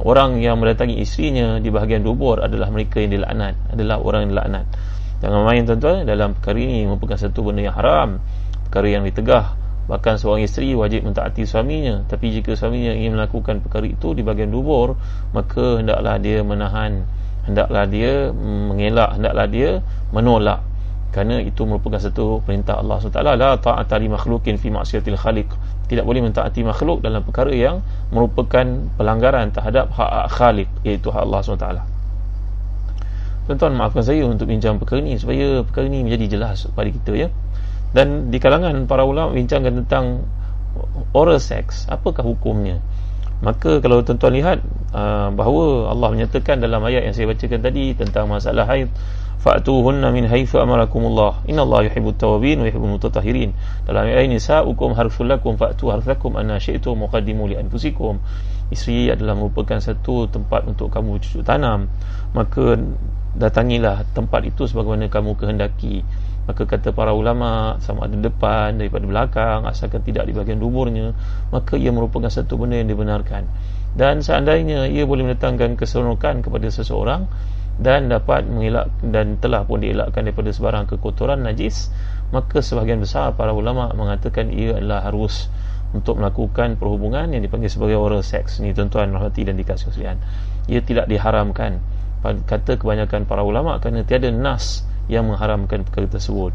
Orang 0.03 0.43
yang 0.43 0.59
mendatangi 0.59 0.99
isterinya 0.99 1.63
di 1.63 1.71
bahagian 1.71 2.03
dubur 2.03 2.43
adalah 2.43 2.73
mereka 2.73 2.99
yang 2.99 3.15
dilaknat 3.15 3.55
adalah 3.71 4.03
orang 4.03 4.27
yang 4.27 4.31
dilaknat. 4.35 4.67
Jangan 5.23 5.41
main 5.47 5.63
tuan-tuan 5.63 6.03
dalam 6.03 6.35
perkara 6.35 6.59
ini 6.59 6.83
merupakan 6.83 7.15
satu 7.15 7.47
benda 7.47 7.63
yang 7.71 7.77
haram 7.79 8.19
perkara 8.67 8.89
yang 8.91 9.07
ditegah 9.07 9.62
bahkan 9.91 10.15
seorang 10.15 10.47
isteri 10.47 10.75
wajib 10.79 11.03
mentaati 11.03 11.43
suaminya. 11.43 12.07
Tapi 12.07 12.31
jika 12.31 12.55
suaminya 12.55 12.95
ingin 12.95 13.19
melakukan 13.19 13.63
perkara 13.63 13.87
itu 13.91 14.15
di 14.15 14.23
bahagian 14.23 14.55
dubur 14.55 14.95
maka 15.35 15.83
hendaklah 15.83 16.17
dia 16.23 16.41
menahan 16.47 17.03
hendaklah 17.43 17.85
dia 17.91 18.31
mengelak 18.35 19.19
hendaklah 19.19 19.47
dia 19.51 19.71
menolak. 20.15 20.61
Kerana 21.13 21.45
itu 21.45 21.69
merupakan 21.69 22.01
satu 22.01 22.41
perintah 22.41 22.81
Allah 22.81 22.97
SWT. 22.97 23.21
La 23.21 23.53
ta'ata 23.61 24.01
li 24.01 24.09
makhlukin 24.09 24.57
fi 24.57 24.73
maksiatil 24.73 25.21
khaliq. 25.21 25.45
Tidak 25.85 26.09
boleh 26.09 26.25
mentaati 26.25 26.65
makhluk 26.65 27.05
dalam 27.05 27.21
perkara 27.21 27.53
yang 27.53 27.85
merupakan 28.09 28.65
pelanggaran 28.97 29.53
terhadap 29.53 29.93
hak 29.93 30.33
khaliq 30.33 30.73
iaitu 30.89 31.13
hak 31.13 31.29
Allah 31.29 31.41
SWT. 31.45 31.69
Tuan-tuan 33.45 33.75
maafkan 33.77 34.01
saya 34.01 34.25
untuk 34.25 34.49
bincang 34.49 34.81
perkara 34.81 35.05
ini 35.05 35.21
supaya 35.21 35.61
perkara 35.67 35.85
ini 35.91 36.07
menjadi 36.07 36.39
jelas 36.39 36.65
kepada 36.71 36.89
kita 36.89 37.13
ya 37.27 37.29
dan 37.93 38.33
di 38.33 38.41
kalangan 38.41 38.89
para 38.89 39.05
ulama 39.05 39.37
bincangkan 39.37 39.85
tentang 39.85 40.25
oral 41.13 41.37
sex 41.37 41.85
apakah 41.93 42.25
hukumnya? 42.25 42.81
Maka 43.43 43.83
kalau 43.83 44.07
tuan-tuan 44.07 44.39
lihat 44.39 44.59
uh, 44.95 45.35
bahawa 45.35 45.91
Allah 45.91 46.09
menyatakan 46.15 46.63
dalam 46.63 46.79
ayat 46.87 47.11
yang 47.11 47.15
saya 47.15 47.27
bacakan 47.27 47.59
tadi 47.59 47.91
tentang 47.99 48.31
masalah 48.31 48.71
haid 48.71 48.87
fa'tuhunna 49.43 50.15
min 50.15 50.31
haythu 50.31 50.63
amarakumullah 50.63 51.43
innallaha 51.51 51.91
yuhibbut 51.91 52.15
tawwabin 52.23 52.63
wa 52.63 52.71
yuhibbul 52.71 52.95
mutatahhirin 52.95 53.51
dalam 53.83 54.07
ayat 54.07 54.31
ini 54.31 54.39
sa'ukum 54.39 54.95
harful 54.95 55.27
lakum 55.27 55.59
fa'tu 55.59 55.91
harfakum 55.91 56.39
anna 56.39 56.63
syi'tum 56.63 56.95
muqaddimu 57.03 57.51
li 57.51 57.59
anfusikum. 57.59 58.23
Isteri 58.73 59.13
adalah 59.13 59.37
merupakan 59.37 59.77
satu 59.83 60.33
tempat 60.33 60.65
untuk 60.65 60.89
kamu 60.89 61.21
cucuk 61.21 61.45
tanam. 61.45 61.93
Maka 62.33 62.79
datangilah 63.37 64.07
tempat 64.17 64.49
itu 64.49 64.65
sebagaimana 64.65 65.13
kamu 65.13 65.37
kehendaki 65.37 66.07
maka 66.43 66.67
kata 66.67 66.91
para 66.91 67.15
ulama 67.15 67.79
sama 67.79 68.11
ada 68.11 68.19
depan 68.19 68.75
daripada 68.75 69.07
belakang 69.07 69.63
asalkan 69.63 70.03
tidak 70.03 70.27
di 70.27 70.35
bahagian 70.35 70.59
duburnya 70.59 71.15
maka 71.55 71.79
ia 71.79 71.95
merupakan 71.95 72.27
satu 72.27 72.59
benda 72.59 72.83
yang 72.83 72.91
dibenarkan. 72.91 73.47
Dan 73.93 74.25
seandainya 74.25 74.89
ia 74.89 75.05
boleh 75.05 75.29
mendatangkan 75.29 75.77
keseronokan 75.77 76.41
kepada 76.41 76.67
seseorang 76.73 77.29
dan 77.77 78.09
dapat 78.09 78.49
mengelak 78.49 78.89
dan 79.05 79.37
telah 79.39 79.65
pun 79.65 79.81
dielakkan 79.85 80.25
daripada 80.25 80.51
sebarang 80.53 80.85
kekotoran 80.89 81.41
najis 81.45 81.93
maka 82.33 82.65
sebahagian 82.65 83.01
besar 83.01 83.37
para 83.37 83.53
ulama 83.53 83.93
mengatakan 83.93 84.49
ia 84.49 84.77
adalah 84.77 85.05
harus 85.05 85.53
untuk 85.93 86.17
melakukan 86.17 86.81
perhubungan 86.81 87.29
yang 87.37 87.45
dipanggil 87.45 87.69
sebagai 87.69 88.01
oral 88.01 88.25
sex. 88.25 88.65
Ni 88.65 88.73
tuan-tuan 88.73 89.13
rahmati 89.13 89.45
dan 89.45 89.61
dikasih 89.61 89.93
sekalian 89.93 90.19
ia 90.71 90.81
tidak 90.83 91.11
diharamkan. 91.11 91.83
Kata 92.23 92.79
kebanyakan 92.79 93.27
para 93.27 93.43
ulama 93.43 93.83
kerana 93.83 94.07
tiada 94.07 94.31
nas 94.31 94.87
yang 95.07 95.27
mengharamkan 95.27 95.87
perkara 95.87 96.07
tersebut. 96.07 96.55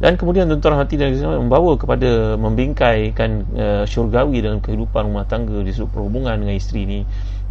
Dan 0.00 0.16
kemudian 0.16 0.48
tuan-tuan 0.48 0.80
hati 0.80 0.96
dan 0.96 1.12
membawa 1.12 1.76
kepada 1.76 2.40
membingkaikan 2.40 3.30
uh, 3.52 3.84
syurgawi 3.84 4.40
dalam 4.40 4.64
kehidupan 4.64 5.12
rumah 5.12 5.28
tangga 5.28 5.60
di 5.60 5.76
sudut 5.76 5.92
perhubungan 5.92 6.40
dengan 6.40 6.56
isteri 6.56 6.88
ini 6.88 7.00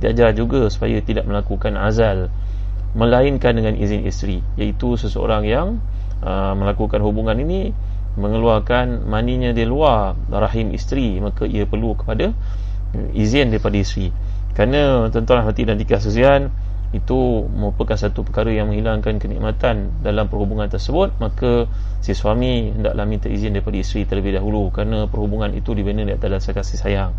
diajar 0.02 0.34
juga 0.34 0.66
supaya 0.74 0.98
tidak 1.06 1.30
melakukan 1.30 1.78
azal 1.78 2.34
melainkan 2.98 3.54
dengan 3.54 3.78
izin 3.78 4.02
isteri 4.02 4.42
iaitu 4.58 4.98
seseorang 4.98 5.46
yang 5.46 5.78
uh, 6.26 6.58
melakukan 6.58 7.06
hubungan 7.06 7.38
ini 7.38 7.70
mengeluarkan 8.18 9.06
maninya 9.06 9.54
di 9.54 9.70
luar 9.70 10.18
rahim 10.34 10.74
isteri 10.74 11.22
maka 11.22 11.46
ia 11.46 11.70
perlu 11.70 11.94
kepada 11.94 12.34
izin 13.14 13.54
daripada 13.54 13.78
isteri. 13.78 14.10
Kerana 14.58 15.14
tuan-tuan 15.14 15.46
hati 15.46 15.70
dan 15.70 15.78
dikasihan 15.78 16.50
itu 16.90 17.46
merupakan 17.54 17.94
satu 17.94 18.26
perkara 18.26 18.50
yang 18.50 18.74
menghilangkan 18.74 19.22
kenikmatan 19.22 19.94
dalam 20.02 20.26
perhubungan 20.26 20.66
tersebut 20.66 21.14
maka 21.22 21.70
si 22.02 22.18
suami 22.18 22.74
hendaklah 22.74 23.06
minta 23.06 23.30
izin 23.30 23.54
daripada 23.54 23.78
isteri 23.78 24.10
terlebih 24.10 24.42
dahulu 24.42 24.74
kerana 24.74 25.06
perhubungan 25.06 25.54
itu 25.54 25.78
dibina 25.78 26.02
di 26.02 26.18
atas 26.18 26.30
dasar 26.50 26.54
kasih 26.58 26.78
sayang. 26.82 27.12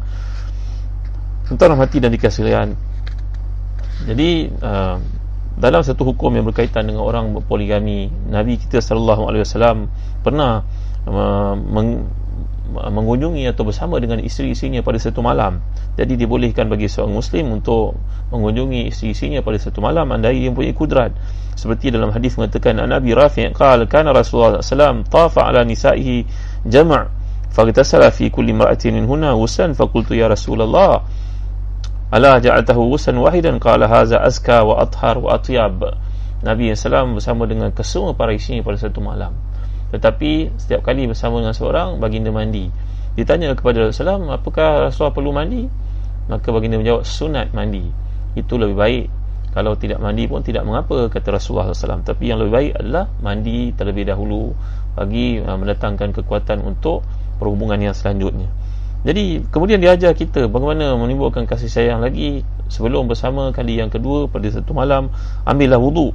Tuan-tuan 1.47 1.79
hati 1.79 2.03
dan 2.03 2.11
dikasihan 2.11 2.75
jadi 4.09 4.49
uh, 4.65 4.97
dalam 5.61 5.83
satu 5.85 6.09
hukum 6.09 6.33
yang 6.33 6.49
berkaitan 6.49 6.89
dengan 6.89 7.05
orang 7.05 7.37
berpoligami 7.37 8.09
Nabi 8.33 8.57
kita 8.57 8.81
sallallahu 8.81 9.29
alaihi 9.29 9.45
wasallam 9.45 9.93
pernah 10.25 10.65
uh, 11.05 11.53
meng, 11.53 12.09
mengunjungi 12.71 13.45
atau 13.51 13.67
bersama 13.67 13.99
dengan 13.99 14.23
isteri-isterinya 14.23 14.81
pada 14.87 14.97
satu 14.97 15.21
malam. 15.21 15.59
Jadi 15.99 16.15
dibolehkan 16.15 16.71
bagi 16.71 16.87
seorang 16.87 17.19
muslim 17.19 17.59
untuk 17.59 17.99
mengunjungi 18.31 18.89
isteri-isterinya 18.89 19.43
pada 19.43 19.59
satu 19.59 19.83
malam 19.83 20.07
andai 20.15 20.39
dia 20.39 20.49
mempunyai 20.49 20.73
kudrat. 20.73 21.13
Seperti 21.59 21.91
dalam 21.91 22.15
hadis 22.15 22.39
mengatakan 22.39 22.79
Nabi 22.79 23.13
Rafi' 23.13 23.51
qala 23.53 23.85
kana 23.85 24.15
Rasulullah 24.15 24.63
sallam 24.63 25.03
tafa 25.05 25.45
ala 25.51 25.67
nisa'ihi 25.67 26.25
jama' 26.65 27.11
faghtasala 27.51 28.09
fi 28.15 28.31
kulli 28.31 28.55
imra'atin 28.55 28.95
minhunna 28.97 29.35
wusan 29.35 29.75
faqultu 29.75 30.15
ya 30.15 30.31
Rasulullah 30.31 31.03
ala 32.15 32.39
ja'atahu 32.39 32.95
wusan 32.95 33.19
wahidan? 33.19 33.59
Qala 33.59 33.91
haza 33.91 34.23
azka 34.23 34.63
wa 34.63 34.81
athhar 34.81 35.19
wa 35.19 35.35
atyab. 35.37 35.99
Nabi 36.41 36.73
SAW 36.73 37.21
bersama 37.21 37.45
dengan 37.45 37.69
kesemua 37.75 38.17
para 38.17 38.33
isinya 38.33 38.65
pada 38.65 38.81
satu 38.81 39.05
malam 39.05 39.50
tetapi 39.91 40.55
setiap 40.55 40.87
kali 40.87 41.11
bersama 41.11 41.43
dengan 41.43 41.55
seorang 41.55 41.99
baginda 41.99 42.31
mandi. 42.31 42.71
Ditanya 43.19 43.53
kepada 43.59 43.91
Rasulullah 43.91 44.39
apakah 44.39 44.91
Rasulullah 44.91 45.15
perlu 45.15 45.31
mandi? 45.35 45.67
Maka 46.31 46.49
baginda 46.55 46.79
menjawab 46.79 47.03
sunat 47.03 47.51
mandi. 47.51 47.83
Itu 48.39 48.55
lebih 48.55 48.79
baik. 48.79 49.07
Kalau 49.51 49.75
tidak 49.75 49.99
mandi 49.99 50.31
pun 50.31 50.47
tidak 50.47 50.63
mengapa 50.63 51.11
kata 51.11 51.35
Rasulullah 51.35 51.75
SAW 51.75 52.07
tapi 52.07 52.31
yang 52.31 52.39
lebih 52.39 52.55
baik 52.55 52.73
adalah 52.79 53.11
mandi 53.19 53.75
terlebih 53.75 54.07
dahulu 54.07 54.55
bagi 54.95 55.43
uh, 55.43 55.59
mendatangkan 55.59 56.15
kekuatan 56.15 56.63
untuk 56.63 57.03
perhubungan 57.43 57.83
yang 57.83 57.91
selanjutnya. 57.91 58.47
Jadi 59.03 59.43
kemudian 59.51 59.83
diajar 59.83 60.15
kita 60.15 60.47
bagaimana 60.47 60.95
menimbulkan 60.95 61.51
kasih 61.51 61.67
sayang 61.67 61.99
lagi 61.99 62.47
sebelum 62.71 63.11
bersama 63.11 63.51
kali 63.51 63.83
yang 63.83 63.91
kedua 63.91 64.31
pada 64.31 64.47
satu 64.55 64.71
malam 64.71 65.11
ambillah 65.49 65.81
wudu 65.81 66.15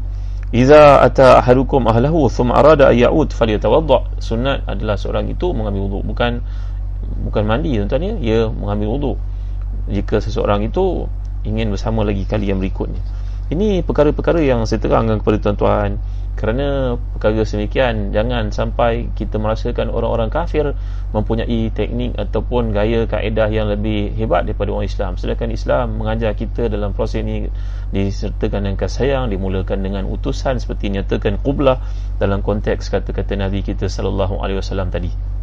Iza 0.54 1.02
ata 1.02 1.42
ahadukum 1.42 1.90
ahlahu 1.90 2.30
thumma 2.30 2.62
arada 2.62 2.94
ay 2.94 3.02
ya'ud 3.02 3.34
falyatawadda. 3.34 4.22
Sunat 4.22 4.62
adalah 4.70 4.94
seorang 4.94 5.26
itu 5.30 5.50
mengambil 5.58 5.90
wuduk 5.90 6.04
bukan 6.14 6.46
bukan 7.26 7.44
mandi 7.50 7.78
tuan-tuan 7.82 8.02
ya, 8.02 8.14
ia 8.22 8.40
mengambil 8.50 8.88
wuduk. 8.98 9.18
Jika 9.90 10.22
seseorang 10.22 10.66
itu 10.66 11.10
ingin 11.46 11.74
bersama 11.74 12.06
lagi 12.06 12.26
kali 12.30 12.50
yang 12.50 12.62
berikutnya. 12.62 13.02
Ini 13.46 13.86
perkara-perkara 13.86 14.42
yang 14.42 14.66
saya 14.66 14.82
terangkan 14.82 15.22
kepada 15.22 15.38
tuan-tuan. 15.38 16.02
Kerana 16.34 16.98
perkara 17.14 17.46
semikian 17.46 18.10
jangan 18.10 18.50
sampai 18.50 19.14
kita 19.14 19.38
merasakan 19.38 19.88
orang-orang 19.94 20.34
kafir 20.34 20.74
mempunyai 21.14 21.70
teknik 21.70 22.18
ataupun 22.18 22.74
gaya 22.74 23.06
kaedah 23.06 23.48
yang 23.54 23.70
lebih 23.70 24.12
hebat 24.18 24.50
daripada 24.50 24.74
orang 24.74 24.90
Islam. 24.90 25.16
Sedangkan 25.22 25.54
Islam 25.54 26.02
mengajar 26.02 26.34
kita 26.34 26.74
dalam 26.74 26.98
proses 26.98 27.22
ini 27.22 27.46
disertakan 27.94 28.66
dengan 28.66 28.82
kasih 28.82 29.14
sayang 29.14 29.30
dimulakan 29.30 29.80
dengan 29.86 30.10
utusan 30.10 30.58
seperti 30.58 30.90
nyatakan 30.92 31.38
qublah 31.40 31.80
dalam 32.18 32.42
konteks 32.42 32.90
kata-kata 32.90 33.38
Nabi 33.38 33.62
kita 33.62 33.86
sallallahu 33.86 34.42
alaihi 34.42 34.58
wasallam 34.60 34.90
tadi 34.90 35.35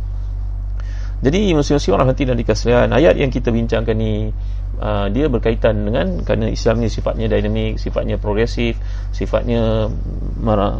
jadi 1.22 1.54
muslim-muslim 1.54 1.94
orang 1.94 2.08
hati 2.10 2.26
dan 2.26 2.34
dikasihan. 2.34 2.90
Ayat 2.90 3.14
yang 3.14 3.30
kita 3.30 3.54
bincangkan 3.54 3.94
ni 3.94 4.34
uh, 4.82 5.06
dia 5.06 5.30
berkaitan 5.30 5.86
dengan 5.86 6.26
kerana 6.26 6.50
Islam 6.50 6.82
ni 6.82 6.90
sifatnya 6.90 7.30
dinamik, 7.30 7.78
sifatnya 7.78 8.18
progresif, 8.18 8.74
sifatnya 9.14 9.86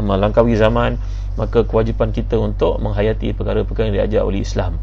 melangkaui 0.03 0.59
zaman, 0.59 0.99
maka 1.39 1.63
kewajipan 1.63 2.11
kita 2.11 2.43
untuk 2.43 2.83
menghayati 2.83 3.39
perkara-perkara 3.39 3.95
yang 3.95 3.97
diajar 4.03 4.23
oleh 4.27 4.43
Islam. 4.43 4.83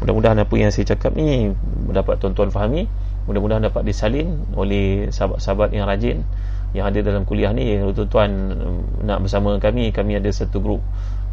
Mudah-mudahan 0.00 0.40
apa 0.40 0.54
yang 0.56 0.72
saya 0.72 0.96
cakap 0.96 1.12
ni 1.12 1.52
dapat 1.92 2.16
tuan-tuan 2.24 2.48
fahami, 2.48 2.88
mudah-mudahan 3.28 3.60
dapat 3.68 3.84
disalin 3.84 4.40
oleh 4.56 5.12
sahabat-sahabat 5.12 5.76
yang 5.76 5.84
rajin 5.84 6.24
yang 6.72 6.88
ada 6.88 7.04
dalam 7.04 7.28
kuliah 7.28 7.52
ni. 7.52 7.76
Tuan-tuan 7.92 8.56
um, 8.56 8.80
nak 9.04 9.20
bersama 9.20 9.52
kami, 9.60 9.92
kami 9.92 10.16
ada 10.16 10.32
satu 10.32 10.64
grup 10.64 10.80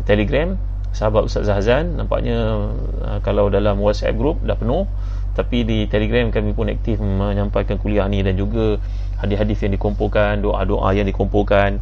Telegram 0.03 0.59
sahabat 0.91 1.27
Ustaz 1.27 1.47
Zahzan 1.47 1.99
nampaknya 1.99 2.71
uh, 3.03 3.19
kalau 3.23 3.47
dalam 3.47 3.79
WhatsApp 3.79 4.15
group 4.15 4.43
dah 4.43 4.55
penuh 4.55 4.87
tapi 5.31 5.63
di 5.63 5.87
Telegram 5.87 6.27
kami 6.27 6.51
pun 6.51 6.67
aktif 6.67 6.99
menyampaikan 6.99 7.79
kuliah 7.79 8.03
ni 8.11 8.19
dan 8.19 8.35
juga 8.35 8.75
hadis-hadis 9.23 9.63
yang 9.63 9.73
dikumpulkan 9.79 10.43
doa-doa 10.43 10.91
yang 10.91 11.07
dikumpulkan. 11.07 11.79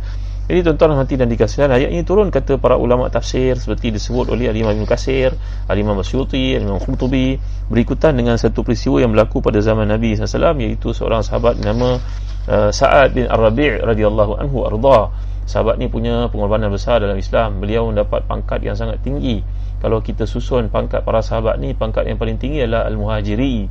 Jadi 0.49 0.65
tuan-tuan 0.65 0.97
nanti 0.97 1.13
dan 1.13 1.29
dikasihkan 1.29 1.69
ayat 1.69 1.93
ini 1.93 2.01
turun 2.01 2.33
kata 2.33 2.57
para 2.57 2.73
ulama 2.73 3.05
tafsir 3.13 3.53
seperti 3.53 3.93
disebut 3.93 4.33
oleh 4.33 4.49
Al-Imam 4.49 4.73
Ibn 4.81 4.89
Qasir 4.89 5.29
Al-Imam 5.69 6.01
Masyuti 6.01 6.57
Al-Imam 6.57 6.81
Khurtubi 6.81 7.37
berikutan 7.69 8.17
dengan 8.17 8.33
satu 8.33 8.65
peristiwa 8.65 8.97
yang 8.97 9.13
berlaku 9.13 9.45
pada 9.45 9.61
zaman 9.61 9.85
Nabi 9.85 10.17
SAW 10.17 10.57
iaitu 10.57 10.89
seorang 10.89 11.21
sahabat 11.21 11.61
nama 11.61 12.01
uh, 12.49 12.73
Sa'ad 12.73 13.13
bin 13.13 13.29
Ar-Rabi' 13.29 13.77
radhiyallahu 13.77 14.41
anhu 14.41 14.65
arda 14.65 15.13
sahabat 15.49 15.81
ni 15.81 15.89
punya 15.89 16.29
pengorbanan 16.29 16.69
besar 16.69 17.01
dalam 17.01 17.17
Islam. 17.17 17.57
Beliau 17.57 17.89
mendapat 17.89 18.29
pangkat 18.29 18.61
yang 18.61 18.77
sangat 18.77 19.01
tinggi. 19.01 19.41
Kalau 19.81 19.97
kita 20.05 20.29
susun 20.29 20.69
pangkat 20.69 21.01
para 21.01 21.25
sahabat 21.25 21.57
ni 21.57 21.73
pangkat 21.73 22.05
yang 22.05 22.21
paling 22.21 22.37
tinggi 22.37 22.61
adalah 22.61 22.85
Al-Muhajiri 22.85 23.65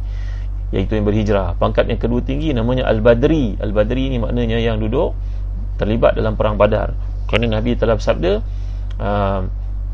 iaitu 0.74 0.98
yang 0.98 1.06
berhijrah. 1.06 1.54
Pangkat 1.54 1.86
yang 1.86 2.02
kedua 2.02 2.18
tinggi 2.26 2.50
namanya 2.50 2.90
Al-Badri. 2.90 3.62
Al-Badri 3.62 4.10
ni 4.10 4.18
maknanya 4.18 4.58
yang 4.58 4.82
duduk 4.82 5.14
terlibat 5.78 6.18
dalam 6.18 6.34
perang 6.34 6.58
badar. 6.58 6.98
Kerana 7.30 7.62
Nabi 7.62 7.78
telah 7.78 7.94
bersabda 7.94 8.32
uh, 8.98 9.40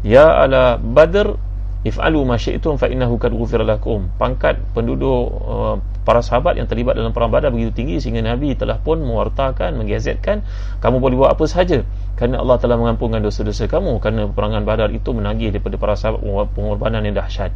Ya 0.05 0.25
ala 0.41 0.81
Badr 0.81 1.37
if'alu 1.85 2.25
ma 2.25 2.41
syi'tum 2.41 2.81
fa 2.81 2.89
innahu 2.89 3.21
kad 3.21 3.31
ghufira 3.37 3.63
lakum. 3.63 4.09
Pangkat 4.17 4.57
penduduk 4.73 5.21
uh, 5.45 5.77
para 6.03 6.25
sahabat 6.25 6.57
yang 6.57 6.65
terlibat 6.65 6.97
dalam 6.97 7.13
perang 7.13 7.29
badar 7.29 7.53
begitu 7.53 7.73
tinggi 7.77 8.01
sehingga 8.01 8.25
nabi 8.25 8.57
telah 8.57 8.81
pun 8.81 9.01
mewartakan 9.01 9.77
menggazetkan 9.81 10.45
kamu 10.81 10.97
boleh 11.01 11.17
buat 11.25 11.31
apa 11.33 11.45
sahaja 11.49 11.81
kerana 12.17 12.45
Allah 12.45 12.57
telah 12.61 12.77
mengampunkan 12.77 13.25
dosa-dosa 13.25 13.69
kamu 13.69 14.01
kerana 14.01 14.29
perangan 14.33 14.65
badar 14.65 14.89
itu 14.93 15.13
menagih 15.13 15.53
daripada 15.53 15.77
para 15.81 15.95
sahabat 15.97 16.25
pengorbanan 16.57 17.05
yang 17.05 17.17
dahsyat. 17.17 17.53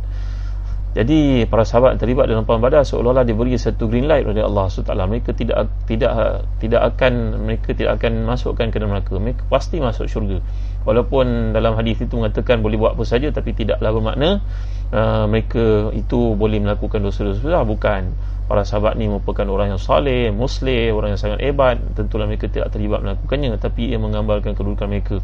Jadi 0.96 1.44
para 1.46 1.68
sahabat 1.68 1.94
yang 1.96 2.00
terlibat 2.00 2.24
dalam 2.26 2.48
perang 2.48 2.64
badar 2.64 2.82
seolah-olah 2.84 3.24
diberi 3.24 3.56
satu 3.56 3.86
green 3.86 4.08
light 4.08 4.24
oleh 4.24 4.40
Allah 4.40 4.66
SWT 4.72 4.88
mereka 5.04 5.30
tidak 5.36 5.68
tidak 5.84 6.42
tidak 6.58 6.80
akan 6.80 7.44
mereka 7.44 7.76
tidak 7.76 8.00
akan 8.00 8.24
masukkan 8.24 8.66
ke 8.72 8.76
neraka. 8.80 9.14
Mereka 9.16 9.46
pasti 9.52 9.78
masuk 9.78 10.08
syurga 10.08 10.40
walaupun 10.88 11.52
dalam 11.52 11.76
hadis 11.76 12.00
itu 12.00 12.16
mengatakan 12.16 12.64
boleh 12.64 12.80
buat 12.80 12.96
apa 12.96 13.04
saja 13.04 13.28
tapi 13.28 13.52
tidaklah 13.52 13.92
bermakna 13.92 14.40
uh, 14.88 15.28
mereka 15.28 15.92
itu 15.92 16.32
boleh 16.32 16.64
melakukan 16.64 17.04
dosa-dosa 17.04 17.44
besar 17.44 17.64
bukan. 17.68 18.02
Para 18.48 18.64
sahabat 18.64 18.96
ni 18.96 19.04
merupakan 19.12 19.44
orang 19.44 19.76
yang 19.76 19.82
saleh 19.82 20.32
muslim 20.32 20.96
orang 20.96 21.12
yang 21.12 21.20
sangat 21.20 21.44
hebat. 21.44 21.76
Tentulah 21.92 22.24
mereka 22.24 22.48
tidak 22.48 22.72
terlibat 22.72 23.04
melakukannya 23.04 23.60
tapi 23.60 23.92
ia 23.92 24.00
menggambarkan 24.00 24.56
kedudukan 24.56 24.88
mereka. 24.88 25.20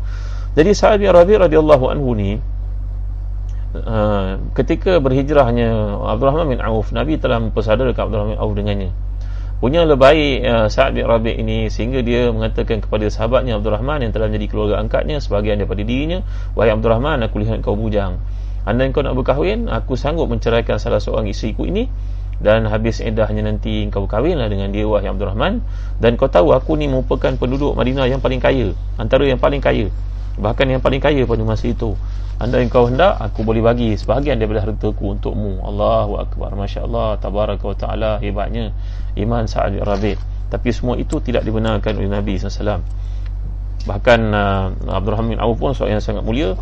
Jadi 0.53 0.71
sahabat 0.77 1.01
bin 1.01 1.09
Rabi 1.09 1.35
radhiyallahu 1.41 1.85
anhu 1.89 2.13
ni 2.13 2.31
uh, 3.81 4.37
ketika 4.53 5.01
berhijrahnya 5.01 5.97
Abdul 6.05 6.29
Rahman 6.29 6.53
bin 6.53 6.61
Auf 6.61 6.93
Nabi 6.93 7.17
telah 7.17 7.41
mempersadarkan 7.41 7.97
Abdul 7.97 8.19
Rahman 8.21 8.33
bin 8.37 8.41
Auf 8.45 8.53
dengannya 8.53 8.91
punya 9.65 9.89
lebih 9.89 10.45
uh, 10.45 10.69
Sa'ad 10.69 10.93
bin 10.93 11.09
Rabi' 11.09 11.41
ini 11.41 11.73
sehingga 11.73 12.05
dia 12.05 12.29
mengatakan 12.29 12.85
kepada 12.85 13.09
sahabatnya 13.09 13.57
Abdul 13.57 13.73
Rahman 13.73 14.05
yang 14.05 14.13
telah 14.13 14.29
menjadi 14.29 14.53
keluarga 14.53 14.77
angkatnya 14.77 15.25
sebagian 15.25 15.57
daripada 15.57 15.81
dirinya 15.81 16.21
wahai 16.53 16.69
Abdul 16.69 16.93
Rahman 16.93 17.25
aku 17.25 17.41
lihat 17.41 17.65
kau 17.65 17.73
bujang. 17.73 18.21
Anda 18.69 18.93
kau 18.93 19.01
nak 19.01 19.17
berkahwin 19.17 19.73
aku 19.73 19.97
sanggup 19.97 20.29
menceraikan 20.29 20.77
salah 20.77 21.01
seorang 21.01 21.33
isteriku 21.33 21.65
ini 21.65 21.89
dan 22.45 22.69
habis 22.69 23.01
eddahnya 23.01 23.41
nanti 23.41 23.89
kau 23.89 24.05
kahwinlah 24.05 24.53
dengan 24.53 24.69
dia 24.69 24.85
wahai 24.85 25.09
Abdul 25.09 25.33
Rahman 25.33 25.65
dan 25.97 26.21
kau 26.21 26.29
tahu 26.29 26.53
aku 26.53 26.77
ni 26.77 26.85
merupakan 26.85 27.33
penduduk 27.33 27.73
Madinah 27.73 28.05
yang 28.05 28.21
paling 28.21 28.45
kaya 28.45 28.77
antara 29.01 29.25
yang 29.25 29.41
paling 29.41 29.65
kaya 29.65 29.89
bahkan 30.37 30.69
yang 30.69 30.85
paling 30.85 31.01
kaya 31.01 31.25
pada 31.25 31.41
masa 31.41 31.73
itu 31.73 31.97
anda 32.35 32.59
yang 32.59 32.67
kau 32.67 32.91
hendak 32.91 33.15
aku 33.23 33.47
boleh 33.47 33.63
bagi 33.63 33.95
sebahagian 33.95 34.43
daripada 34.43 34.67
hartaku 34.67 35.15
untukmu. 35.15 35.63
Allahu 35.63 36.19
Akbar. 36.19 36.59
Masya 36.59 36.83
Allah 36.83 37.15
Tabaraka 37.23 37.63
wa 37.63 37.77
ta'ala 37.79 38.11
hebatnya 38.19 38.75
iman 39.15 39.47
Sa'ad 39.47 39.79
Rabi' 39.79 40.35
tapi 40.51 40.71
semua 40.71 40.95
itu 40.95 41.19
tidak 41.19 41.43
dibenarkan 41.43 41.99
oleh 41.99 42.11
Nabi 42.11 42.39
SAW 42.39 42.79
bahkan 43.85 44.21
uh, 44.33 44.71
Abdul 44.87 45.13
Rahman 45.13 45.37
bin 45.37 45.41
Auf 45.43 45.61
pun 45.61 45.77
seorang 45.77 46.01
yang 46.01 46.05
sangat 46.05 46.25
mulia. 46.25 46.57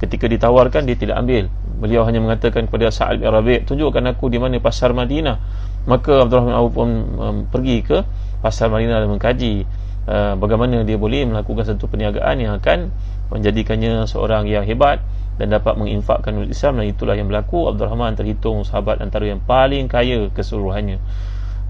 Ketika 0.00 0.24
ditawarkan 0.24 0.88
dia 0.88 0.96
tidak 0.96 1.20
ambil. 1.20 1.52
Beliau 1.80 2.08
hanya 2.08 2.24
mengatakan 2.24 2.68
kepada 2.68 2.88
Sa'ad 2.88 3.20
bin 3.20 3.28
Rabi' 3.28 3.68
tunjukkan 3.68 4.16
aku 4.16 4.32
di 4.32 4.38
mana 4.40 4.56
pasar 4.56 4.96
Madinah. 4.96 5.36
Maka 5.84 6.24
Abdul 6.24 6.36
Rahman 6.40 6.52
bin 6.54 6.58
Auf 6.60 6.70
pun 6.72 6.88
um, 7.20 7.36
pergi 7.50 7.84
ke 7.84 8.00
pasar 8.40 8.72
Madinah 8.72 9.04
dan 9.04 9.08
mengkaji 9.12 9.68
uh, 10.06 10.38
bagaimana 10.38 10.86
dia 10.86 10.96
boleh 10.96 11.26
melakukan 11.28 11.66
satu 11.66 11.90
perniagaan 11.90 12.36
yang 12.40 12.52
akan 12.60 12.94
menjadikannya 13.34 14.06
seorang 14.08 14.46
yang 14.46 14.64
hebat 14.64 15.02
dan 15.40 15.56
dapat 15.56 15.72
menginfakkan 15.80 16.36
umat 16.36 16.52
Islam 16.52 16.80
dan 16.80 16.86
itulah 16.92 17.16
yang 17.16 17.32
berlaku. 17.32 17.72
Abdul 17.72 17.88
Rahman 17.88 18.12
terhitung 18.12 18.60
sahabat 18.68 19.00
antara 19.00 19.24
yang 19.24 19.40
paling 19.40 19.88
kaya 19.88 20.28
keseluruhannya. 20.32 21.00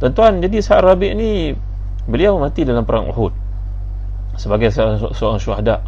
Tuan-tuan 0.02 0.42
jadi 0.42 0.58
sahabat 0.58 0.98
Rabi' 0.98 1.14
ni 1.14 1.30
beliau 2.10 2.40
mati 2.42 2.66
dalam 2.66 2.82
perang 2.82 3.06
Uhud 3.12 3.30
sebagai 4.34 4.74
seorang 4.74 5.38
syuhada. 5.38 5.86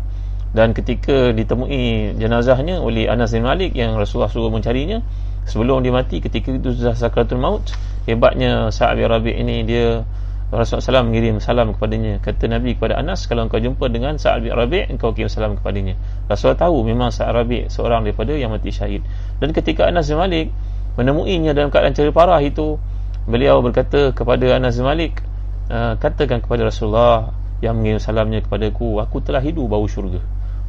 Dan 0.52 0.76
ketika 0.76 1.32
ditemui 1.32 2.12
jenazahnya 2.20 2.78
oleh 2.78 3.08
Anas 3.08 3.32
bin 3.32 3.48
Malik 3.48 3.72
yang 3.72 3.96
Rasulullah 3.96 4.28
suruh 4.28 4.52
mencarinya 4.52 5.00
sebelum 5.48 5.80
dia 5.80 5.90
mati 5.90 6.20
ketika 6.20 6.52
itu 6.52 6.76
sudah 6.76 6.94
sakratul 6.94 7.40
maut 7.40 7.72
hebatnya 8.04 8.68
sahabat 8.68 9.08
Rabi' 9.08 9.32
ini 9.32 9.64
dia 9.64 10.04
Rasulullah 10.52 11.00
SAW 11.00 11.08
mengirim 11.08 11.40
salam 11.40 11.72
kepadanya. 11.72 12.20
Kata 12.20 12.44
Nabi 12.44 12.76
kepada 12.76 13.00
Anas 13.00 13.24
kalau 13.24 13.48
engkau 13.48 13.56
jumpa 13.56 13.88
dengan 13.88 14.20
Sa'ad 14.20 14.44
bin 14.44 14.52
Rabi' 14.52 14.84
engkau 14.92 15.16
kirim 15.16 15.32
salam 15.32 15.56
kepadanya. 15.56 15.96
Rasulullah 16.28 16.68
tahu 16.68 16.84
memang 16.84 17.08
Sa'ad 17.08 17.32
Rabi' 17.32 17.72
seorang 17.72 18.04
daripada 18.04 18.36
yang 18.36 18.52
mati 18.52 18.68
syahid. 18.68 19.00
Dan 19.40 19.56
ketika 19.56 19.88
Anas 19.88 20.12
bin 20.12 20.20
Malik 20.20 20.52
menemuinya 21.00 21.56
dalam 21.56 21.72
keadaan 21.72 21.96
ceri 21.96 22.12
parah 22.12 22.36
itu 22.44 22.76
beliau 23.24 23.64
berkata 23.64 24.12
kepada 24.12 24.44
Anas 24.52 24.76
bin 24.76 24.84
Malik 24.84 25.24
uh, 25.72 25.96
katakan 25.96 26.44
kepada 26.44 26.68
Rasulullah 26.68 27.32
yang 27.64 27.80
mengirim 27.80 27.96
salamnya 27.96 28.44
kepadaku 28.44 29.00
aku 29.00 29.24
telah 29.24 29.40
hidup 29.40 29.72
bau 29.72 29.88
syurga. 29.88 30.20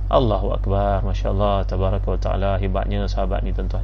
Allahu 0.07 0.55
Akbar 0.55 1.03
Masya 1.03 1.35
Allah 1.35 1.67
Tabaraka 1.67 2.07
wa 2.07 2.19
ta'ala 2.21 2.51
hebatnya 2.61 3.03
sahabat 3.11 3.43
ni 3.43 3.51
tuan-tuan 3.51 3.83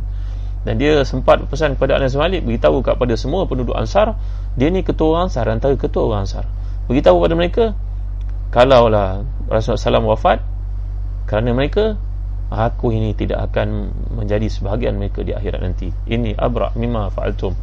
dan 0.68 0.76
dia 0.76 1.08
sempat 1.08 1.40
pesan 1.48 1.80
kepada 1.80 1.96
Anas 1.96 2.20
Malik 2.20 2.44
beritahu 2.44 2.84
kepada 2.84 3.16
semua 3.16 3.48
penduduk 3.48 3.76
Ansar 3.80 4.20
dia 4.60 4.68
ni 4.68 4.84
ketua 4.84 5.16
orang 5.16 5.32
Ansar 5.32 5.46
antara 5.48 5.76
ketua 5.80 6.04
orang 6.12 6.28
Ansar. 6.28 6.46
Beritahu 6.92 7.24
kepada 7.24 7.36
mereka 7.38 7.66
kalaulah 8.52 9.24
Rasulullah 9.48 10.02
SAW 10.02 10.10
wafat 10.10 10.40
kerana 11.30 11.54
mereka 11.54 11.96
aku 12.50 12.92
ini 12.92 13.14
tidak 13.14 13.54
akan 13.54 13.94
menjadi 14.20 14.50
sebahagian 14.50 14.98
mereka 14.98 15.22
di 15.22 15.32
akhirat 15.32 15.62
nanti. 15.62 15.94
Ini 16.10 16.36
abra 16.36 16.74
mimma 16.74 17.14
fa'altum. 17.14 17.54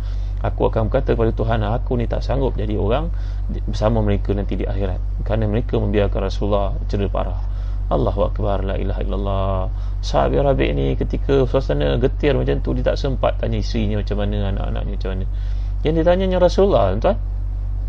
Aku 0.46 0.70
akan 0.70 0.86
berkata 0.86 1.18
kepada 1.18 1.32
Tuhan 1.34 1.64
aku 1.66 1.98
ni 1.98 2.06
tak 2.06 2.22
sanggup 2.22 2.54
jadi 2.54 2.78
orang 2.78 3.10
bersama 3.66 3.98
mereka 4.00 4.30
nanti 4.30 4.54
di 4.54 4.64
akhirat. 4.64 5.26
Kerana 5.26 5.50
mereka 5.50 5.76
membiarkan 5.76 6.20
Rasulullah 6.22 6.78
cedera 6.86 7.10
parah 7.10 7.55
Allahu 7.86 8.26
Akbar 8.26 8.66
La 8.66 8.74
ilaha 8.74 8.98
illallah. 8.98 9.70
Sahabat 10.02 10.42
Rabi' 10.42 10.74
ni 10.74 10.86
ketika 10.98 11.46
suasana 11.46 11.94
getir 12.02 12.34
macam 12.34 12.58
tu 12.62 12.74
Dia 12.74 12.94
tak 12.94 12.98
sempat 12.98 13.38
tanya 13.38 13.58
isterinya 13.58 14.02
macam 14.02 14.22
mana 14.22 14.50
Anak-anaknya 14.50 14.92
macam 14.98 15.10
mana. 15.14 15.26
Yang 15.86 15.92
dia 15.94 16.04
tanya 16.04 16.36
Rasulullah 16.42 16.84
tuan. 16.98 17.16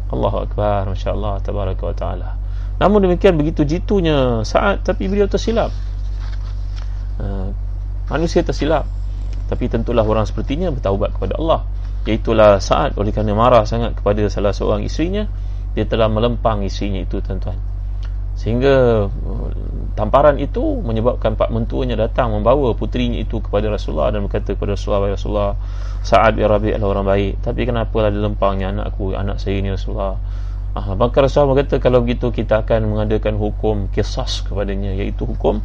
Allahu 0.08 0.38
Akbar 0.46 0.88
Masya 0.94 1.10
Allah 1.18 1.36
Tabaraka 1.42 1.84
wa 1.84 1.96
ta'ala. 1.98 2.30
Namun 2.78 3.10
demikian 3.10 3.34
begitu 3.42 3.66
jitunya 3.66 4.46
saat 4.46 4.86
tapi 4.86 5.10
beliau 5.10 5.26
tersilap. 5.26 5.74
Uh, 7.18 7.50
manusia 8.14 8.46
tersilap. 8.46 8.86
Tapi 9.50 9.66
tentulah 9.66 10.06
orang 10.06 10.30
sepertinya 10.30 10.70
bertaubat 10.70 11.18
kepada 11.18 11.42
Allah. 11.42 11.66
Iaitulah 12.06 12.62
saat 12.62 12.96
oleh 12.96 13.10
kerana 13.10 13.34
marah 13.34 13.66
sangat 13.66 13.98
kepada 13.98 14.30
salah 14.30 14.54
seorang 14.54 14.86
isterinya 14.86 15.28
dia 15.76 15.84
telah 15.84 16.08
melempang 16.08 16.64
isterinya 16.64 17.04
itu 17.04 17.20
tuan-tuan 17.20 17.77
sehingga 18.38 19.10
uh, 19.10 19.50
tamparan 19.98 20.38
itu 20.38 20.62
menyebabkan 20.86 21.34
pak 21.34 21.50
mentuanya 21.50 21.98
datang 21.98 22.30
membawa 22.30 22.78
putrinya 22.78 23.18
itu 23.18 23.42
kepada 23.42 23.74
Rasulullah 23.74 24.14
dan 24.14 24.30
berkata 24.30 24.54
kepada 24.54 24.78
Rasulullah 24.78 25.10
Rasulullah 25.10 25.52
Sa'ad 26.06 26.38
bin 26.38 26.46
Rabi' 26.46 26.78
adalah 26.78 27.02
orang 27.02 27.08
baik. 27.10 27.34
Tapi 27.42 27.66
kenapa 27.66 27.98
lah 28.06 28.12
dilempangnya 28.14 28.72
anakku 28.72 29.18
anak 29.18 29.42
saya 29.42 29.58
ini 29.60 29.74
Rasulullah? 29.74 30.16
Ah, 30.78 30.94
maka 30.94 31.26
Rasulullah 31.26 31.58
berkata 31.58 31.82
kalau 31.82 32.06
begitu 32.06 32.30
kita 32.30 32.62
akan 32.62 32.94
mengadakan 32.94 33.42
hukum 33.42 33.90
kisas 33.90 34.46
kepadanya 34.46 34.94
iaitu 34.94 35.26
hukum 35.26 35.58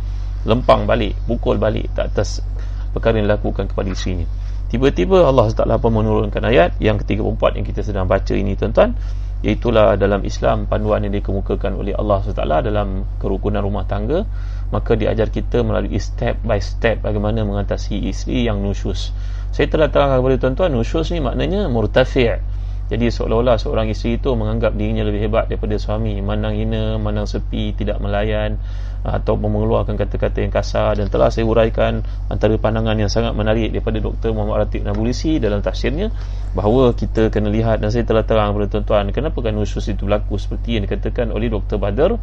lempang 0.49 0.89
balik 0.89 1.15
pukul 1.29 1.61
balik 1.61 1.93
tak 1.95 2.17
atas 2.17 2.43
perkara 2.91 3.21
yang 3.21 3.31
dilakukan 3.31 3.71
kepada 3.71 3.89
isterinya 3.93 4.27
tiba-tiba 4.73 5.23
Allah 5.23 5.53
Taala 5.53 5.77
pun 5.79 5.95
menurunkan 5.95 6.43
ayat 6.49 6.81
yang 6.81 6.99
ketiga 6.99 7.29
empat 7.29 7.61
yang 7.61 7.67
kita 7.69 7.85
sedang 7.85 8.09
baca 8.09 8.33
ini 8.33 8.57
tuan-tuan 8.57 8.97
Iaitulah 9.43 9.99
dalam 9.99 10.23
Islam 10.23 10.71
panduan 10.71 11.03
yang 11.03 11.15
dikemukakan 11.19 11.75
oleh 11.75 11.93
Allah 11.99 12.23
SWT 12.23 12.47
dalam 12.63 13.03
kerukunan 13.19 13.59
rumah 13.59 13.83
tangga 13.91 14.23
maka 14.71 14.95
diajar 14.95 15.35
kita 15.35 15.67
melalui 15.67 15.99
step 15.99 16.39
by 16.47 16.63
step 16.63 17.03
bagaimana 17.03 17.43
mengatasi 17.43 18.07
isteri 18.07 18.47
yang 18.47 18.63
nusyus. 18.63 19.11
Saya 19.51 19.67
telah 19.67 19.91
terangkan 19.91 20.23
kepada 20.23 20.37
tuan-tuan 20.47 20.71
nusyus 20.71 21.11
ni 21.11 21.19
maknanya 21.19 21.67
murtafi' 21.67 22.63
jadi 22.93 23.09
seolah-olah 23.09 23.57
seorang 23.57 23.89
isteri 23.89 24.21
itu 24.21 24.37
menganggap 24.37 24.77
dirinya 24.77 25.09
lebih 25.09 25.25
hebat 25.25 25.49
daripada 25.49 25.81
suami. 25.81 26.21
Mandang 26.21 26.53
hina, 26.53 27.01
mandang 27.01 27.25
sepi, 27.25 27.73
tidak 27.73 27.97
melayan 28.05 28.61
atau 29.03 29.35
mengeluarkan 29.35 29.99
kata-kata 29.99 30.47
yang 30.47 30.55
kasar 30.55 30.95
dan 30.95 31.11
telah 31.11 31.27
saya 31.27 31.43
uraikan 31.43 32.07
antara 32.31 32.55
pandangan 32.55 32.95
yang 32.95 33.11
sangat 33.11 33.35
menarik 33.35 33.75
daripada 33.75 33.99
Dr. 33.99 34.31
Muhammad 34.31 34.67
Ratib 34.67 34.87
Nabulisi 34.87 35.43
dalam 35.43 35.59
tafsirnya 35.59 36.15
bahawa 36.55 36.95
kita 36.95 37.27
kena 37.35 37.51
lihat 37.51 37.83
dan 37.83 37.91
saya 37.91 38.07
telah 38.07 38.23
terang 38.23 38.55
kepada 38.55 38.79
tuan-tuan 38.79 39.11
kenapa 39.11 39.39
kan 39.43 39.59
usus 39.59 39.83
itu 39.91 40.07
berlaku 40.07 40.39
seperti 40.39 40.79
yang 40.79 40.87
dikatakan 40.87 41.35
oleh 41.35 41.51
Dr. 41.51 41.83
Badar 41.83 42.15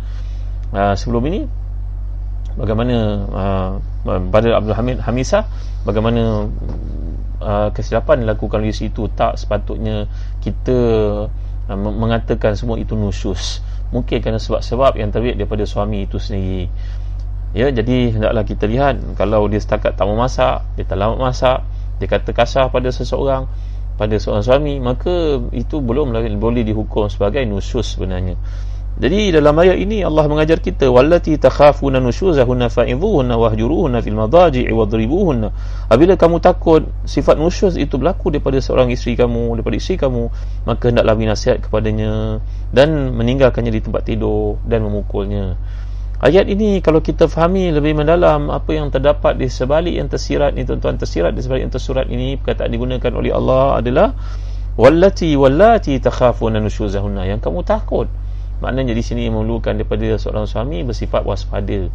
uh, 0.71 0.95
sebelum 0.95 1.23
ini 1.27 1.43
bagaimana 2.55 2.95
uh, 3.27 3.71
Badar 4.31 4.63
Abdul 4.63 4.75
Hamid 4.79 4.97
Hamisah 5.03 5.43
bagaimana 5.83 6.47
uh, 7.43 7.69
kesilapan 7.75 8.23
dilakukan 8.23 8.63
di 8.63 8.71
situ 8.71 9.11
tak 9.19 9.35
sepatutnya 9.35 10.07
kita 10.39 10.77
uh, 11.67 11.75
mengatakan 11.75 12.55
semua 12.55 12.79
itu 12.79 12.95
nusus 12.95 13.59
mungkin 13.89 14.21
kerana 14.21 14.37
sebab-sebab 14.37 14.97
yang 14.97 15.09
terbaik 15.09 15.37
daripada 15.37 15.65
suami 15.65 16.05
itu 16.05 16.21
sendiri. 16.21 16.69
Ya 17.57 17.73
jadi 17.73 18.13
hendaklah 18.13 18.45
kita 18.45 18.69
lihat 18.69 19.17
kalau 19.17 19.49
dia 19.49 19.57
setakat 19.57 19.97
tak 19.97 20.05
mau 20.05 20.13
masak 20.13 20.61
dia 20.77 20.85
tak 20.85 21.01
lama 21.01 21.17
masak 21.17 21.65
dia 21.97 22.05
kata 22.05 22.29
kasar 22.29 22.69
pada 22.69 22.93
seseorang 22.93 23.49
pada 23.97 24.15
seorang 24.21 24.45
suami 24.45 24.77
maka 24.77 25.41
itu 25.51 25.81
belum 25.81 26.13
boleh 26.37 26.61
dihukum 26.61 27.09
sebagai 27.09 27.41
nusus 27.49 27.97
sebenarnya 27.97 28.37
jadi 28.99 29.31
dalam 29.31 29.55
ayat 29.55 29.79
ini 29.79 30.03
Allah 30.03 30.27
mengajar 30.27 30.59
kita 30.59 30.91
wallati 30.91 31.39
takhafuna 31.39 32.03
nusyuzahunna 32.03 32.67
fa'idhuhunna 32.67 33.37
wahjuruhunna 33.37 34.03
fil 34.03 34.17
madaji'i 34.17 34.73
wadribuhunna. 34.75 35.53
Apabila 35.87 36.19
kamu 36.19 36.43
takut 36.43 36.83
sifat 37.07 37.39
nusyuz 37.39 37.79
itu 37.79 37.95
berlaku 37.95 38.33
daripada 38.33 38.59
seorang 38.59 38.91
isteri 38.91 39.15
kamu, 39.15 39.55
daripada 39.55 39.75
isteri 39.79 40.03
kamu, 40.03 40.23
maka 40.67 40.83
hendaklah 40.91 41.15
nasihat 41.15 41.63
kepadanya 41.63 42.43
dan 42.75 43.15
meninggalkannya 43.15 43.71
di 43.71 43.79
tempat 43.79 44.03
tidur 44.03 44.59
dan 44.67 44.83
memukulnya. 44.83 45.55
Ayat 46.19 46.51
ini 46.51 46.83
kalau 46.83 46.99
kita 46.99 47.31
fahami 47.31 47.71
lebih 47.71 47.95
mendalam 47.95 48.51
apa 48.51 48.75
yang 48.75 48.91
terdapat 48.91 49.39
di 49.39 49.47
sebalik 49.47 49.95
yang 49.95 50.11
tersirat 50.11 50.51
ni 50.51 50.67
tuan-tuan 50.67 50.99
tersirat 50.99 51.31
di 51.31 51.39
sebalik 51.39 51.63
yang 51.63 51.71
tersurat 51.71 52.03
ini 52.11 52.35
perkataan 52.35 52.67
digunakan 52.67 53.11
oleh 53.15 53.31
Allah 53.31 53.79
adalah 53.79 54.11
wallati 54.75 55.39
wallati 55.39 55.95
takhafuna 56.03 56.59
nusyuzahunna 56.59 57.23
yang 57.23 57.39
kamu 57.39 57.63
takut 57.63 58.11
Maknanya 58.59 58.91
di 58.91 59.03
sini 59.03 59.31
memerlukan 59.31 59.75
daripada 59.79 60.19
seorang 60.19 60.43
suami 60.43 60.83
bersifat 60.83 61.23
waspada, 61.23 61.87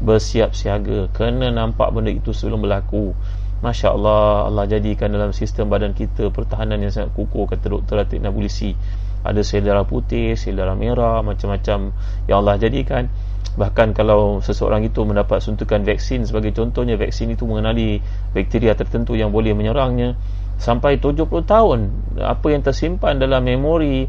bersiap 0.00 0.52
siaga, 0.52 1.08
kena 1.12 1.48
nampak 1.48 1.92
benda 1.92 2.12
itu 2.12 2.32
sebelum 2.36 2.64
berlaku. 2.64 3.16
Masya 3.60 3.92
Allah, 3.92 4.48
Allah 4.48 4.64
jadikan 4.64 5.12
dalam 5.12 5.36
sistem 5.36 5.68
badan 5.68 5.92
kita 5.92 6.32
pertahanan 6.32 6.80
yang 6.80 6.92
sangat 6.92 7.12
kukuh, 7.12 7.44
kata 7.44 7.68
Dr. 7.68 8.00
Latif 8.00 8.20
Nabulisi. 8.20 8.72
Ada 9.20 9.44
sel 9.44 9.60
darah 9.60 9.84
putih, 9.84 10.32
sel 10.32 10.56
darah 10.56 10.72
merah, 10.72 11.20
macam-macam 11.20 11.92
yang 12.24 12.36
Allah 12.40 12.56
jadikan. 12.56 13.12
Bahkan 13.60 13.92
kalau 13.92 14.40
seseorang 14.40 14.88
itu 14.88 15.04
mendapat 15.04 15.44
suntikan 15.44 15.84
vaksin, 15.84 16.24
sebagai 16.24 16.56
contohnya, 16.56 16.96
vaksin 16.96 17.36
itu 17.36 17.44
mengenali 17.44 18.00
bakteria 18.32 18.72
tertentu 18.72 19.12
yang 19.12 19.28
boleh 19.28 19.52
menyerangnya. 19.52 20.16
Sampai 20.56 20.96
70 20.96 21.28
tahun, 21.44 21.78
apa 22.20 22.46
yang 22.48 22.64
tersimpan 22.64 23.20
dalam 23.20 23.44
memori 23.44 24.08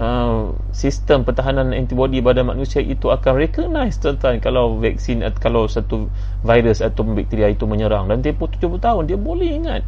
uh, 0.00 0.56
sistem 0.72 1.28
pertahanan 1.28 1.76
antibody 1.76 2.24
pada 2.24 2.40
manusia 2.40 2.80
itu 2.80 3.12
akan 3.12 3.36
recognize 3.36 4.00
tuan-tuan 4.00 4.40
kalau 4.40 4.80
vaksin 4.80 5.20
atau 5.20 5.38
kalau 5.38 5.62
satu 5.68 6.08
virus 6.40 6.80
atau 6.80 7.04
bakteria 7.04 7.52
itu 7.52 7.68
menyerang. 7.68 8.08
Dan 8.08 8.24
tempoh 8.24 8.48
70 8.48 8.80
tahun 8.80 9.02
dia 9.04 9.20
boleh 9.20 9.60
ingat 9.60 9.84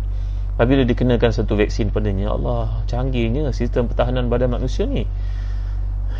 apabila 0.60 0.84
dikenakan 0.84 1.32
satu 1.32 1.56
vaksin 1.56 1.88
padanya. 1.88 2.36
Allah 2.36 2.84
canggihnya 2.84 3.48
sistem 3.56 3.88
pertahanan 3.88 4.28
badan 4.28 4.52
manusia 4.52 4.84
ni. 4.84 5.08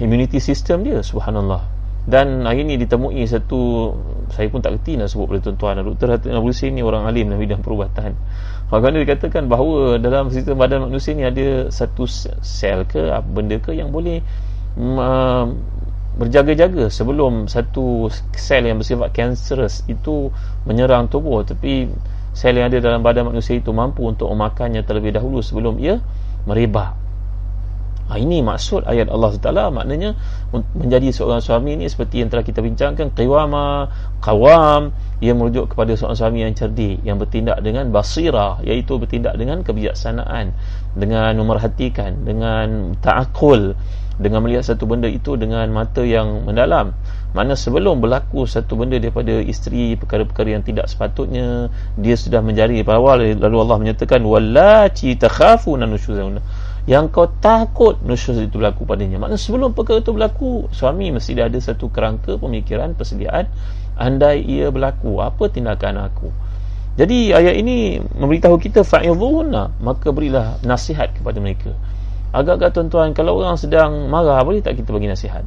Immunity 0.00 0.40
system 0.40 0.88
dia 0.88 1.04
subhanallah. 1.04 1.84
Dan 2.02 2.42
hari 2.42 2.66
ini 2.66 2.82
ditemui 2.82 3.22
satu 3.30 3.94
saya 4.34 4.50
pun 4.50 4.58
tak 4.58 4.80
kerti 4.80 4.98
nak 4.98 5.06
sebut 5.06 5.30
pada 5.30 5.40
tuan-tuan 5.46 5.86
Dr. 5.86 6.18
Hatim 6.18 6.34
Abdul 6.34 6.74
ni 6.74 6.82
orang 6.82 7.06
alim 7.06 7.30
dalam 7.30 7.38
bidang 7.38 7.62
perubatan 7.62 8.18
Bagaimana 8.72 9.04
dikatakan 9.04 9.52
bahawa 9.52 10.00
dalam 10.00 10.32
sistem 10.32 10.56
badan 10.56 10.88
manusia 10.88 11.12
ni 11.12 11.28
ada 11.28 11.68
satu 11.68 12.08
sel 12.40 12.88
ke 12.88 13.04
benda 13.28 13.60
ke 13.60 13.76
yang 13.76 13.92
boleh 13.92 14.24
uh, 14.80 15.44
berjaga-jaga 16.16 16.88
sebelum 16.88 17.52
satu 17.52 18.08
sel 18.32 18.64
yang 18.64 18.80
bersifat 18.80 19.12
cancerous 19.12 19.84
itu 19.92 20.32
menyerang 20.64 21.12
tubuh. 21.12 21.44
Tapi 21.44 21.92
sel 22.32 22.56
yang 22.56 22.72
ada 22.72 22.80
dalam 22.80 23.04
badan 23.04 23.28
manusia 23.28 23.60
itu 23.60 23.76
mampu 23.76 24.08
untuk 24.08 24.32
memakannya 24.32 24.80
terlebih 24.88 25.20
dahulu 25.20 25.44
sebelum 25.44 25.76
ia 25.76 26.00
merebak 26.48 27.01
Ha, 28.10 28.18
ini 28.18 28.42
maksud 28.42 28.82
ayat 28.84 29.06
Allah 29.08 29.30
Taala. 29.38 29.64
Maknanya 29.70 30.18
menjadi 30.74 31.14
seorang 31.14 31.38
suami 31.38 31.78
ini 31.78 31.86
seperti 31.86 32.20
yang 32.20 32.28
telah 32.28 32.42
kita 32.42 32.58
bincangkan 32.58 33.14
qiwama 33.14 33.88
qawam. 34.18 34.90
Ia 35.22 35.32
merujuk 35.38 35.70
kepada 35.72 35.94
seorang 35.94 36.18
suami 36.18 36.42
yang 36.42 36.52
cerdik 36.52 36.98
yang 37.06 37.16
bertindak 37.16 37.62
dengan 37.62 37.94
basira 37.94 38.58
iaitu 38.66 38.98
bertindak 38.98 39.38
dengan 39.38 39.62
kebijaksanaan 39.62 40.50
dengan 40.98 41.32
memerhatikan 41.38 42.26
dengan 42.26 42.98
ta'akul 42.98 43.78
dengan 44.20 44.44
melihat 44.44 44.74
satu 44.74 44.84
benda 44.84 45.08
itu 45.08 45.38
dengan 45.40 45.64
mata 45.72 46.04
yang 46.04 46.44
mendalam. 46.44 46.92
Mana 47.32 47.56
sebelum 47.56 48.04
berlaku 48.04 48.44
satu 48.44 48.76
benda 48.76 49.00
daripada 49.00 49.40
isteri 49.40 49.96
perkara-perkara 49.96 50.52
yang 50.52 50.64
tidak 50.66 50.84
sepatutnya 50.90 51.72
dia 51.96 52.12
sudah 52.12 52.44
menjadi 52.44 52.84
awal 52.92 53.24
lalu 53.24 53.56
Allah 53.56 53.76
menyatakan 53.80 54.20
wallati 54.20 55.16
takhafuna 55.16 55.88
nusyuzuna 55.88 56.44
yang 56.82 57.14
kau 57.14 57.30
takut 57.38 57.94
nusyuz 58.02 58.42
itu 58.42 58.58
berlaku 58.58 58.82
padanya. 58.82 59.22
Maknanya 59.22 59.38
sebelum 59.38 59.70
perkara 59.70 60.02
itu 60.02 60.10
berlaku 60.10 60.66
suami 60.74 61.14
mesti 61.14 61.38
ada 61.38 61.54
satu 61.54 61.86
kerangka 61.94 62.38
pemikiran 62.42 62.98
persediaan 62.98 63.46
andai 63.94 64.42
ia 64.42 64.66
berlaku. 64.74 65.22
Apa 65.22 65.46
tindakan 65.46 66.02
aku? 66.02 66.28
Jadi 66.98 67.32
ayat 67.32 67.54
ini 67.56 68.02
memberitahu 68.02 68.58
kita 68.58 68.84
fa'idhuhunna 68.84 69.78
maka 69.80 70.10
berilah 70.10 70.58
nasihat 70.66 71.14
kepada 71.14 71.38
mereka. 71.38 71.70
Agak-agak 72.34 72.74
tuan-tuan 72.74 73.14
kalau 73.14 73.38
orang 73.38 73.54
sedang 73.54 74.10
marah 74.10 74.42
boleh 74.42 74.58
tak 74.58 74.76
kita 74.76 74.90
bagi 74.90 75.06
nasihat? 75.06 75.46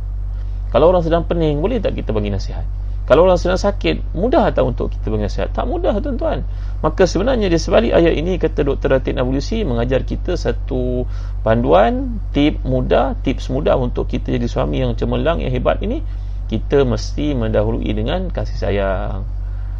Kalau 0.71 0.89
orang 0.89 1.03
sedang 1.03 1.27
pening 1.27 1.59
boleh 1.59 1.83
tak 1.83 1.99
kita 1.99 2.15
bagi 2.15 2.31
nasihat 2.31 2.63
kalau 3.05 3.29
orang 3.29 3.37
sedang 3.37 3.61
sakit, 3.61 4.17
mudah 4.17 4.49
tak 4.49 4.65
untuk 4.65 4.89
kita 4.89 5.13
bagi 5.13 5.29
nasihat? 5.29 5.53
Tak 5.53 5.69
mudah 5.69 5.93
tuan-tuan. 6.01 6.41
Maka 6.81 7.05
sebenarnya 7.05 7.53
di 7.53 7.57
sebalik 7.61 7.93
ayat 7.93 8.17
ini 8.17 8.41
kata 8.41 8.65
Dr. 8.65 8.97
Ratin 8.97 9.21
Abulusi 9.21 9.61
mengajar 9.61 10.01
kita 10.01 10.33
satu 10.33 11.05
panduan, 11.45 12.17
tip 12.33 12.65
mudah, 12.65 13.13
tips 13.21 13.53
mudah 13.53 13.77
untuk 13.77 14.09
kita 14.09 14.33
jadi 14.33 14.49
suami 14.49 14.81
yang 14.81 14.97
cemerlang, 14.97 15.37
yang 15.45 15.53
hebat 15.53 15.85
ini. 15.85 16.01
Kita 16.49 16.81
mesti 16.81 17.37
mendahului 17.37 17.89
dengan 17.93 18.33
kasih 18.33 18.57
sayang. 18.57 19.21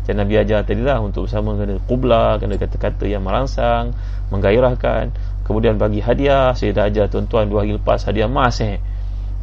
Macam 0.06 0.16
Nabi 0.22 0.34
ajar 0.38 0.62
tadi 0.62 0.86
lah 0.86 1.02
untuk 1.02 1.26
bersama 1.26 1.58
kena 1.58 1.82
kubla, 1.82 2.38
kena 2.38 2.62
kata-kata 2.62 3.10
yang 3.10 3.26
merangsang, 3.26 3.98
menggairahkan. 4.30 5.10
Kemudian 5.50 5.82
bagi 5.82 5.98
hadiah, 5.98 6.54
saya 6.54 6.78
dah 6.78 6.86
ajar 6.94 7.10
tuan-tuan 7.10 7.50
dua 7.50 7.66
hari 7.66 7.74
lepas 7.74 8.06
hadiah 8.06 8.30
emas 8.30 8.62
eh. 8.62 8.78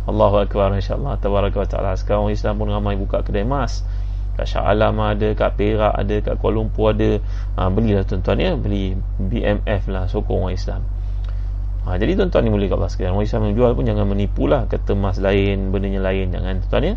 Allahu 0.03 0.43
Akbar 0.43 0.75
insyaAllah. 0.75 1.19
Tabaraka 1.23 1.62
wa 1.62 1.69
ta'ala. 1.69 1.93
Sekarang 1.95 2.27
Islam 2.35 2.59
pun 2.59 2.69
ramai 2.71 2.99
buka 2.99 3.23
kedai 3.23 3.47
emas. 3.47 3.87
Kat 4.33 4.49
Shah 4.49 4.65
Alam 4.65 4.97
ada 4.97 5.29
Kat 5.37 5.61
Perak 5.61 5.93
ada 5.93 6.17
Kat 6.25 6.41
Kuala 6.41 6.59
Lumpur 6.59 6.97
ada. 6.97 7.21
Ha, 7.61 7.69
Belilah 7.69 8.03
tuan-tuan 8.03 8.41
ya 8.41 8.57
Beli 8.57 8.97
BMF 9.21 9.93
lah 9.93 10.09
Sokong 10.09 10.49
orang 10.49 10.57
Islam. 10.57 10.83
Ha, 11.85 11.99
jadi 11.99 12.15
tuan-tuan 12.17 12.47
ni 12.47 12.51
boleh 12.51 12.67
kat 12.71 12.79
sekalian. 12.91 13.12
Orang 13.15 13.27
Islam 13.27 13.41
menjual 13.53 13.71
pun 13.77 13.85
jangan 13.85 14.07
menipulah 14.09 14.67
kata 14.67 14.97
emas 14.97 15.21
lain 15.21 15.71
benda 15.71 15.91
yang 15.91 16.03
lain 16.03 16.27
jangan 16.33 16.55
tuan-tuan 16.65 16.83
ya. 16.83 16.95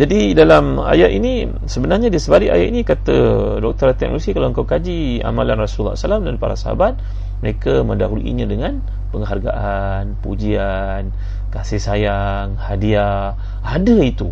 Jadi 0.00 0.32
dalam 0.32 0.80
ayat 0.80 1.12
ini 1.12 1.44
sebenarnya 1.68 2.08
di 2.08 2.16
sebalik 2.16 2.48
ayat 2.48 2.66
ini 2.72 2.80
kata 2.86 3.16
Dr. 3.60 3.92
Teknologi 3.98 4.32
kalau 4.32 4.48
engkau 4.48 4.64
kaji 4.64 5.20
amalan 5.20 5.60
Rasulullah 5.60 5.92
SAW 5.92 6.24
dan 6.24 6.40
para 6.40 6.56
sahabat 6.56 6.96
mereka 7.44 7.84
mendahuluinya 7.84 8.48
dengan 8.48 8.80
penghargaan, 9.12 10.16
pujian, 10.24 11.12
kasih 11.50 11.82
sayang, 11.82 12.56
hadiah. 12.56 13.34
Ada 13.62 13.96
itu. 14.02 14.30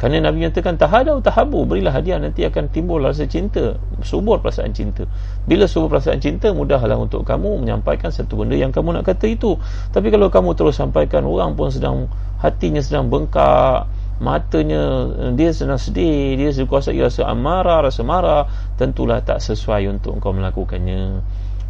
Kerana 0.00 0.32
Nabi 0.32 0.48
nyatakan 0.48 0.80
tahadau 0.80 1.20
tahabu, 1.20 1.68
berilah 1.68 1.92
hadiah 1.92 2.16
nanti 2.16 2.40
akan 2.40 2.72
timbul 2.72 3.04
rasa 3.04 3.28
cinta, 3.28 3.76
subur 4.00 4.40
perasaan 4.40 4.72
cinta. 4.72 5.04
Bila 5.44 5.68
subur 5.68 5.92
perasaan 5.92 6.24
cinta, 6.24 6.56
mudahlah 6.56 6.96
untuk 6.96 7.20
kamu 7.28 7.60
menyampaikan 7.60 8.08
satu 8.08 8.40
benda 8.40 8.56
yang 8.56 8.72
kamu 8.72 8.96
nak 8.96 9.04
kata 9.04 9.28
itu. 9.28 9.60
Tapi 9.92 10.08
kalau 10.08 10.32
kamu 10.32 10.56
terus 10.56 10.80
sampaikan 10.80 11.28
orang 11.28 11.52
pun 11.52 11.68
sedang 11.68 12.08
hatinya 12.40 12.80
sedang 12.80 13.12
bengkak, 13.12 13.84
matanya 14.24 15.12
dia 15.36 15.52
sedang 15.52 15.76
sedih, 15.76 16.32
dia 16.32 16.48
dikuasai 16.48 16.96
rasa 16.96 17.28
amarah, 17.28 17.84
rasa 17.84 18.00
marah, 18.00 18.48
tentulah 18.80 19.20
tak 19.20 19.44
sesuai 19.44 19.84
untuk 19.92 20.16
kau 20.16 20.32
melakukannya 20.32 21.20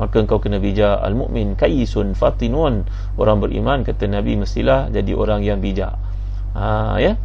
maka 0.00 0.16
engkau 0.24 0.40
kena 0.40 0.56
bijak. 0.56 0.96
Al-mu'min 1.04 1.60
kaisun 1.60 2.16
fatinun 2.16 2.88
orang 3.20 3.36
beriman 3.44 3.84
kata 3.84 4.08
nabi 4.08 4.40
mestilah 4.40 4.88
jadi 4.88 5.12
orang 5.12 5.44
yang 5.44 5.60
bijak. 5.60 5.92
Ha 6.56 6.96
ya? 6.96 7.20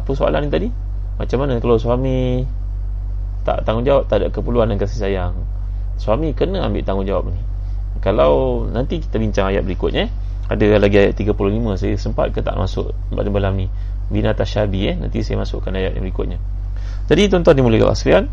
Apa 0.00 0.10
soalan 0.16 0.48
ni 0.48 0.50
tadi? 0.50 0.68
Macam 1.20 1.44
mana 1.44 1.60
kalau 1.60 1.76
suami 1.76 2.40
tak 3.44 3.68
tanggungjawab 3.68 4.08
tak 4.08 4.24
ada 4.24 4.26
keperluan 4.32 4.72
dan 4.72 4.80
kasih 4.80 4.98
sayang? 5.04 5.36
Suami 6.00 6.32
kena 6.32 6.64
ambil 6.64 6.82
tanggungjawab 6.88 7.28
ni. 7.28 7.40
Kalau 8.00 8.64
nanti 8.64 9.04
kita 9.04 9.20
bincang 9.20 9.52
ayat 9.52 9.64
berikutnya 9.64 10.08
eh. 10.08 10.10
ada 10.48 10.64
lagi 10.80 10.96
ayat 10.96 11.16
35 11.20 11.36
saya 11.80 11.94
sempat 12.00 12.32
ke 12.32 12.40
tak 12.40 12.56
masuk 12.56 12.96
pada 13.12 13.28
malam 13.28 13.60
ni? 13.60 13.68
Syabi 14.08 14.88
eh? 14.88 14.96
Nanti 14.96 15.20
saya 15.20 15.36
masukkan 15.36 15.72
ayat 15.72 15.92
yang 16.00 16.04
berikutnya. 16.04 16.40
Jadi 17.06 17.28
tuan-tuan 17.28 17.54
dimuliakan 17.60 17.92
sekalian 17.92 18.24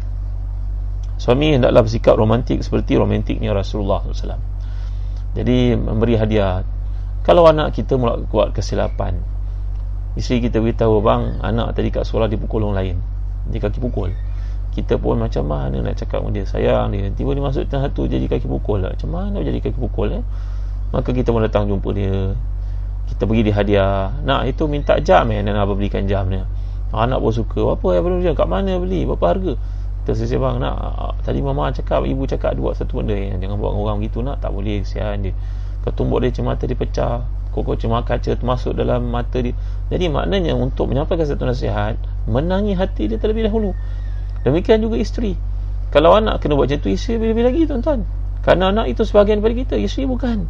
suami 1.24 1.56
hendaklah 1.56 1.88
bersikap 1.88 2.20
romantik 2.20 2.60
seperti 2.60 3.00
romantiknya 3.00 3.56
Rasulullah 3.56 4.04
SAW 4.04 4.44
jadi 5.34 5.74
memberi 5.74 6.14
hadiah. 6.20 6.62
Kalau 7.24 7.48
anak 7.48 7.74
kita 7.74 7.96
mula 7.96 8.20
kuat 8.28 8.52
kesilapan 8.52 9.18
isteri 10.14 10.46
kita 10.46 10.62
beritahu 10.62 11.02
bang 11.02 11.42
anak 11.42 11.74
tadi 11.74 11.90
kat 11.90 12.06
sekolah 12.06 12.28
dipukul 12.28 12.68
orang 12.68 12.76
lain. 12.78 12.98
Dia 13.50 13.64
kaki 13.64 13.80
pukul. 13.82 14.14
Kita 14.76 15.00
pun 15.02 15.22
macam 15.22 15.48
mana 15.48 15.80
nak 15.82 15.96
cakap 15.98 16.22
dengan 16.22 16.44
dia? 16.44 16.46
Sayang 16.46 16.94
dia. 16.94 17.10
Tiba 17.16 17.34
dia 17.34 17.42
masuk 17.42 17.66
tengah 17.66 17.90
satu 17.90 18.06
jadi 18.06 18.26
kaki 18.28 18.46
pukul 18.46 18.84
lah. 18.84 18.92
macam 18.94 19.10
mana 19.10 19.42
jadi 19.42 19.58
kaki 19.64 19.80
pukul 19.80 20.22
eh? 20.22 20.24
maka 20.94 21.10
kita 21.10 21.34
pun 21.34 21.42
datang 21.42 21.66
jumpa 21.66 21.90
dia. 21.96 22.38
Kita 23.10 23.26
bagi 23.26 23.42
dia 23.42 23.56
hadiah. 23.58 24.14
Nak 24.22 24.54
itu 24.54 24.70
minta 24.70 25.00
jam 25.02 25.26
eh 25.34 25.42
dan 25.42 25.58
abang 25.58 25.80
belikan 25.80 26.06
jam 26.06 26.30
dia 26.30 26.46
anak 26.94 27.26
pun 27.26 27.34
suka 27.34 27.74
apa 27.74 27.88
yang 27.98 28.04
perlu 28.06 28.18
dia 28.22 28.38
kat 28.38 28.46
mana 28.46 28.78
beli? 28.78 29.02
Berapa 29.10 29.34
harga 29.34 29.54
Terus 30.04 30.20
bang 30.28 30.60
nak 30.60 30.76
tadi 31.24 31.40
mama 31.40 31.72
cakap 31.72 32.04
ibu 32.04 32.28
cakap 32.28 32.60
buat 32.60 32.76
satu 32.76 33.00
benda 33.00 33.16
yang 33.16 33.40
jangan 33.40 33.56
buat 33.56 33.72
orang 33.72 34.04
gitu 34.04 34.20
nak 34.20 34.44
tak 34.44 34.52
boleh 34.52 34.84
kesian 34.84 35.24
dia. 35.24 35.34
Ketumbuk 35.88 36.20
dia 36.24 36.36
cuma 36.36 36.56
mata 36.56 36.68
dia 36.68 36.76
pecah. 36.76 37.24
Koko 37.54 37.78
cuma 37.78 38.02
kaca 38.04 38.34
masuk 38.44 38.76
dalam 38.76 39.08
mata 39.08 39.40
dia. 39.40 39.56
Jadi 39.88 40.10
maknanya 40.12 40.58
untuk 40.58 40.90
menyampaikan 40.92 41.24
satu 41.24 41.46
nasihat, 41.48 41.96
menangi 42.28 42.74
hati 42.74 43.08
dia 43.08 43.22
terlebih 43.22 43.48
dahulu. 43.48 43.72
Demikian 44.44 44.84
juga 44.84 45.00
isteri. 45.00 45.40
Kalau 45.94 46.18
anak 46.18 46.42
kena 46.42 46.58
buat 46.58 46.68
macam 46.68 46.82
tu 46.82 46.90
isteri 46.90 47.22
lebih-lebih 47.22 47.44
lagi 47.46 47.62
tuan-tuan. 47.70 48.00
Kerana 48.44 48.74
anak 48.76 48.92
itu 48.92 49.06
sebahagian 49.06 49.40
daripada 49.40 49.56
kita, 49.56 49.76
isteri 49.80 50.04
bukan. 50.10 50.50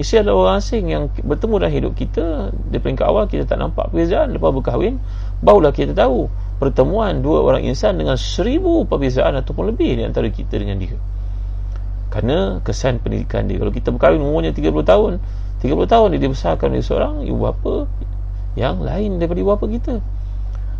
Isteri 0.00 0.24
adalah 0.24 0.36
orang 0.48 0.56
asing 0.64 0.84
yang 0.88 1.02
bertemu 1.12 1.54
dalam 1.60 1.74
hidup 1.76 1.92
kita. 1.92 2.26
Di 2.72 2.80
peringkat 2.80 3.06
awal 3.06 3.28
kita 3.28 3.44
tak 3.44 3.60
nampak 3.60 3.92
perbezaan 3.92 4.32
lepas 4.32 4.50
berkahwin, 4.50 4.96
barulah 5.44 5.70
kita 5.76 5.92
tahu 5.92 6.32
pertemuan 6.60 7.24
dua 7.24 7.40
orang 7.40 7.64
insan 7.64 7.96
dengan 7.96 8.20
seribu 8.20 8.84
perbezaan 8.84 9.32
ataupun 9.40 9.72
lebih 9.72 9.96
di 9.96 10.02
antara 10.04 10.28
kita 10.28 10.60
dengan 10.60 10.76
dia. 10.76 11.00
Kerana 12.12 12.60
kesan 12.60 13.00
pendidikan 13.00 13.48
dia. 13.48 13.56
Kalau 13.56 13.72
kita 13.72 13.88
berkahwin 13.88 14.20
umurnya 14.20 14.52
30 14.52 14.84
tahun 14.84 15.12
30 15.60 15.92
tahun 15.92 16.06
dia 16.16 16.20
dibesarkan 16.24 16.68
oleh 16.72 16.84
seorang 16.84 17.14
ibu 17.24 17.38
bapa 17.40 17.88
yang 18.60 18.84
lain 18.84 19.16
daripada 19.16 19.40
ibu 19.40 19.50
bapa 19.56 19.64
kita. 19.64 19.94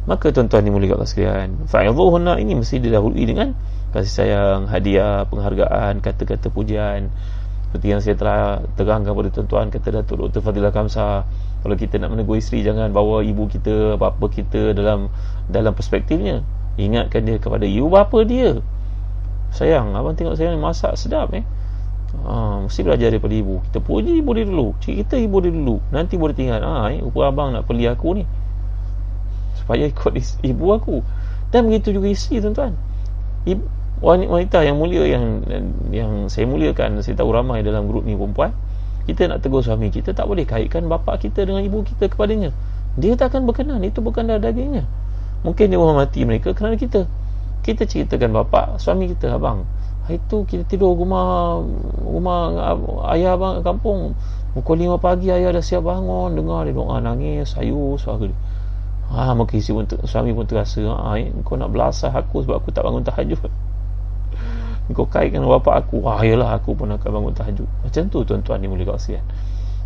Maka 0.09 0.33
tuan-tuan 0.33 0.65
dimuliakan 0.65 1.01
Allah 1.01 1.09
sekalian 1.09 1.51
fa'idhuhunna 1.69 2.41
ini 2.41 2.57
mesti 2.57 2.81
didahului 2.81 3.25
dengan 3.25 3.53
kasih 3.93 4.13
sayang 4.13 4.61
hadiah 4.69 5.29
penghargaan 5.29 6.01
kata-kata 6.01 6.49
pujian 6.49 7.13
seperti 7.71 7.87
yang 7.87 8.03
saya 8.03 8.19
telah 8.19 8.67
terangkan 8.75 9.15
kepada 9.15 9.31
tuan-tuan 9.31 9.71
kata 9.71 10.03
Datuk 10.03 10.27
Dr. 10.27 10.43
Fadilah 10.43 10.75
Kamsa 10.75 11.23
kalau 11.63 11.77
kita 11.79 12.03
nak 12.03 12.11
menegur 12.11 12.35
isteri 12.35 12.67
jangan 12.67 12.91
bawa 12.91 13.23
ibu 13.23 13.47
kita 13.47 13.95
apa-apa 13.95 14.27
kita 14.27 14.75
dalam 14.75 15.07
dalam 15.47 15.71
perspektifnya. 15.71 16.43
Ingatkan 16.83 17.23
dia 17.23 17.39
kepada 17.39 17.63
ibu 17.71 17.87
bapa 17.87 18.27
dia. 18.27 18.59
Sayang 19.55 19.95
abang 19.95 20.19
tengok 20.19 20.35
saya 20.35 20.51
masak 20.59 20.99
sedap 20.99 21.31
eh. 21.31 21.47
Ha, 22.27 22.67
mesti 22.67 22.83
belajar 22.83 23.15
daripada 23.15 23.39
ibu. 23.39 23.63
Kita 23.71 23.79
puji 23.79 24.19
ibu 24.19 24.31
dia 24.35 24.51
dulu. 24.51 24.75
Cerita 24.83 25.15
ibu 25.15 25.39
dia 25.39 25.55
dulu. 25.55 25.79
Nanti 25.95 26.19
boleh 26.19 26.35
tinggal. 26.35 26.67
Ha, 26.67 26.91
eh, 26.91 26.99
rupa 27.07 27.31
abang 27.31 27.55
nak 27.55 27.71
pilih 27.71 27.87
aku 27.87 28.19
ni. 28.19 28.27
Supaya 29.63 29.87
ikut 29.87 30.19
ibu 30.43 30.67
aku. 30.75 31.07
Dan 31.55 31.71
begitu 31.71 31.95
juga 31.95 32.11
isteri 32.11 32.43
tuan-tuan 32.43 32.75
wanita 34.01 34.65
yang 34.65 34.81
mulia 34.81 35.05
yang 35.05 35.45
yang 35.93 36.33
saya 36.33 36.49
muliakan 36.49 37.05
saya 37.05 37.21
tahu 37.21 37.37
ramai 37.37 37.61
dalam 37.61 37.85
grup 37.85 38.09
ni 38.09 38.17
perempuan 38.17 38.57
kita 39.05 39.29
nak 39.29 39.45
tegur 39.45 39.61
suami 39.61 39.93
kita 39.93 40.17
tak 40.17 40.25
boleh 40.25 40.49
kaitkan 40.49 40.89
bapa 40.89 41.17
kita 41.21 41.45
dengan 41.45 41.65
ibu 41.65 41.83
kita 41.83 42.09
kepadanya. 42.09 42.55
Dia 42.95 43.19
tak 43.19 43.35
akan 43.35 43.49
berkenan 43.49 43.81
itu 43.83 43.99
bukan 44.05 44.29
darah 44.29 44.43
dagingnya. 44.43 44.87
Mungkin 45.43 45.73
dia 45.73 45.79
menghormati 45.81 46.21
mereka 46.23 46.53
kerana 46.53 46.77
kita. 46.77 47.09
Kita 47.65 47.85
ceritakan 47.85 48.31
bapa 48.33 48.77
suami 48.81 49.11
kita 49.11 49.37
abang 49.37 49.65
itu 50.11 50.43
kita 50.43 50.67
tidur 50.67 50.99
rumah 50.99 51.63
rumah 52.03 52.41
ayah 53.15 53.39
abang 53.39 53.63
kampung. 53.63 54.19
Pukul 54.51 54.83
5 54.83 54.99
pagi 54.99 55.31
ayah 55.31 55.55
dah 55.55 55.63
siap 55.63 55.87
bangun 55.87 56.35
dengar 56.35 56.67
dia 56.67 56.75
doa 56.75 56.99
nangis 56.99 57.55
sayu 57.55 57.95
suara 57.95 58.27
dia. 58.27 58.35
Ha, 59.11 59.35
maka 59.35 59.59
isi 59.59 59.75
pun, 59.75 59.87
suami 59.87 60.31
pun 60.31 60.47
terasa 60.47 60.87
ha, 60.87 61.19
eh, 61.19 61.31
kau 61.43 61.59
nak 61.59 61.75
belasah 61.75 62.15
aku 62.15 62.47
sebab 62.47 62.63
aku 62.63 62.71
tak 62.71 62.87
bangun 62.87 63.03
tahajud 63.03 63.39
kau 64.93 65.07
kaitkan 65.07 65.43
bapa 65.45 65.81
aku. 65.81 66.03
Wah 66.03 66.21
yalah 66.23 66.57
aku 66.59 66.77
pun 66.77 66.91
akan 66.91 67.09
bangun 67.11 67.35
tahajud. 67.35 67.69
Macam 67.87 68.03
tu 68.09 68.19
tuan-tuan 68.25 68.59
ni 68.61 68.69
boleh 68.69 68.87
kasihan. 68.87 69.25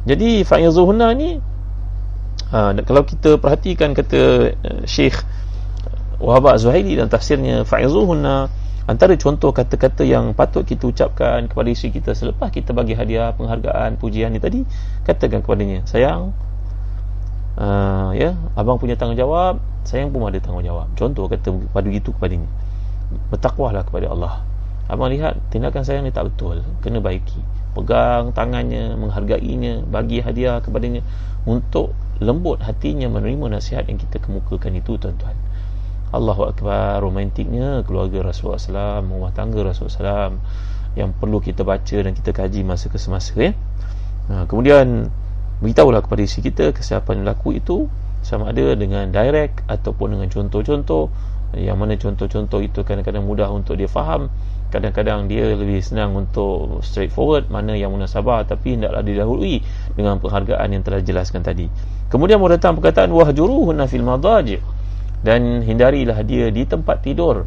Jadi 0.04 0.44
fa'idhuhunna 0.44 1.08
ni 1.16 1.40
ha, 2.52 2.76
kalau 2.84 3.02
kita 3.08 3.40
perhatikan 3.40 3.96
kata 3.96 4.52
uh, 4.52 4.82
Syekh 4.84 5.16
Wahab 6.20 6.56
Zuhaili 6.60 6.94
dan 6.94 7.08
tafsirnya 7.08 7.64
fa'idhuhunna 7.64 8.52
antara 8.84 9.16
contoh 9.16 9.48
kata-kata 9.48 10.04
yang 10.04 10.36
patut 10.36 10.60
kita 10.68 10.92
ucapkan 10.92 11.48
kepada 11.48 11.68
isteri 11.72 11.96
kita 11.96 12.12
selepas 12.12 12.52
kita 12.52 12.76
bagi 12.76 12.92
hadiah 12.92 13.32
penghargaan 13.32 13.96
pujian 13.96 14.28
ni 14.28 14.40
tadi 14.44 14.60
katakan 15.08 15.40
kepadanya 15.40 15.88
sayang 15.88 16.36
uh, 17.56 18.12
ya 18.12 18.36
abang 18.60 18.76
punya 18.76 18.92
tanggungjawab 19.00 19.56
sayang 19.84 20.10
pun 20.10 20.24
ada 20.26 20.40
tanggungjawab. 20.40 20.96
Contoh 20.96 21.28
kata 21.28 21.48
pada 21.70 21.86
begitu 21.86 22.10
kepadanya. 22.16 22.48
Bertakwalah 23.30 23.84
kepada 23.84 24.10
Allah 24.10 24.42
Abang 24.84 25.08
lihat 25.08 25.40
tindakan 25.48 25.80
saya 25.80 26.04
ni 26.04 26.12
tak 26.12 26.28
betul. 26.32 26.60
Kena 26.84 27.00
baiki. 27.00 27.40
Pegang 27.74 28.30
tangannya 28.30 28.94
Menghargainya 28.94 29.82
Bagi 29.82 30.20
hadiah 30.20 30.60
kepadanya. 30.60 31.00
Untuk 31.48 31.96
lembut 32.20 32.60
hatinya 32.60 33.08
Menerima 33.08 33.58
nasihat 33.58 33.88
yang 33.88 33.96
kita 33.96 34.20
kemukakan 34.20 34.76
itu 34.76 35.00
tuan-tuan. 35.00 35.34
Allahu 36.14 36.46
Akbar 36.46 37.02
Romantiknya 37.02 37.82
keluarga 37.82 38.30
Rasulullah 38.30 38.62
SAW 38.62 39.02
Rumah 39.02 39.32
tangga 39.34 39.66
Rasulullah 39.66 40.30
SAW 40.30 40.38
Yang 40.94 41.10
perlu 41.18 41.42
kita 41.42 41.66
baca 41.66 41.96
dan 41.98 42.12
kita 42.14 42.30
kaji 42.30 42.60
masa 42.62 42.86
ke 42.86 43.00
semasa 43.00 43.34
ya? 43.34 43.50
Nah, 44.30 44.46
kemudian 44.46 45.10
Beritahulah 45.58 46.04
kepada 46.04 46.22
isi 46.22 46.38
kita 46.44 46.70
Kesiapan 46.70 47.26
laku 47.26 47.56
itu 47.58 47.90
Sama 48.22 48.54
ada 48.54 48.78
dengan 48.78 49.10
direct 49.10 49.66
Ataupun 49.66 50.14
dengan 50.14 50.30
contoh-contoh. 50.30 51.10
Yang 51.58 51.76
mana 51.80 51.94
contoh-contoh 51.98 52.60
itu 52.62 52.80
Kadang-kadang 52.86 53.26
mudah 53.26 53.50
untuk 53.50 53.74
dia 53.74 53.90
faham 53.90 54.30
kadang-kadang 54.74 55.30
dia 55.30 55.54
lebih 55.54 55.78
senang 55.78 56.18
untuk 56.18 56.82
straightforward 56.82 57.46
mana 57.46 57.78
yang 57.78 57.94
munasabah 57.94 58.42
tapi 58.42 58.74
hendaklah 58.74 59.06
didahului 59.06 59.62
dengan 59.94 60.18
penghargaan 60.18 60.74
yang 60.74 60.82
telah 60.82 60.98
dijelaskan 60.98 61.46
tadi. 61.46 61.70
Kemudian 62.10 62.42
datang 62.50 62.74
perkataan 62.74 63.14
wahjuruhunna 63.14 63.86
fil 63.86 64.02
madaji 64.02 64.58
dan 65.22 65.62
hindarilah 65.62 66.18
dia 66.26 66.50
di 66.50 66.66
tempat 66.66 67.06
tidur. 67.06 67.46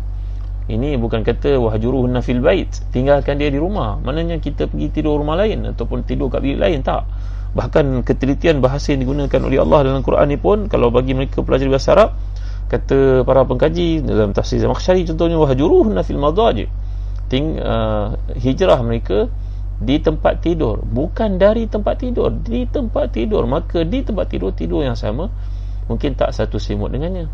Ini 0.68 1.00
bukan 1.00 1.24
kata 1.24 1.60
wahjuruhunna 1.60 2.24
fil 2.24 2.40
bait. 2.40 2.68
Tinggalkan 2.92 3.40
dia 3.40 3.52
di 3.52 3.60
rumah. 3.60 4.00
Maknanya 4.00 4.40
kita 4.40 4.68
pergi 4.68 4.88
tidur 5.00 5.20
rumah 5.20 5.40
lain 5.40 5.68
ataupun 5.76 6.08
tidur 6.08 6.32
kat 6.32 6.44
bilik 6.44 6.60
lain 6.60 6.80
tak. 6.84 7.08
Bahkan 7.56 8.04
ketelitian 8.04 8.60
bahasa 8.60 8.92
yang 8.96 9.04
digunakan 9.04 9.40
oleh 9.44 9.60
Allah 9.64 9.80
dalam 9.88 10.04
Quran 10.04 10.28
ni 10.32 10.40
pun 10.40 10.68
kalau 10.68 10.92
bagi 10.92 11.16
mereka 11.16 11.44
pelajar 11.44 11.68
bahasa 11.72 11.96
Arab 11.96 12.10
kata 12.68 13.24
para 13.24 13.48
pengkaji 13.48 14.04
dalam 14.04 14.36
tafsir 14.36 14.60
Zamakhsyari 14.60 15.08
contohnya 15.08 15.40
wahjuruhunna 15.40 16.04
fil 16.04 16.20
madaji 16.20 16.68
ting, 17.28 17.60
uh, 17.60 18.16
hijrah 18.36 18.80
mereka 18.84 19.28
di 19.78 20.02
tempat 20.02 20.42
tidur. 20.42 20.82
Bukan 20.82 21.38
dari 21.38 21.70
tempat 21.70 22.02
tidur. 22.02 22.34
Di 22.34 22.66
tempat 22.66 23.14
tidur. 23.14 23.46
Maka 23.46 23.86
di 23.86 24.02
tempat 24.02 24.26
tidur 24.32 24.52
tidur 24.56 24.82
yang 24.82 24.98
sama 24.98 25.30
mungkin 25.88 26.20
tak 26.20 26.36
satu 26.36 26.60
selimut 26.60 26.92
dengannya. 26.92 27.30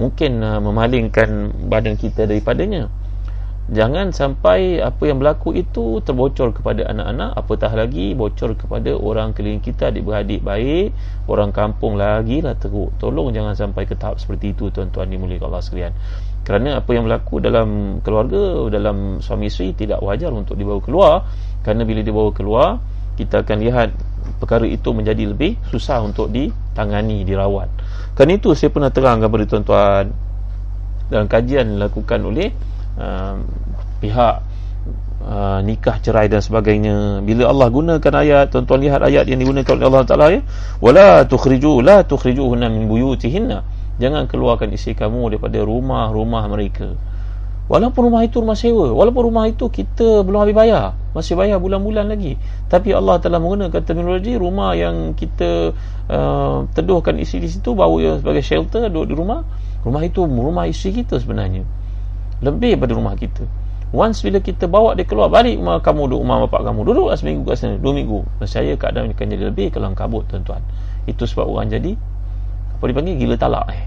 Mungkin 0.00 0.42
uh, 0.42 0.58
memalingkan 0.58 1.52
badan 1.70 1.94
kita 1.94 2.26
daripadanya. 2.26 2.90
Jangan 3.64 4.12
sampai 4.12 4.76
apa 4.84 5.08
yang 5.08 5.16
berlaku 5.16 5.56
itu 5.56 6.04
terbocor 6.04 6.52
kepada 6.52 6.84
anak-anak. 6.84 7.32
Apatah 7.32 7.72
lagi 7.72 8.12
bocor 8.12 8.60
kepada 8.60 8.92
orang 8.92 9.32
keliling 9.32 9.64
kita. 9.64 9.88
Adik-beradik 9.88 10.44
baik. 10.44 10.92
Orang 11.24 11.48
kampung 11.52 11.96
lagi 11.96 12.44
lah 12.44 12.56
teruk 12.60 12.92
tolong. 13.00 13.32
Jangan 13.32 13.56
sampai 13.56 13.88
ke 13.88 13.96
tahap 13.96 14.20
seperti 14.20 14.52
itu 14.52 14.68
tuan-tuan 14.68 15.08
dimuliakan 15.08 15.48
Allah 15.48 15.64
sekalian 15.64 15.92
kerana 16.44 16.84
apa 16.84 16.92
yang 16.92 17.08
berlaku 17.08 17.40
dalam 17.40 17.98
keluarga 18.04 18.68
dalam 18.68 19.18
suami 19.24 19.48
isteri 19.48 19.72
tidak 19.72 20.04
wajar 20.04 20.28
untuk 20.30 20.60
dibawa 20.60 20.80
keluar. 20.84 21.14
Kerana 21.64 21.88
bila 21.88 22.04
dibawa 22.04 22.30
keluar 22.36 22.68
kita 23.16 23.40
akan 23.40 23.58
lihat 23.64 23.88
perkara 24.36 24.68
itu 24.68 24.92
menjadi 24.92 25.24
lebih 25.32 25.56
susah 25.72 26.04
untuk 26.04 26.28
ditangani 26.28 27.24
dirawat. 27.24 27.72
Kerana 28.12 28.32
itu 28.36 28.52
saya 28.52 28.68
pernah 28.68 28.92
terang 28.92 29.24
kepada 29.24 29.44
tuan-tuan 29.48 30.04
dalam 31.08 31.26
kajian 31.28 31.80
dilakukan 31.80 32.20
oleh 32.24 32.52
uh, 33.00 33.40
pihak 34.04 34.34
uh, 35.24 35.58
nikah 35.64 35.96
cerai 36.04 36.28
dan 36.28 36.44
sebagainya. 36.44 37.24
Bila 37.24 37.48
Allah 37.48 37.68
gunakan 37.72 38.14
ayat 38.20 38.52
tuan-tuan 38.52 38.84
lihat 38.84 39.00
ayat 39.00 39.24
yang 39.30 39.40
digunakan 39.40 39.72
oleh 39.80 39.86
Allah 39.88 40.04
Taala 40.04 40.26
ya. 40.28 40.40
Wala 40.84 41.24
tukhriju 41.24 41.80
la 41.80 42.04
tukhrijuhunna 42.04 42.68
min 42.68 42.84
buyutihinna 42.90 43.73
jangan 44.02 44.26
keluarkan 44.26 44.74
isteri 44.74 44.98
kamu 44.98 45.34
daripada 45.34 45.62
rumah-rumah 45.62 46.44
mereka. 46.50 46.94
Walaupun 47.64 48.12
rumah 48.12 48.20
itu 48.28 48.44
rumah 48.44 48.60
sewa 48.60 48.92
walaupun 48.92 49.32
rumah 49.32 49.48
itu 49.48 49.72
kita 49.72 50.20
belum 50.20 50.44
habis 50.44 50.52
bayar 50.52 50.92
masih 51.16 51.32
bayar 51.32 51.56
bulan-bulan 51.56 52.12
lagi. 52.12 52.36
Tapi 52.68 52.92
Allah 52.92 53.16
telah 53.24 53.40
menggunakan 53.40 53.80
terminologi 53.80 54.36
rumah 54.36 54.76
yang 54.76 55.16
kita 55.16 55.72
uh, 56.12 56.68
teduhkan 56.76 57.16
isteri 57.16 57.48
di 57.48 57.50
situ 57.56 57.72
bawa 57.72 58.20
sebagai 58.20 58.44
shelter 58.44 58.92
duduk 58.92 59.06
di 59.08 59.14
rumah 59.16 59.40
rumah 59.80 60.04
itu 60.04 60.28
rumah 60.28 60.68
isteri 60.68 61.00
kita 61.00 61.16
sebenarnya. 61.16 61.64
Lebih 62.44 62.76
daripada 62.76 62.92
rumah 63.00 63.16
kita. 63.16 63.48
Once 63.94 64.20
bila 64.20 64.42
kita 64.44 64.68
bawa 64.68 64.92
dia 64.92 65.08
keluar 65.08 65.32
balik 65.32 65.56
rumah 65.56 65.80
kamu 65.80 66.12
duduk 66.12 66.20
rumah 66.20 66.38
bapak 66.44 66.68
kamu 66.68 66.80
duduklah 66.84 67.16
seminggu 67.16 67.48
kat 67.48 67.56
sana 67.64 67.80
dua 67.80 67.96
minggu. 67.96 68.28
Saya 68.44 68.76
keadaan 68.76 69.16
akan 69.16 69.24
jadi 69.24 69.44
lebih 69.48 69.72
kalau 69.72 69.88
kabut 69.96 70.28
tuan-tuan. 70.28 70.60
Itu 71.08 71.24
sebab 71.24 71.48
orang 71.48 71.72
jadi 71.72 71.96
apa 72.84 72.92
dipanggil 72.92 73.16
gila 73.16 73.40
talak 73.40 73.64
eh. 73.72 73.82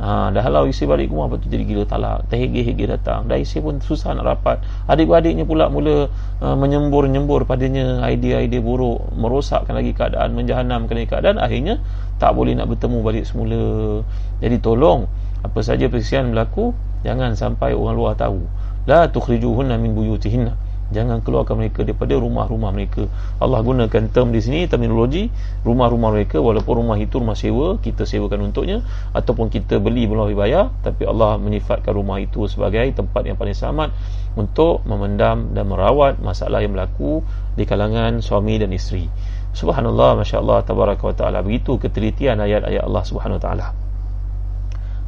Ha, 0.00 0.32
dah 0.32 0.40
halau 0.40 0.64
isi 0.64 0.88
balik 0.88 1.12
rumah 1.12 1.28
lepas 1.28 1.44
tu 1.44 1.52
jadi 1.52 1.60
gila 1.60 1.84
talak. 1.84 2.24
Terhege-hege 2.32 2.88
datang. 2.88 3.28
Dah 3.28 3.36
isi 3.36 3.60
pun 3.60 3.84
susah 3.84 4.16
nak 4.16 4.32
rapat. 4.32 4.64
Adik-adiknya 4.88 5.44
pula 5.44 5.68
mula 5.68 6.08
uh, 6.40 6.56
menyembur-nyembur 6.56 7.44
padanya 7.44 8.00
idea-idea 8.08 8.64
buruk. 8.64 9.12
Merosakkan 9.12 9.76
lagi 9.76 9.92
keadaan 9.92 10.32
menjahanamkan 10.32 10.96
lagi 10.96 11.08
keadaan. 11.12 11.36
Akhirnya 11.36 11.84
tak 12.16 12.32
boleh 12.32 12.56
nak 12.56 12.72
bertemu 12.72 12.98
balik 13.04 13.28
semula. 13.28 14.00
Jadi 14.40 14.56
tolong 14.64 15.04
apa 15.44 15.60
saja 15.60 15.92
persian 15.92 16.32
berlaku 16.32 16.72
jangan 17.04 17.36
sampai 17.36 17.76
orang 17.76 17.92
luar 17.92 18.16
tahu. 18.16 18.40
La 18.88 19.04
tukhrijuhunna 19.04 19.76
min 19.76 19.92
buyutihinna 19.92 20.69
jangan 20.90 21.22
keluarkan 21.22 21.58
mereka 21.58 21.86
daripada 21.86 22.18
rumah-rumah 22.18 22.70
mereka. 22.74 23.06
Allah 23.38 23.62
gunakan 23.62 24.10
term 24.10 24.34
di 24.34 24.42
sini 24.42 24.66
terminologi 24.66 25.30
rumah-rumah 25.62 26.10
mereka. 26.14 26.42
Walaupun 26.42 26.84
rumah 26.84 26.98
itu 26.98 27.18
rumah 27.18 27.38
sewa 27.38 27.78
kita 27.78 28.06
sewakan 28.06 28.50
untuknya 28.50 28.82
ataupun 29.14 29.50
kita 29.50 29.78
beli 29.78 30.06
belum 30.06 30.34
bayar 30.34 30.70
tapi 30.82 31.06
Allah 31.06 31.38
menyifatkan 31.38 31.90
rumah 31.94 32.20
itu 32.20 32.46
sebagai 32.50 32.84
tempat 32.92 33.26
yang 33.26 33.38
paling 33.38 33.56
selamat 33.56 33.94
untuk 34.38 34.86
memendam 34.86 35.50
dan 35.56 35.66
merawat 35.66 36.22
masalah 36.22 36.62
yang 36.62 36.76
berlaku 36.76 37.22
di 37.58 37.66
kalangan 37.66 38.22
suami 38.22 38.58
dan 38.58 38.70
isteri. 38.70 39.10
Subhanallah 39.50 40.22
masya-Allah 40.22 40.62
tabaraka 40.62 41.02
wa 41.10 41.14
taala 41.14 41.42
begitu 41.42 41.74
ketelitian 41.74 42.38
ayat-ayat 42.38 42.86
Allah 42.86 43.02
subhanahu 43.02 43.42
wa 43.42 43.42
taala 43.42 43.66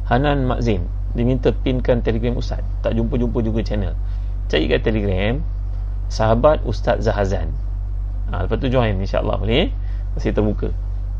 Hanan 0.03 0.43
Makzin 0.43 0.83
diminta 1.15 1.55
pinkan 1.55 2.03
telegram 2.03 2.35
ustaz. 2.35 2.59
Tak 2.83 2.91
jumpa-jumpa 2.91 3.39
juga 3.39 3.63
channel. 3.63 3.95
Cari 4.51 4.67
kat 4.67 4.83
telegram 4.83 5.39
sahabat 6.13 6.61
Ustaz 6.69 7.01
Zahazan. 7.01 7.49
Ha, 8.29 8.45
lepas 8.45 8.61
tu 8.61 8.69
join 8.69 8.93
insyaAllah 8.93 9.41
boleh 9.41 9.73
masih 10.13 10.29
terbuka. 10.29 10.69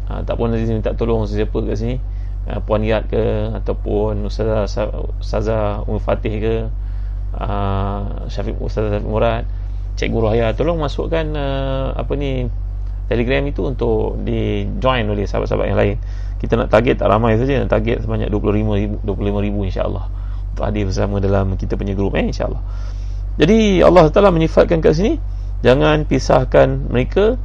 Ha, 0.05 0.21
tak 0.21 0.37
pun 0.37 0.53
nanti 0.53 0.69
minta 0.69 0.93
tolong 0.93 1.25
sesiapa 1.25 1.57
kat 1.65 1.75
sini. 1.81 1.97
Ha, 2.45 2.61
Puan 2.61 2.85
Yat 2.85 3.09
ke 3.09 3.49
ataupun 3.57 4.21
Ustazah 4.29 4.69
Ustazah 5.17 5.81
Umar 5.89 6.03
Fatih 6.05 6.35
ke 6.37 6.55
ha, 7.41 7.47
Syafiq 8.29 8.61
Ustazah 8.61 8.93
Syafiq 8.93 9.09
Murad. 9.09 9.49
Cikgu 9.93 10.17
Rohaya 10.25 10.57
tolong 10.57 10.81
masukkan 10.81 11.21
uh, 11.37 11.93
apa 11.93 12.17
ni 12.17 12.49
telegram 13.05 13.45
itu 13.45 13.61
untuk 13.61 14.17
di 14.25 14.65
join 14.81 15.05
oleh 15.05 15.29
sahabat-sahabat 15.29 15.69
yang 15.69 15.77
lain. 15.77 15.95
Kita 16.41 16.57
nak 16.57 16.73
target 16.73 16.97
tak 16.97 17.13
ramai 17.13 17.37
saja 17.37 17.61
nak 17.61 17.69
target 17.69 18.01
sebanyak 18.01 18.25
25 18.33 18.73
ribu, 18.73 18.95
25 19.05 19.45
ribu 19.45 19.59
insyaAllah. 19.69 20.09
Untuk 20.49 20.65
hadir 20.65 20.89
bersama 20.89 21.21
dalam 21.21 21.53
kita 21.61 21.77
punya 21.77 21.93
grup 21.93 22.17
eh 22.17 22.25
insyaAllah 22.25 22.61
jadi 23.34 23.81
Allah 23.81 24.13
Taala 24.13 24.29
menyifatkan 24.29 24.77
kat 24.84 24.93
sini 24.93 25.17
jangan 25.65 26.05
pisahkan 26.05 26.91
mereka 26.91 27.39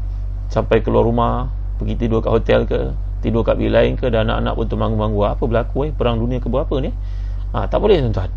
sampai 0.52 0.84
keluar 0.84 1.04
rumah, 1.04 1.48
pergi 1.80 1.94
tidur 1.96 2.20
kat 2.20 2.32
hotel 2.32 2.60
ke, 2.68 2.92
tidur 3.24 3.40
kat 3.44 3.56
bilik 3.56 3.72
lain 3.72 3.92
ke 3.96 4.12
dan 4.12 4.28
anak-anak 4.28 4.52
pun 4.56 4.66
termanggu-manggu. 4.68 5.20
Apa 5.24 5.44
berlaku 5.48 5.88
eh? 5.88 5.90
Perang 5.96 6.20
dunia 6.20 6.40
ke 6.40 6.48
berapa 6.48 6.74
ni? 6.80 6.92
Ha, 7.56 7.64
tak 7.68 7.80
boleh 7.80 8.00
tuan-tuan. 8.04 8.28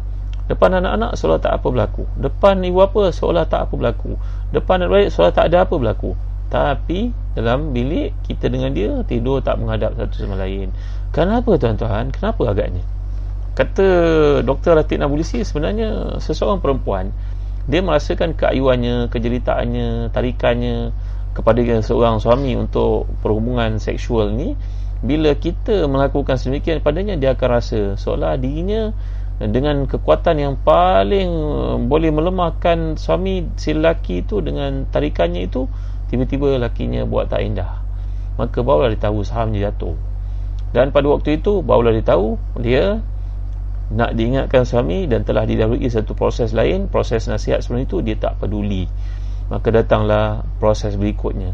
Depan 0.48 0.84
anak-anak 0.84 1.16
seolah 1.16 1.40
tak 1.40 1.54
apa 1.60 1.68
berlaku. 1.72 2.04
Depan 2.20 2.60
ibu 2.64 2.80
apa 2.84 3.12
seolah 3.12 3.48
tak 3.48 3.68
apa 3.68 3.74
berlaku. 3.76 4.20
Depan 4.52 4.88
anak-anak 4.88 5.12
seolah 5.12 5.32
tak 5.32 5.46
ada 5.52 5.64
apa 5.64 5.76
berlaku. 5.76 6.12
Tapi 6.52 7.16
dalam 7.36 7.72
bilik 7.72 8.12
kita 8.28 8.52
dengan 8.52 8.76
dia 8.76 9.00
tidur 9.08 9.40
tak 9.40 9.56
menghadap 9.60 9.96
satu 9.96 10.28
sama 10.28 10.36
lain. 10.36 10.76
Kenapa 11.16 11.56
tuan-tuan? 11.56 12.12
Kenapa 12.12 12.44
agaknya? 12.52 12.84
Kata 13.56 13.88
Dr. 14.44 14.80
Ratib 14.80 15.00
Nabulisi 15.00 15.44
sebenarnya 15.44 16.20
seseorang 16.24 16.64
perempuan 16.64 17.12
dia 17.70 17.82
merasakan 17.86 18.34
keayuannya, 18.34 19.10
kejelitaannya, 19.14 20.10
tarikannya 20.10 20.96
kepada 21.32 21.62
seorang 21.80 22.20
suami 22.20 22.58
untuk 22.58 23.08
perhubungan 23.24 23.80
seksual 23.80 24.36
ni 24.36 24.58
bila 25.02 25.34
kita 25.34 25.90
melakukan 25.90 26.38
sedemikian 26.38 26.84
padanya 26.84 27.18
dia 27.18 27.34
akan 27.34 27.50
rasa 27.50 27.80
seolah 27.98 28.38
dirinya 28.38 28.94
dengan 29.42 29.90
kekuatan 29.90 30.38
yang 30.38 30.54
paling 30.62 31.30
boleh 31.90 32.14
melemahkan 32.14 32.94
suami 33.02 33.50
si 33.58 33.74
lelaki 33.74 34.22
itu 34.22 34.38
dengan 34.46 34.86
tarikannya 34.94 35.50
itu 35.50 35.66
tiba-tiba 36.14 36.62
lakinya 36.62 37.02
buat 37.10 37.34
tak 37.34 37.42
indah. 37.42 37.82
Maka 38.38 38.62
barulah 38.62 38.94
dia 38.94 39.02
tahu 39.02 39.26
sahamnya 39.26 39.74
jatuh. 39.74 39.98
Dan 40.78 40.94
pada 40.94 41.10
waktu 41.10 41.42
itu 41.42 41.66
barulah 41.66 41.90
dia 41.90 42.06
tahu 42.06 42.38
dia 42.62 43.02
nak 43.92 44.16
diingatkan 44.16 44.64
suami 44.64 45.06
dan 45.06 45.28
telah 45.28 45.44
didahului 45.44 45.88
satu 45.92 46.16
proses 46.16 46.56
lain 46.56 46.88
proses 46.88 47.28
nasihat 47.28 47.60
sebelum 47.60 47.84
itu 47.84 48.00
dia 48.00 48.16
tak 48.16 48.40
peduli. 48.40 48.88
Maka 49.52 49.68
datanglah 49.68 50.48
proses 50.64 50.96
berikutnya. 50.96 51.52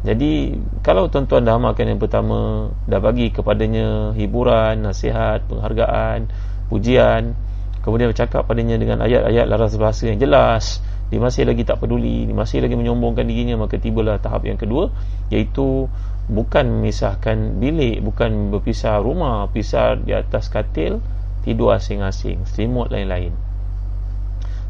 Jadi 0.00 0.56
kalau 0.80 1.12
tuan-tuan 1.12 1.44
dah 1.44 1.60
amalkan 1.60 1.90
yang 1.90 2.00
pertama 2.00 2.72
dah 2.88 3.00
bagi 3.02 3.28
kepadanya 3.34 4.16
hiburan 4.16 4.80
nasihat 4.80 5.44
penghargaan 5.44 6.30
pujian 6.72 7.36
kemudian 7.82 8.08
bercakap 8.14 8.46
padanya 8.46 8.78
dengan 8.78 9.02
ayat-ayat 9.02 9.44
laras 9.50 9.74
bahasa 9.76 10.08
yang 10.08 10.16
jelas 10.22 10.78
dia 11.10 11.18
masih 11.18 11.42
lagi 11.42 11.66
tak 11.66 11.82
peduli 11.82 12.30
dia 12.30 12.36
masih 12.36 12.62
lagi 12.62 12.78
menyombongkan 12.78 13.26
dirinya 13.26 13.66
maka 13.66 13.76
tibalah 13.82 14.22
tahap 14.22 14.46
yang 14.46 14.56
kedua 14.56 14.94
iaitu 15.28 15.90
bukan 16.30 16.64
memisahkan 16.78 17.58
bilik 17.58 17.98
bukan 18.06 18.54
berpisah 18.54 19.02
rumah 19.02 19.50
pisah 19.50 19.98
di 19.98 20.14
atas 20.14 20.46
katil 20.46 21.02
tidur 21.42 21.74
asing-asing 21.74 22.44
selimut 22.48 22.88
lain-lain. 22.92 23.34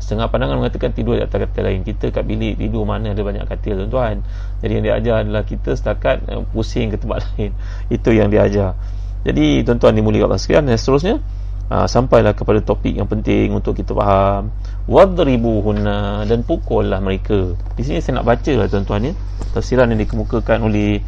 Setengah 0.01 0.33
pandangan 0.33 0.59
mengatakan 0.59 0.91
tidur 0.97 1.15
di 1.19 1.23
atas 1.23 1.39
katil 1.39 1.63
lain. 1.67 1.85
Kita 1.85 2.11
kat 2.11 2.25
bilik 2.25 2.57
tidur 2.57 2.89
mana 2.89 3.13
ada 3.13 3.23
banyak 3.23 3.45
katil 3.47 3.85
tuan-tuan. 3.85 4.25
Jadi 4.65 4.73
yang 4.73 4.85
dia 4.85 4.95
ajar 4.97 5.15
adalah 5.23 5.43
kita 5.45 5.77
setakat 5.77 6.25
uh, 6.27 6.43
pusing 6.51 6.91
ke 6.91 6.97
tempat 6.99 7.23
lain. 7.37 7.53
Itu 7.93 8.11
yang 8.11 8.33
dia 8.33 8.49
ajar 8.49 8.75
jadi 9.21 9.61
tuan-tuan 9.69 9.93
dimulai 9.93 10.25
Allah 10.25 10.41
sekalian 10.41 10.73
dan 10.73 10.81
seterusnya 10.81 11.21
uh, 11.69 11.85
sampailah 11.85 12.33
kepada 12.33 12.65
topik 12.65 12.97
yang 12.97 13.05
penting 13.05 13.53
untuk 13.53 13.77
kita 13.77 13.93
faham. 13.93 14.49
Wadribuhunna 14.89 16.25
dan 16.25 16.41
pukullah 16.41 17.05
mereka. 17.05 17.53
Di 17.77 17.83
sini 17.85 18.01
saya 18.01 18.21
nak 18.21 18.27
baca 18.33 18.53
lah 18.57 18.67
tuan-tuan 18.67 19.13
ya 19.13 19.15
tafsiran 19.53 19.93
yang 19.93 20.01
dikemukakan 20.01 20.65
oleh 20.65 21.05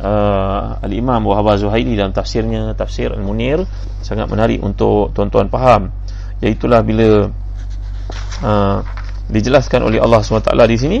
uh, 0.00 0.82
Al-Imam 0.82 1.24
Wahab 1.24 1.56
Zuhaili 1.56 1.96
dalam 1.96 2.12
tafsirnya 2.12 2.72
Tafsir 2.76 3.12
Al-Munir 3.12 3.64
sangat 4.04 4.28
menarik 4.28 4.60
untuk 4.60 5.12
tuan-tuan 5.16 5.48
faham. 5.48 5.92
Iaitulah 6.44 6.80
bila 6.84 7.32
uh, 8.44 8.78
dijelaskan 9.26 9.82
oleh 9.82 9.98
Allah 9.98 10.20
SWT 10.20 10.52
di 10.52 10.78
sini 10.78 10.98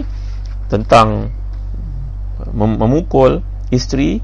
tentang 0.72 1.30
mem- 2.52 2.78
memukul 2.80 3.44
isteri. 3.68 4.20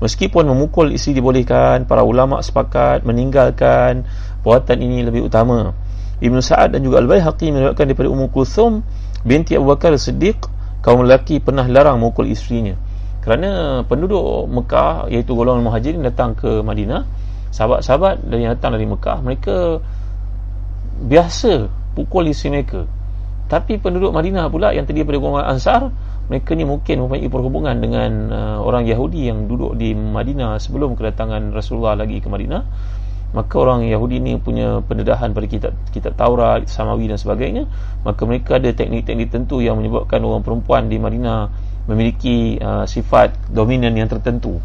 Meskipun 0.00 0.48
memukul 0.48 0.96
isteri 0.96 1.20
dibolehkan 1.20 1.84
para 1.84 2.00
ulama 2.00 2.40
sepakat 2.40 3.04
meninggalkan 3.04 4.08
perbuatan 4.40 4.80
ini 4.80 5.04
lebih 5.04 5.28
utama. 5.28 5.76
Ibn 6.20 6.36
Sa'ad 6.40 6.76
dan 6.76 6.84
juga 6.84 7.00
Al-Bayhaqi 7.04 7.52
meriwayatkan 7.52 7.84
daripada 7.84 8.08
Ummu 8.12 8.32
Kulthum 8.32 8.84
binti 9.24 9.56
Abu 9.56 9.72
Bakar 9.72 9.92
Siddiq 9.96 10.36
kaum 10.80 11.04
lelaki 11.04 11.40
pernah 11.40 11.68
larang 11.68 12.00
memukul 12.00 12.28
isterinya 12.28 12.76
kerana 13.20 13.82
penduduk 13.84 14.48
Mekah 14.48 15.12
iaitu 15.12 15.36
golongan 15.36 15.60
muhajirin 15.64 16.00
datang 16.00 16.32
ke 16.32 16.64
Madinah 16.64 17.04
sahabat-sahabat 17.52 18.24
yang 18.32 18.56
datang 18.56 18.78
dari 18.78 18.88
Mekah 18.88 19.18
mereka 19.20 19.84
biasa 21.00 21.68
pukul 21.96 22.30
isteri 22.30 22.60
mereka. 22.60 22.86
Tapi 23.50 23.82
penduduk 23.82 24.14
Madinah 24.14 24.46
pula 24.46 24.70
yang 24.70 24.86
terdiri 24.86 25.10
pada 25.10 25.18
golongan 25.18 25.46
Ansar 25.50 25.82
mereka 26.30 26.54
ni 26.54 26.62
mungkin 26.62 27.02
mempunyai 27.02 27.26
perhubungan 27.26 27.74
dengan 27.82 28.10
uh, 28.30 28.58
orang 28.62 28.86
Yahudi 28.86 29.26
yang 29.26 29.50
duduk 29.50 29.74
di 29.74 29.90
Madinah 29.98 30.62
sebelum 30.62 30.94
kedatangan 30.94 31.50
Rasulullah 31.50 31.98
lagi 31.98 32.22
ke 32.22 32.30
Madinah. 32.30 32.62
Maka 33.30 33.54
orang 33.62 33.86
Yahudi 33.86 34.18
ni 34.22 34.38
punya 34.38 34.82
pendedahan 34.82 35.30
pada 35.30 35.46
kitab 35.46 35.74
kitab 35.94 36.18
Taurat, 36.18 36.66
Samawi 36.66 37.06
dan 37.06 37.14
sebagainya 37.14 37.62
maka 38.02 38.26
mereka 38.26 38.58
ada 38.58 38.74
teknik-teknik 38.74 39.30
tertentu 39.30 39.62
yang 39.62 39.78
menyebabkan 39.78 40.18
orang 40.26 40.42
perempuan 40.42 40.90
di 40.90 40.98
Madinah 40.98 41.69
memiliki 41.90 42.54
uh, 42.62 42.86
sifat 42.86 43.34
dominan 43.50 43.90
yang 43.98 44.06
tertentu. 44.06 44.62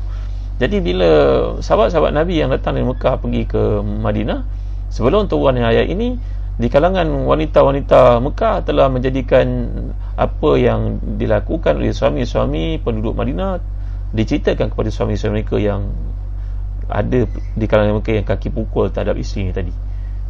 Jadi 0.61 0.79
bila 0.79 1.11
sahabat-sahabat 1.59 2.15
Nabi 2.15 2.39
yang 2.39 2.53
datang 2.53 2.77
dari 2.77 2.87
Mekah 2.87 3.19
pergi 3.19 3.43
ke 3.43 3.83
Madinah 3.83 4.45
sebelum 4.93 5.27
turun 5.27 5.59
ayat 5.59 5.89
ini 5.89 6.15
di 6.55 6.71
kalangan 6.71 7.03
wanita-wanita 7.27 8.23
Mekah 8.23 8.63
telah 8.63 8.87
menjadikan 8.87 9.67
apa 10.15 10.51
yang 10.55 11.03
dilakukan 11.19 11.75
oleh 11.75 11.91
suami-suami 11.91 12.79
penduduk 12.79 13.11
Madinah 13.11 13.59
diceritakan 14.15 14.71
kepada 14.71 14.87
suami-suami 14.87 15.43
mereka 15.43 15.59
yang 15.59 15.91
ada 16.87 17.27
di 17.59 17.65
kalangan 17.67 17.99
Mekah 17.99 18.23
yang 18.23 18.27
kaki 18.29 18.47
pukul 18.53 18.87
terhadap 18.87 19.19
isteri 19.19 19.51
tadi. 19.51 19.75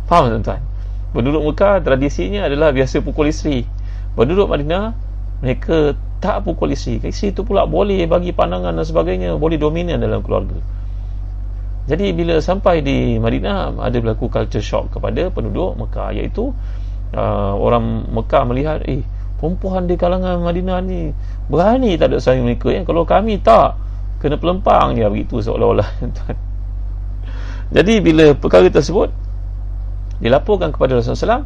Faham 0.10 0.34
tuan-tuan? 0.34 0.66
Penduduk 1.14 1.54
Mekah 1.54 1.86
tradisinya 1.86 2.50
adalah 2.50 2.74
biasa 2.74 3.06
pukul 3.06 3.30
isteri. 3.30 3.62
Penduduk 4.18 4.50
Madinah 4.50 4.98
mereka 5.44 5.98
tak 6.24 6.48
pukul 6.48 6.72
isteri 6.72 7.02
isteri 7.06 7.36
itu 7.36 7.42
pula 7.44 7.68
boleh 7.68 8.04
bagi 8.08 8.32
pandangan 8.32 8.72
dan 8.76 8.86
sebagainya 8.86 9.36
boleh 9.36 9.60
dominan 9.60 10.00
dalam 10.00 10.24
keluarga. 10.24 10.58
Jadi 11.86 12.18
bila 12.18 12.42
sampai 12.42 12.82
di 12.82 13.22
Madinah 13.22 13.78
ada 13.78 13.98
berlaku 14.02 14.26
culture 14.26 14.64
shock 14.64 14.98
kepada 14.98 15.30
penduduk 15.30 15.78
Mekah 15.78 16.18
iaitu 16.18 16.50
uh, 17.14 17.54
orang 17.54 18.10
Mekah 18.10 18.44
melihat 18.50 18.82
eh 18.90 19.06
perempuan 19.38 19.86
di 19.86 19.94
kalangan 19.94 20.42
Madinah 20.42 20.82
ni 20.82 21.14
berani 21.46 21.94
tak 22.00 22.10
ada 22.10 22.18
suami 22.18 22.42
mereka 22.42 22.74
ya? 22.74 22.82
kalau 22.82 23.06
kami 23.06 23.38
tak 23.38 23.78
kena 24.18 24.42
pelempang 24.42 24.98
ya 24.98 25.12
begitu 25.12 25.44
seolah-olah 25.44 25.86
jadi 27.76 27.94
bila 28.02 28.34
perkara 28.34 28.72
tersebut 28.72 29.14
dilaporkan 30.24 30.72
kepada 30.74 30.98
Rasulullah 30.98 31.44
SAW 31.44 31.46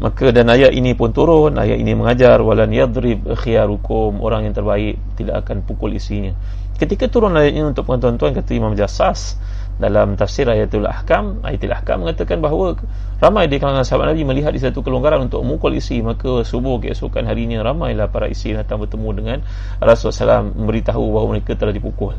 maka 0.00 0.32
dan 0.32 0.48
ayat 0.48 0.72
ini 0.72 0.96
pun 0.96 1.12
turun 1.12 1.60
ayat 1.60 1.76
ini 1.76 1.92
mengajar 1.92 2.40
walan 2.40 2.72
yadrib 2.72 3.20
khiyarukum. 3.36 4.24
Orang 4.24 4.48
yang 4.48 4.56
terbaik 4.56 4.96
tidak 5.20 5.44
akan 5.44 5.60
pukul 5.60 5.92
isinya. 5.92 6.32
Ketika 6.80 7.12
turun 7.12 7.36
ayat 7.36 7.52
ini 7.52 7.68
untuk 7.68 7.84
tuan-tuan 7.84 8.32
kata 8.32 8.56
Imam 8.56 8.72
Jassas 8.72 9.36
dalam 9.76 10.16
tafsir 10.16 10.48
ayatul 10.48 10.88
ahkam 10.88 11.44
ayatul 11.44 11.72
ahkam 11.72 12.04
mengatakan 12.04 12.40
bahawa 12.40 12.76
ramai 13.20 13.48
di 13.48 13.60
kalangan 13.60 13.84
sahabat 13.84 14.12
Nabi 14.12 14.24
melihat 14.24 14.52
di 14.56 14.60
satu 14.60 14.80
kelonggaran 14.80 15.28
untuk 15.28 15.44
memukul 15.44 15.76
isi. 15.76 16.00
Maka 16.00 16.48
subuh 16.48 16.80
keesokan 16.80 17.28
harinya 17.28 17.60
ramailah 17.60 18.08
para 18.08 18.24
isi 18.32 18.56
datang 18.56 18.80
bertemu 18.80 19.08
dengan 19.12 19.38
Rasulullah 19.84 20.40
SAW 20.40 20.64
memberitahu 20.64 21.04
bahawa 21.12 21.26
mereka 21.36 21.60
telah 21.60 21.76
dipukul. 21.76 22.16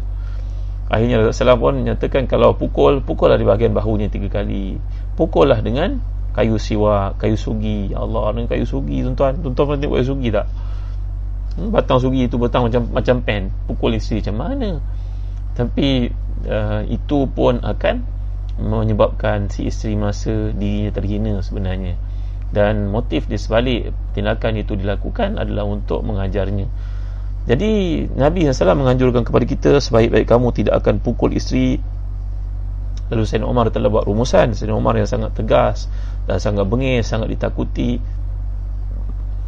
Akhirnya 0.93 1.25
Rasulullah 1.25 1.57
SAW 1.57 1.65
pun 1.65 1.73
menyatakan 1.81 2.29
kalau 2.29 2.53
pukul 2.53 3.01
pukullah 3.01 3.41
di 3.41 3.45
bahagian 3.49 3.73
bahunya 3.73 4.13
tiga 4.13 4.29
kali. 4.29 4.77
Pukullah 5.17 5.65
dengan 5.65 6.20
kayu 6.31 6.55
siwa 6.59 7.15
kayu 7.19 7.35
sugi. 7.35 7.91
Ya 7.91 8.03
Allah 8.03 8.35
dengan 8.35 8.49
kayu 8.51 8.65
sugi 8.67 9.03
tuan-tuan. 9.03 9.39
Tuan-tuan 9.39 9.65
pernah 9.67 9.79
tengok 9.83 9.95
kayu 9.99 10.07
sugi 10.07 10.29
tak? 10.31 10.47
Hmm, 11.51 11.67
batang 11.67 11.99
sugi 11.99 12.31
itu 12.31 12.39
batang 12.39 12.71
macam 12.71 12.87
macam 12.95 13.15
pen. 13.23 13.51
Pukul 13.67 13.99
isi 13.99 14.23
macam 14.23 14.35
mana? 14.39 14.79
Tapi 15.51 16.07
uh, 16.47 16.81
itu 16.87 17.27
pun 17.27 17.59
akan 17.59 17.95
menyebabkan 18.61 19.51
si 19.51 19.67
isteri 19.67 19.99
masa 19.99 20.55
dirinya 20.55 20.91
terhina 20.95 21.33
sebenarnya. 21.43 21.99
Dan 22.51 22.91
motif 22.91 23.27
di 23.27 23.39
sebalik 23.39 23.91
tindakan 24.15 24.59
itu 24.59 24.75
dilakukan 24.75 25.39
adalah 25.39 25.67
untuk 25.67 26.03
mengajarnya. 26.03 26.67
Jadi 27.47 28.05
Nabi 28.13 28.45
SAW 28.45 28.77
menganjurkan 28.85 29.25
kepada 29.25 29.45
kita 29.47 29.71
sebaik-baik 29.81 30.29
kamu 30.29 30.53
tidak 30.53 30.83
akan 30.83 30.99
pukul 31.01 31.33
isteri. 31.33 31.79
Lalu 33.11 33.23
Sayyidina 33.27 33.47
Umar 33.49 33.71
telah 33.71 33.91
buat 33.91 34.07
rumusan. 34.07 34.55
Sayyidina 34.55 34.77
Umar 34.77 34.95
yang 34.95 35.09
sangat 35.09 35.35
tegas 35.35 35.91
dan 36.31 36.39
sangat 36.39 36.63
bengis, 36.63 37.11
sangat 37.11 37.27
ditakuti. 37.27 37.99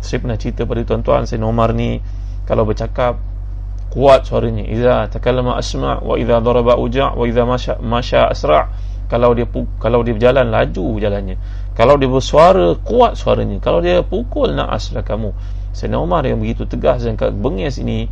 Saya 0.04 0.20
pernah 0.20 0.36
cerita 0.36 0.68
pada 0.68 0.84
tuan-tuan 0.84 1.24
Sayyidina 1.24 1.48
Umar 1.48 1.72
ni 1.72 2.04
kalau 2.44 2.68
bercakap 2.68 3.24
kuat 3.88 4.28
suaranya. 4.28 4.68
Idza 4.68 5.08
takallama 5.08 5.56
asma 5.56 6.04
wa 6.04 6.20
idza 6.20 6.44
daraba 6.44 6.76
uja 6.76 7.16
wa 7.16 7.24
idza 7.24 7.48
masha 7.48 7.80
masha 7.80 8.28
asra. 8.28 8.68
Kalau 9.08 9.32
dia 9.32 9.48
kalau 9.80 10.04
dia 10.04 10.12
berjalan 10.12 10.52
laju 10.52 11.00
jalannya. 11.00 11.40
Kalau 11.72 11.96
dia 11.96 12.12
bersuara 12.12 12.76
kuat 12.84 13.16
suaranya. 13.16 13.64
Kalau 13.64 13.80
dia 13.80 14.04
pukul 14.04 14.52
naaslah 14.52 15.08
kamu. 15.08 15.32
Sayyidina 15.72 16.04
Umar 16.04 16.28
yang 16.28 16.44
begitu 16.44 16.68
tegas 16.68 17.08
dan 17.08 17.16
bengis 17.16 17.80
ini 17.80 18.12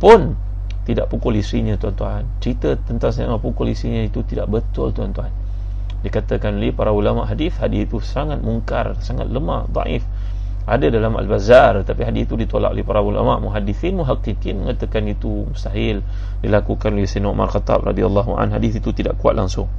pun 0.00 0.40
tidak 0.88 1.12
pukul 1.12 1.36
isinya 1.36 1.76
tuan-tuan. 1.76 2.24
Cerita 2.40 2.80
tentang 2.80 3.12
Sayyidina 3.12 3.36
pukul 3.36 3.76
isinya 3.76 4.00
itu 4.00 4.24
tidak 4.24 4.48
betul 4.48 4.88
tuan-tuan 4.96 5.45
dikatakan 6.06 6.54
oleh 6.54 6.70
para 6.70 6.94
ulama 6.94 7.26
hadis 7.26 7.58
hadis 7.58 7.90
itu 7.90 7.98
sangat 7.98 8.38
mungkar 8.38 8.94
sangat 9.02 9.26
lemah 9.26 9.66
daif. 9.68 10.06
Ada 10.66 10.90
dalam 10.90 11.14
Al-Bazar 11.14 11.86
tapi 11.86 12.02
hadis 12.02 12.26
itu 12.26 12.34
ditolak 12.34 12.74
oleh 12.74 12.82
para 12.82 12.98
ulama. 12.98 13.38
Muhaddisin 13.38 14.02
muhaqqiqin 14.02 14.66
mengatakan 14.66 15.06
itu 15.06 15.46
mustahil 15.46 16.02
dilakukan 16.42 16.90
oleh 16.90 17.06
Sayyidina 17.06 17.30
Umar 17.30 17.50
Khattab 17.54 17.86
radhiyallahu 17.86 18.34
an 18.34 18.50
hadis 18.50 18.74
itu 18.78 18.90
tidak 18.90 19.14
kuat 19.18 19.38
langsung. 19.38 19.70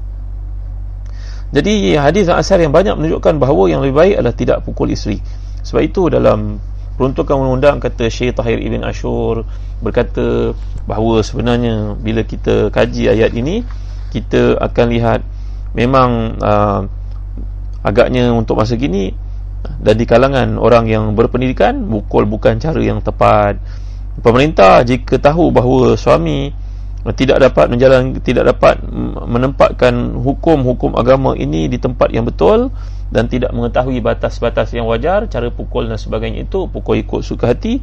Jadi 1.52 1.96
hadis 1.96 2.28
asar 2.28 2.60
yang 2.60 2.76
banyak 2.76 2.96
menunjukkan 3.00 3.40
bahawa 3.40 3.72
yang 3.72 3.80
lebih 3.84 3.96
baik 3.96 4.16
adalah 4.20 4.36
tidak 4.36 4.58
pukul 4.68 4.92
isteri. 4.92 5.20
Sebab 5.64 5.82
itu 5.84 6.12
dalam 6.12 6.60
peruntukan 6.96 7.36
undang-undang 7.36 7.84
kata 7.84 8.08
Syekh 8.12 8.36
Tahir 8.36 8.60
Ibn 8.60 8.84
Ashur 8.84 9.44
berkata 9.80 10.56
bahawa 10.90 11.22
sebenarnya 11.22 12.00
bila 12.00 12.26
kita 12.26 12.74
kaji 12.74 13.12
ayat 13.12 13.32
ini 13.38 13.62
kita 14.10 14.58
akan 14.58 14.86
lihat 14.92 15.22
memang 15.78 16.42
uh, 16.42 16.82
agaknya 17.86 18.34
untuk 18.34 18.58
masa 18.58 18.74
kini 18.74 19.14
dan 19.78 19.96
di 19.96 20.06
kalangan 20.10 20.58
orang 20.58 20.90
yang 20.90 21.14
berpendidikan 21.14 21.86
bukul 21.86 22.26
bukan 22.26 22.58
cara 22.58 22.82
yang 22.82 23.00
tepat. 23.00 23.62
Pemerintah 24.18 24.82
jika 24.82 25.22
tahu 25.22 25.54
bahawa 25.54 25.94
suami 25.94 26.50
tidak 27.14 27.40
dapat 27.40 27.72
menjalan 27.72 28.18
tidak 28.20 28.58
dapat 28.58 28.82
menempatkan 29.24 30.18
hukum-hukum 30.18 30.98
agama 30.98 31.38
ini 31.38 31.70
di 31.72 31.78
tempat 31.80 32.12
yang 32.12 32.28
betul 32.28 32.74
dan 33.08 33.32
tidak 33.32 33.56
mengetahui 33.56 34.04
batas-batas 34.04 34.76
yang 34.76 34.90
wajar 34.90 35.30
cara 35.32 35.48
pukul 35.48 35.88
dan 35.88 35.96
sebagainya 35.96 36.44
itu 36.44 36.68
pukul 36.68 37.00
ikut 37.00 37.24
suka 37.24 37.56
hati 37.56 37.80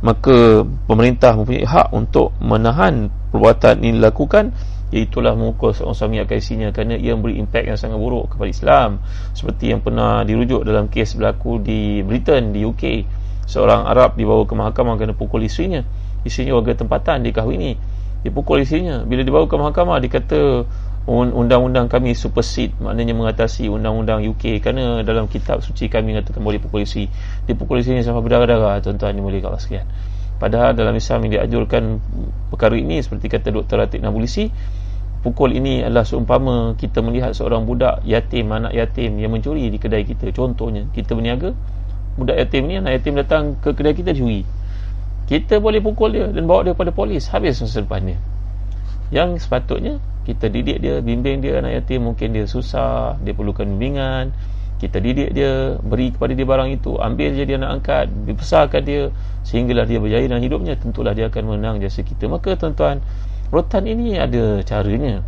maka 0.00 0.64
pemerintah 0.88 1.36
mempunyai 1.36 1.68
hak 1.68 1.92
untuk 1.92 2.32
menahan 2.40 3.12
perbuatan 3.30 3.84
ini 3.84 4.00
dilakukan 4.00 4.50
Iaitulah 4.92 5.32
memukul 5.32 5.72
seorang 5.72 5.96
suami 5.96 6.20
akan 6.20 6.36
isinya 6.36 6.68
kerana 6.68 7.00
ia 7.00 7.16
memberi 7.16 7.40
impak 7.40 7.64
yang 7.64 7.80
sangat 7.80 7.96
buruk 7.96 8.36
kepada 8.36 8.52
Islam. 8.52 8.90
Seperti 9.32 9.72
yang 9.72 9.80
pernah 9.80 10.20
dirujuk 10.20 10.68
dalam 10.68 10.92
kes 10.92 11.16
berlaku 11.16 11.64
di 11.64 12.04
Britain, 12.04 12.52
di 12.52 12.60
UK 12.60 13.08
seorang 13.48 13.88
Arab 13.88 14.20
dibawa 14.20 14.44
ke 14.44 14.52
mahkamah 14.52 15.00
kerana 15.00 15.16
pukul 15.16 15.48
isterinya. 15.48 15.80
Isterinya 16.28 16.60
warga 16.60 16.76
tempatan 16.76 17.24
dikahwini. 17.24 17.80
Dipukul 18.20 18.68
isterinya. 18.68 19.00
Bila 19.00 19.24
dibawa 19.24 19.48
ke 19.48 19.56
mahkamah 19.56 19.96
dikata 19.96 20.68
undang-undang 21.08 21.90
kami 21.90 22.14
supersede 22.14 22.78
maknanya 22.78 23.16
mengatasi 23.16 23.66
undang-undang 23.66 24.22
UK 24.22 24.62
kerana 24.62 25.02
dalam 25.02 25.26
kitab 25.26 25.64
suci 25.64 25.90
kami 25.90 26.12
mengatakan 26.12 26.44
boleh 26.44 26.60
pukul 26.60 26.84
isteri. 26.84 27.08
Dipukul 27.48 27.80
isterinya 27.80 28.04
sampai 28.04 28.20
berdarah-darah 28.20 28.84
tuan-tuan 28.84 29.16
boleh 29.16 29.40
kalau 29.40 29.56
sekian 29.56 29.88
padahal 30.42 30.74
dalam 30.74 30.98
Islam 30.98 31.22
yang 31.30 31.38
diajurkan 31.38 32.02
perkara 32.50 32.74
ini 32.74 32.98
seperti 32.98 33.30
kata 33.30 33.54
Dr. 33.54 33.78
Atik 33.86 34.02
Nabulisi 34.02 34.50
pukul 35.22 35.54
ini 35.54 35.86
adalah 35.86 36.02
seumpama 36.02 36.74
kita 36.74 36.98
melihat 37.00 37.32
seorang 37.32 37.62
budak 37.62 38.02
yatim 38.02 38.50
anak 38.50 38.74
yatim 38.74 39.16
yang 39.22 39.30
mencuri 39.30 39.70
di 39.70 39.78
kedai 39.78 40.02
kita. 40.02 40.34
Contohnya 40.34 40.84
kita 40.90 41.14
berniaga 41.14 41.54
budak 42.18 42.36
yatim 42.36 42.68
ni 42.68 42.76
anak 42.82 43.00
yatim 43.00 43.14
datang 43.16 43.56
ke 43.62 43.70
kedai 43.72 43.94
kita 43.94 44.10
curi. 44.12 44.42
Kita 45.30 45.62
boleh 45.62 45.78
pukul 45.78 46.10
dia 46.12 46.26
dan 46.28 46.44
bawa 46.44 46.66
dia 46.66 46.74
kepada 46.74 46.92
polis 46.92 47.30
habis 47.30 47.62
masa 47.62 47.80
depan 47.80 48.02
dia 48.04 48.18
yang 49.12 49.36
sepatutnya 49.36 50.00
kita 50.24 50.48
didik 50.48 50.80
dia 50.80 51.04
bimbing 51.04 51.44
dia 51.44 51.60
anak 51.60 51.84
yatim 51.84 52.08
mungkin 52.08 52.32
dia 52.32 52.48
susah 52.48 53.20
dia 53.20 53.36
perlukan 53.36 53.68
bimbingan. 53.68 54.34
Kita 54.82 54.98
didik 54.98 55.30
dia 55.30 55.78
beri 55.78 56.10
kepada 56.10 56.34
dia 56.34 56.42
barang 56.42 56.74
itu 56.74 56.98
ambil 56.98 57.38
je 57.38 57.46
dia 57.46 57.54
nak 57.54 57.78
angkat 57.78 58.10
dibesarkan 58.26 58.82
dia 58.82 59.14
sehinggalah 59.46 59.86
dia 59.86 60.02
berjaya 60.02 60.26
dalam 60.26 60.42
hidupnya 60.42 60.74
tentulah 60.74 61.14
dia 61.14 61.30
akan 61.30 61.54
menang 61.54 61.78
jasa 61.78 62.02
kita. 62.02 62.26
Maka 62.26 62.58
tuan-tuan 62.58 62.98
rotan 63.52 63.84
ini 63.86 64.16
ada 64.16 64.64
caranya. 64.64 65.20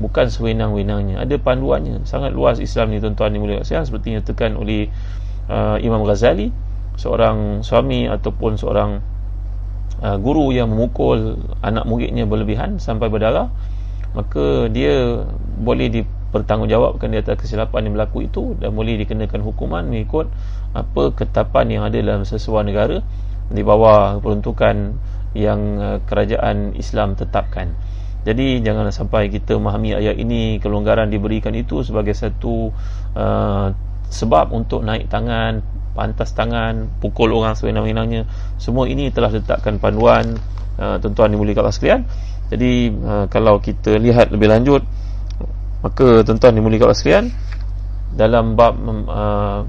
Bukan 0.00 0.30
sewenang-wenangnya. 0.30 1.20
Ada 1.20 1.36
panduannya. 1.36 2.06
Sangat 2.08 2.32
luas 2.32 2.62
Islam 2.62 2.94
ni 2.94 3.02
tuan-tuan 3.02 3.34
ni 3.34 3.38
mulia. 3.42 3.60
Kasihan 3.60 3.84
seperti 3.84 4.16
yang 4.16 4.24
tekan 4.24 4.56
oleh 4.56 4.88
uh, 5.50 5.76
Imam 5.82 6.02
Ghazali 6.06 6.54
seorang 6.96 7.64
suami 7.64 8.06
ataupun 8.06 8.60
seorang 8.60 9.00
uh, 10.04 10.16
guru 10.20 10.52
yang 10.52 10.68
memukul 10.70 11.40
anak 11.64 11.88
muridnya 11.88 12.28
berlebihan 12.28 12.76
sampai 12.76 13.08
berdarah 13.08 13.48
maka 14.12 14.68
dia 14.68 15.24
boleh 15.56 15.88
dipertanggungjawabkan 15.88 17.08
di 17.08 17.18
atas 17.24 17.40
kesilapan 17.40 17.88
yang 17.88 17.92
berlaku 17.96 18.28
itu 18.28 18.52
dan 18.60 18.76
boleh 18.76 19.00
dikenakan 19.00 19.40
hukuman 19.40 19.88
mengikut 19.88 20.28
apa 20.76 21.16
ketapan 21.16 21.66
yang 21.72 21.82
ada 21.88 21.96
dalam 21.96 22.28
sesuatu 22.28 22.68
negara 22.68 23.00
di 23.48 23.64
bawah 23.64 24.20
peruntukan 24.20 25.00
yang 25.32 25.60
uh, 25.80 25.98
kerajaan 26.04 26.76
Islam 26.76 27.16
tetapkan. 27.16 27.72
Jadi 28.22 28.62
jangan 28.62 28.86
sampai 28.94 29.26
kita 29.34 29.58
memahami 29.58 29.98
ayat 29.98 30.14
ini 30.14 30.62
kelonggaran 30.62 31.10
diberikan 31.10 31.50
itu 31.58 31.82
sebagai 31.82 32.14
satu 32.14 32.70
uh, 33.18 33.74
sebab 34.12 34.54
untuk 34.54 34.86
naik 34.86 35.10
tangan, 35.10 35.58
pantas 35.96 36.30
tangan, 36.30 36.86
pukul 37.02 37.34
orang 37.34 37.58
sewenang-wenangnya. 37.58 38.28
Semua 38.62 38.86
ini 38.86 39.10
telah 39.10 39.34
ditetapkan 39.34 39.82
panduan 39.82 40.38
uh, 40.78 40.96
tuan-tuan 41.02 41.34
dimuliakan 41.34 41.74
sekalian. 41.74 42.06
Jadi 42.52 42.94
uh, 42.94 43.26
kalau 43.26 43.58
kita 43.58 43.98
lihat 43.98 44.30
lebih 44.30 44.52
lanjut 44.52 44.84
maka 45.82 46.22
tuan-tuan 46.22 46.54
dimuliakan 46.54 46.94
sekalian 46.94 47.26
dalam 48.14 48.54
bab 48.54 48.78
uh, 49.10 49.66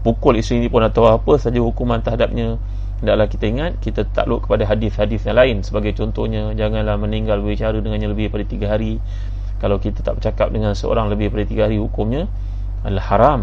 pukul 0.00 0.40
isu 0.40 0.56
ini 0.56 0.72
pun 0.72 0.80
atau 0.80 1.04
apa 1.04 1.36
saja 1.36 1.60
hukuman 1.60 2.00
terhadapnya 2.00 2.56
hendaklah 3.00 3.26
kita 3.26 3.44
ingat 3.48 3.72
kita 3.80 4.04
takluk 4.12 4.44
kepada 4.44 4.68
hadis-hadis 4.68 5.24
yang 5.24 5.36
lain. 5.40 5.56
Sebagai 5.64 5.96
contohnya 5.96 6.52
janganlah 6.52 7.00
meninggal 7.00 7.40
berbicara 7.40 7.80
dengannya 7.80 8.12
lebih 8.12 8.28
daripada 8.28 8.44
tiga 8.46 8.66
hari. 8.76 9.00
Kalau 9.60 9.76
kita 9.76 10.00
tak 10.00 10.20
bercakap 10.20 10.48
dengan 10.52 10.72
seorang 10.72 11.12
lebih 11.12 11.28
daripada 11.32 11.44
tiga 11.48 11.62
hari 11.68 11.76
hukumnya 11.80 12.28
adalah 12.84 13.04
haram. 13.12 13.40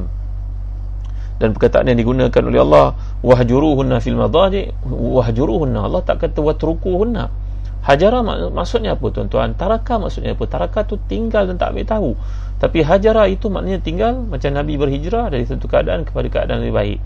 Dan 1.38 1.54
perkataan 1.54 1.86
yang 1.94 2.02
digunakan 2.02 2.42
oleh 2.42 2.62
Allah 2.66 2.98
wahjuruhunna 3.22 4.02
fil 4.02 4.18
madaji 4.18 4.74
wahjuruhunna. 4.90 5.86
Allah 5.86 6.02
tak 6.02 6.26
kata 6.26 6.42
watrukuhunna. 6.42 7.30
Hajara 7.86 8.26
mak- 8.26 8.50
maksudnya 8.52 8.98
apa 8.98 9.06
tuan-tuan? 9.14 9.54
Taraka 9.54 10.02
maksudnya 10.02 10.34
apa? 10.34 10.44
Taraka 10.50 10.90
tu 10.90 10.98
tinggal 11.06 11.46
dan 11.46 11.62
tak 11.62 11.78
tahu. 11.86 12.18
Tapi 12.58 12.82
hajara 12.82 13.30
itu 13.30 13.54
maknanya 13.54 13.80
tinggal 13.86 14.18
macam 14.26 14.50
Nabi 14.50 14.82
berhijrah 14.82 15.30
dari 15.30 15.46
satu 15.46 15.70
keadaan 15.70 16.10
kepada 16.10 16.26
keadaan 16.26 16.66
lebih 16.66 16.74
baik. 16.74 17.00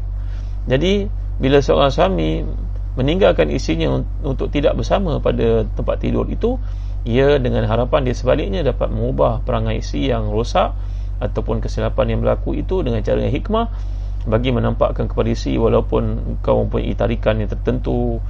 Jadi 0.71 0.93
bila 1.41 1.57
seorang 1.57 1.89
suami 1.89 2.45
meninggalkan 2.93 3.49
isinya 3.49 3.89
untuk 4.21 4.53
tidak 4.53 4.77
bersama 4.77 5.17
pada 5.17 5.65
tempat 5.73 5.97
tidur 5.97 6.29
itu 6.29 6.61
ia 7.01 7.41
dengan 7.41 7.65
harapan 7.65 8.05
dia 8.05 8.13
sebaliknya 8.13 8.61
dapat 8.61 8.93
mengubah 8.93 9.41
perangai 9.41 9.81
isi 9.81 10.13
yang 10.13 10.29
rosak 10.29 10.77
ataupun 11.17 11.57
kesilapan 11.65 12.13
yang 12.13 12.19
berlaku 12.21 12.53
itu 12.53 12.85
dengan 12.85 13.01
cara 13.01 13.25
yang 13.25 13.33
hikmah 13.33 13.73
bagi 14.29 14.53
menampakkan 14.53 15.09
kepada 15.09 15.33
isi 15.33 15.57
walaupun 15.57 16.37
kau 16.45 16.61
mempunyai 16.61 16.93
tarikan 16.93 17.41
yang 17.41 17.49
tertentu 17.49 18.21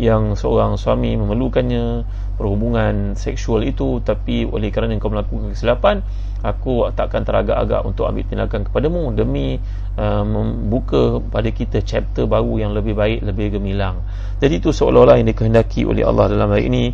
yang 0.00 0.34
seorang 0.34 0.74
suami 0.74 1.14
memerlukannya 1.14 2.02
perhubungan 2.34 3.14
seksual 3.14 3.62
itu 3.62 4.02
tapi 4.02 4.42
oleh 4.42 4.74
kerana 4.74 4.98
kau 4.98 5.10
melakukan 5.10 5.54
kesilapan 5.54 6.02
aku 6.44 6.92
takkan 6.92 7.24
teragak-agak 7.24 7.80
untuk 7.88 8.04
ambil 8.04 8.28
tindakan 8.28 8.68
kepadamu 8.68 9.16
demi 9.16 9.56
uh, 9.96 10.22
membuka 10.22 11.18
pada 11.32 11.48
kita 11.48 11.80
chapter 11.80 12.28
baru 12.28 12.60
yang 12.60 12.72
lebih 12.76 12.92
baik, 12.92 13.24
lebih 13.24 13.56
gemilang. 13.56 14.04
Jadi 14.38 14.60
itu 14.60 14.70
seolah-olah 14.70 15.16
yang 15.16 15.32
dikehendaki 15.32 15.88
oleh 15.88 16.04
Allah 16.04 16.28
dalam 16.28 16.52
ayat 16.52 16.68
ini. 16.68 16.84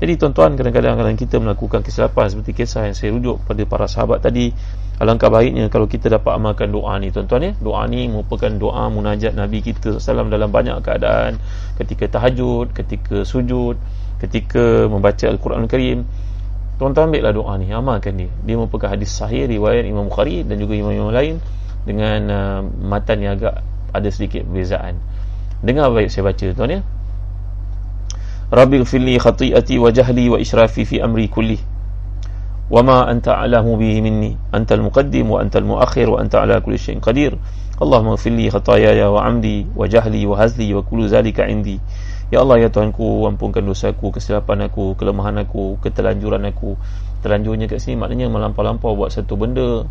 Jadi 0.00 0.16
tuan-tuan 0.16 0.56
kadang-kadang 0.56 0.96
kadang 0.96 1.12
kita 1.12 1.36
melakukan 1.36 1.84
kesilapan 1.84 2.32
seperti 2.32 2.56
kisah 2.56 2.88
yang 2.88 2.96
saya 2.96 3.12
rujuk 3.12 3.44
pada 3.44 3.60
para 3.68 3.84
sahabat 3.84 4.24
tadi 4.24 4.48
alangkah 4.96 5.28
baiknya 5.28 5.68
kalau 5.68 5.84
kita 5.84 6.08
dapat 6.08 6.40
amalkan 6.40 6.72
doa 6.72 6.96
ni 6.96 7.12
tuan-tuan 7.12 7.40
ya. 7.44 7.52
Doa 7.60 7.84
ni 7.84 8.08
merupakan 8.08 8.48
doa 8.48 8.88
munajat 8.88 9.36
Nabi 9.36 9.60
kita 9.60 10.00
SAW 10.00 10.32
dalam 10.32 10.48
banyak 10.48 10.80
keadaan. 10.80 11.36
Ketika 11.76 12.16
tahajud, 12.16 12.72
ketika 12.72 13.28
sujud, 13.28 13.76
ketika 14.24 14.88
membaca 14.88 15.28
Al-Quran 15.28 15.68
Al-Karim. 15.68 16.08
Tuan-tuan 16.80 17.12
ambillah 17.12 17.36
doa 17.36 17.60
ni 17.60 17.68
Amalkan 17.68 18.16
dia. 18.16 18.32
Dia 18.40 18.56
merupakan 18.56 18.88
hadis 18.88 19.12
sahih 19.12 19.44
Riwayat 19.44 19.84
Imam 19.84 20.08
Bukhari 20.08 20.48
Dan 20.48 20.56
juga 20.56 20.72
imam-imam 20.72 21.12
lain 21.12 21.36
Dengan 21.84 22.20
uh, 22.32 22.60
matan 22.64 23.20
yang 23.20 23.36
agak 23.36 23.60
Ada 23.92 24.08
sedikit 24.08 24.48
perbezaan. 24.48 24.96
Dengar 25.60 25.92
baik 25.92 26.08
saya 26.08 26.32
baca 26.32 26.46
tuan 26.56 26.72
ya 26.72 26.80
Rabbi 28.50 28.82
gfirli 28.82 29.14
khati'ati 29.14 29.78
wa 29.78 29.94
jahli 29.94 30.26
wa 30.26 30.34
israfi 30.34 30.82
fi 30.82 30.98
amri 30.98 31.30
kulli. 31.30 31.54
Alamu 32.66 33.78
bihi 33.78 34.02
minni. 34.02 34.34
Anta 34.50 34.74
al-muqaddim 34.74 35.30
wa 35.30 35.38
anta 35.38 35.62
al-muakhir 35.62 36.10
Wa 36.10 36.18
anta 36.18 36.42
ala 36.42 36.58
kulli 36.58 36.74
syai'in 36.74 36.98
qadir. 36.98 37.38
Allahumma 37.78 38.18
gfirli 38.18 38.50
khatayaya 38.50 39.06
wa 39.06 39.22
amdi 39.22 39.70
Wa 39.70 39.86
jahli 39.86 40.26
wa 40.26 40.34
hazli 40.34 40.74
wa 40.74 40.82
kullu 40.82 41.06
zalika 41.06 41.46
indi. 41.46 41.78
Ya 42.34 42.42
Allah 42.42 42.66
ya 42.66 42.74
Tuhanku 42.74 43.22
ampunkan 43.30 43.62
dosaku 43.62 44.10
kesilapan 44.10 44.66
aku 44.66 44.98
kelemahan 44.98 45.46
aku 45.46 45.78
ketelanjuran 45.78 46.42
aku. 46.50 46.74
Terlanjurnya 47.22 47.70
kat 47.70 47.78
sini 47.78 48.02
maknanya 48.02 48.34
melampau-lampau 48.34 48.98
buat 48.98 49.14
satu 49.14 49.38
benda 49.38 49.86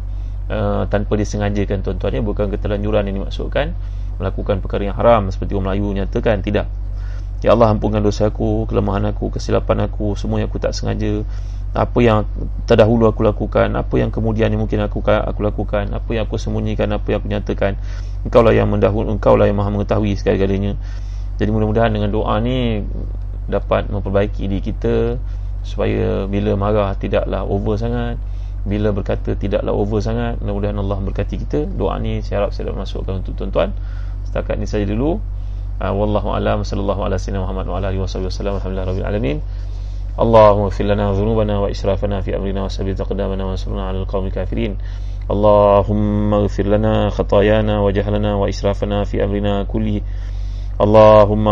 uh, 0.51 0.83
tanpa 0.91 1.15
disengajakan 1.15 1.79
tuan-tuan 1.79 2.11
ya. 2.11 2.19
Bukan 2.19 2.51
ketelanjuran 2.51 3.07
yang 3.07 3.23
dimaksudkan. 3.23 3.71
Melakukan 4.19 4.59
perkara 4.59 4.83
yang 4.83 4.99
haram 4.99 5.31
seperti 5.31 5.55
orang 5.55 5.79
Melayu 5.79 5.95
nyatakan 5.95 6.43
tidak 6.43 6.67
Ya 7.39 7.55
Allah 7.55 7.71
ampunkan 7.71 8.03
dosaku 8.03 8.67
kelemahan 8.67 9.15
aku 9.15 9.31
kesilapan 9.31 9.87
aku 9.87 10.19
semua 10.19 10.43
yang 10.43 10.51
aku 10.51 10.59
tak 10.59 10.75
sengaja. 10.75 11.23
Apa 11.71 12.01
yang 12.01 12.25
terdahulu 12.65 13.05
aku 13.07 13.21
lakukan 13.21 13.69
apa 13.77 13.95
yang 14.01 14.09
kemudian 14.09 14.49
yang 14.49 14.59
mungkin 14.59 14.81
aku 14.81 15.05
aku 15.05 15.39
lakukan 15.45 15.93
apa 15.93 16.09
yang 16.11 16.25
aku 16.25 16.35
sembunyikan 16.35 16.91
apa 16.91 17.05
yang 17.13 17.23
aku 17.23 17.29
nyatakan. 17.31 17.79
Engkau 18.27 18.43
lah 18.43 18.51
yang 18.51 18.67
mendahulu 18.67 19.07
engkau 19.07 19.39
lah 19.39 19.47
yang 19.47 19.55
maha 19.55 19.71
mengetahui 19.71 20.19
segala-galanya. 20.19 20.75
Jadi 21.39 21.49
mudah-mudahan 21.55 21.95
dengan 21.95 22.11
doa 22.11 22.35
ni 22.43 22.83
dapat 23.47 23.87
memperbaiki 23.87 24.51
diri 24.51 24.59
kita 24.59 25.15
supaya 25.63 26.27
bila 26.27 26.59
marah 26.59 26.91
tidaklah 26.99 27.47
over 27.47 27.79
sangat 27.79 28.19
bila 28.67 28.91
berkata 28.91 29.39
tidaklah 29.39 29.71
over 29.71 30.03
sangat 30.03 30.35
mudah-mudahan 30.43 30.75
Allah 30.75 30.99
berkati 30.99 31.39
kita. 31.39 31.69
Doa 31.71 31.95
ni 32.03 32.19
saya 32.19 32.43
harap 32.43 32.51
saya 32.51 32.73
dapat 32.73 32.83
masukkan 32.83 33.23
untuk 33.23 33.39
tuan-tuan. 33.39 33.71
Setakat 34.27 34.59
ni 34.59 34.67
saja 34.67 34.83
dulu 34.83 35.38
uh, 35.80 35.92
wallahu 35.92 36.28
alam 36.34 36.62
sallallahu 36.64 37.00
ala 37.06 37.16
sayyidina 37.18 37.42
Muhammad 37.44 37.66
wa 37.66 37.76
ala 37.78 37.88
alihi 37.90 38.02
wasallam 38.02 38.54
alhamdulillah 38.58 38.86
rabbil 38.90 39.06
alamin 39.08 39.38
اللهم 40.14 40.70
اغفر 40.70 40.84
لنا 40.94 41.10
ذنوبنا 41.12 41.58
وإسرافنا 41.58 42.20
في 42.22 42.36
أمرنا 42.38 42.64
وثبت 42.64 43.00
أقدامنا 43.02 43.42
وانصرنا 43.44 43.82
على 43.82 43.98
القوم 44.06 44.26
الكافرين 44.30 44.78
اللهم 45.30 46.34
اغفر 46.34 46.66
لنا 46.70 47.10
خطايانا 47.10 47.74
وجهلنا 47.80 48.34
وإسرافنا 48.34 49.04
في 49.10 49.24
أمرنا 49.24 49.62
كله 49.66 50.00
اللهم 50.80 51.46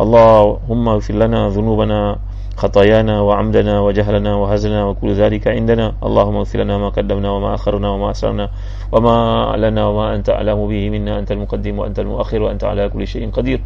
اللهم 0.00 0.84
اغفر 0.88 1.14
لنا 1.14 1.48
ذنوبنا 1.54 2.18
خطايانا 2.59 3.21
وعمدنا 3.21 3.79
وجهلنا 3.79 4.35
وهزلنا 4.35 4.81
وكل 4.85 5.09
ذلك 5.13 5.47
عندنا. 5.47 5.95
اللهم 6.03 6.35
اغفر 6.35 6.59
لنا 6.59 6.77
ما 6.77 6.89
قدمنا 6.89 7.29
وما 7.31 7.55
أخرنا 7.55 7.87
وما 7.89 8.11
أسررنا 8.11 8.49
وما 8.91 9.15
أعلنا 9.49 9.87
وما 9.87 10.15
أنت 10.15 10.29
أعلم 10.29 10.67
به 10.67 10.89
منا. 10.89 11.19
أنت 11.19 11.31
المقدم 11.31 11.79
وأنت 11.79 11.99
المؤخر 11.99 12.41
وأنت 12.41 12.63
على 12.63 12.89
كل 12.89 13.07
شيء 13.07 13.31
قدير. 13.31 13.59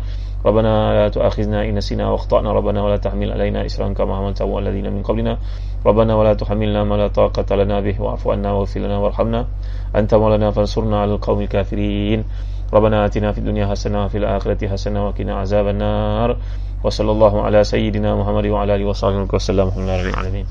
ربنا 0.46 0.94
لا 0.94 1.10
تؤاخذنا 1.10 1.66
إن 1.66 1.76
نسينا 1.76 2.06
واخطأنا. 2.10 2.54
ربنا 2.54 2.84
ولا 2.86 2.98
تحمل 2.98 3.32
علينا 3.32 3.66
إسرا 3.66 3.94
كما 3.98 4.14
حملته 4.18 4.60
الذين 4.60 4.94
من 4.94 5.02
قبلنا. 5.02 5.38
ربنا 5.86 6.16
ولا 6.16 6.34
تحملنا 6.34 6.84
ما 6.84 6.96
لا 6.96 7.08
طاقة 7.08 7.56
لنا 7.56 7.80
به. 7.80 7.96
واعف 8.02 8.28
عنا 8.28 8.52
واغفر 8.52 8.80
لنا 8.80 8.98
وارحمنا. 8.98 9.42
أنت 9.96 10.16
مولانا 10.16 10.52
فانصرنا 10.52 11.02
على 11.02 11.12
القوم 11.18 11.42
الكافرين. 11.42 12.24
ربنا 12.74 13.06
آتنا 13.06 13.32
في 13.32 13.38
الدنيا 13.38 13.66
حسنة 13.68 14.06
وفي 14.06 14.18
الآخرة 14.18 14.68
حسنة 14.68 15.08
وقنا 15.08 15.34
عذاب 15.36 15.68
النار. 15.68 16.38
wasallallahu 16.84 17.48
ala 17.48 17.64
sayyidina 17.64 18.14
Muhammad 18.14 18.46
wa 18.52 18.68
ala 18.68 18.76
alihi 18.76 18.86
wasallam 18.86 19.26
wasallam 19.26 19.72
alamin. 19.74 20.46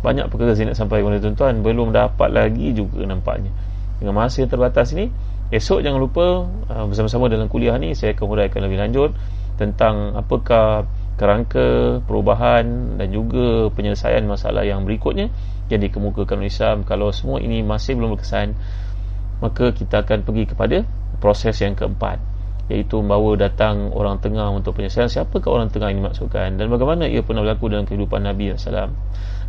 Banyak 0.00 0.32
perkara 0.32 0.56
saya 0.56 0.72
nak 0.72 0.80
sampaikan 0.80 1.12
kepada 1.12 1.20
tuan-tuan 1.28 1.54
belum 1.60 1.92
dapat 1.92 2.32
lagi 2.32 2.72
juga 2.72 3.04
nampaknya. 3.04 3.52
Dengan 4.00 4.16
masa 4.16 4.40
yang 4.40 4.48
terbatas 4.48 4.96
ini, 4.96 5.12
esok 5.52 5.84
jangan 5.84 6.00
lupa 6.00 6.48
uh, 6.72 6.84
bersama-sama 6.88 7.28
dalam 7.28 7.52
kuliah 7.52 7.76
ni 7.76 7.92
saya 7.92 8.16
akan 8.16 8.26
huraikan 8.32 8.64
lebih 8.64 8.80
lanjut 8.80 9.10
tentang 9.60 10.16
apakah 10.16 10.88
kerangka 11.20 12.00
perubahan 12.08 12.96
dan 12.96 13.12
juga 13.12 13.68
penyelesaian 13.76 14.24
masalah 14.24 14.64
yang 14.64 14.88
berikutnya 14.88 15.28
yang 15.68 15.84
dikemukakan 15.84 16.40
oleh 16.40 16.48
Islam 16.48 16.88
kalau 16.88 17.12
semua 17.12 17.44
ini 17.44 17.60
masih 17.60 17.92
belum 18.00 18.16
berkesan 18.16 18.56
maka 19.44 19.76
kita 19.76 20.00
akan 20.00 20.24
pergi 20.24 20.48
kepada 20.48 20.76
proses 21.20 21.60
yang 21.60 21.76
keempat 21.76 22.29
iaitu 22.70 23.02
membawa 23.02 23.34
datang 23.34 23.90
orang 23.90 24.22
tengah 24.22 24.46
untuk 24.54 24.78
penyelesaian. 24.78 25.10
Siapakah 25.10 25.50
orang 25.50 25.68
tengah 25.74 25.90
ini 25.90 26.00
maksudkan 26.06 26.54
dan 26.54 26.70
bagaimana 26.70 27.10
ia 27.10 27.26
pernah 27.26 27.42
berlaku 27.42 27.66
dalam 27.66 27.84
kehidupan 27.84 28.22
Nabi 28.22 28.54
SAW 28.54 28.94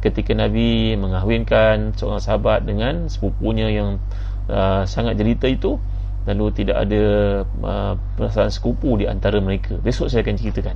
ketika 0.01 0.33
Nabi 0.33 0.97
mengahwinkan 0.97 1.93
seorang 1.93 2.17
sahabat 2.17 2.65
dengan 2.65 3.05
sepupunya 3.05 3.69
yang 3.69 4.01
uh, 4.49 4.81
sangat 4.89 5.21
jelita 5.21 5.45
itu 5.45 5.77
lalu 6.25 6.53
tidak 6.53 6.81
ada 6.85 7.03
uh, 7.45 7.93
perasaan 8.17 8.49
sekupu 8.49 8.97
di 8.97 9.05
antara 9.05 9.37
mereka. 9.37 9.77
Besok 9.77 10.09
saya 10.09 10.25
akan 10.25 10.35
ceritakan. 10.37 10.75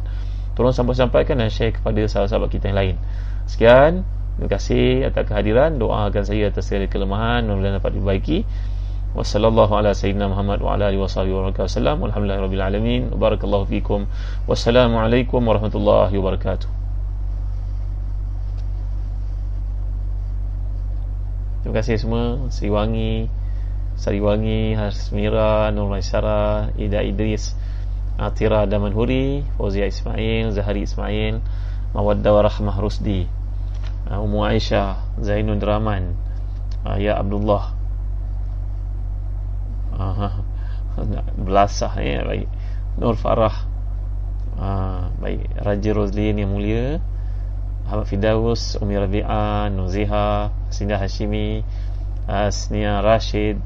Tolong 0.55 0.73
sampai-sampaikan 0.73 1.41
dan 1.41 1.49
share 1.51 1.75
kepada 1.75 2.01
sahabat-sahabat 2.05 2.49
kita 2.53 2.71
yang 2.71 2.77
lain. 2.77 2.95
Sekian. 3.49 3.93
Terima 4.35 4.49
kasih 4.51 5.07
atas 5.07 5.23
kehadiran. 5.31 5.79
Doakan 5.79 6.23
saya 6.27 6.51
atas 6.51 6.67
segala 6.67 6.91
kelemahan. 6.91 7.45
Mudah-mudahan 7.45 7.77
dapat 7.79 7.91
dibaiki 7.95 8.37
wasallallahu 9.15 9.71
ala 9.71 9.95
sayyidina 9.95 10.27
Muhammad 10.27 10.59
wa 10.59 10.75
ala 10.75 10.91
alihi 10.91 10.99
wa 10.99 11.07
baraka 11.47 11.63
wasallam 11.63 12.03
alhamdulillah 12.03 12.43
rabbil 12.43 12.65
alamin. 12.67 13.01
Barakallahu 13.15 13.65
fikum. 13.71 14.11
Wassalamu 14.43 14.99
warahmatullahi 15.47 16.11
wabarakatuh 16.11 16.67
Terima 21.65 21.81
kasih 21.81 21.97
semua. 21.97 22.45
Sri 22.53 22.69
Sariwangi, 23.95 24.75
Hasmira 24.75 25.71
Nur 25.71 25.87
Maisara 25.87 26.69
Ida 26.75 26.99
Idris 27.01 27.55
Atira 28.19 28.67
Damanhuri, 28.67 29.41
Fauzia 29.55 29.87
Ismail 29.87 30.51
Zahari 30.51 30.83
Ismail 30.83 31.39
Mawadda 31.95 32.31
Warahmah 32.35 32.75
Rusdi 32.79 33.25
uh, 34.11 34.19
Umu 34.19 34.43
Aisyah 34.43 35.19
Zainul 35.19 35.63
Rahman, 35.63 36.15
uh, 36.83 36.99
Ya 36.99 37.15
Abdullah 37.19 37.74
Belasah 41.45 41.93
ya 41.99 42.23
Baik. 42.23 42.47
Nur 42.99 43.15
Farah. 43.19 43.67
Baik. 45.19 45.47
Raja 45.59 45.91
Roslin 45.91 46.39
yang 46.39 46.51
mulia. 46.51 46.99
Ahmad 47.85 48.09
Fidaus 48.09 48.81
Umi 48.81 48.97
Rabi'ah 48.97 49.69
Nuziha 49.69 50.49
Sindah 50.73 50.97
Hashimi 50.97 51.61
Asnia 52.25 52.97
Rashid 53.05 53.61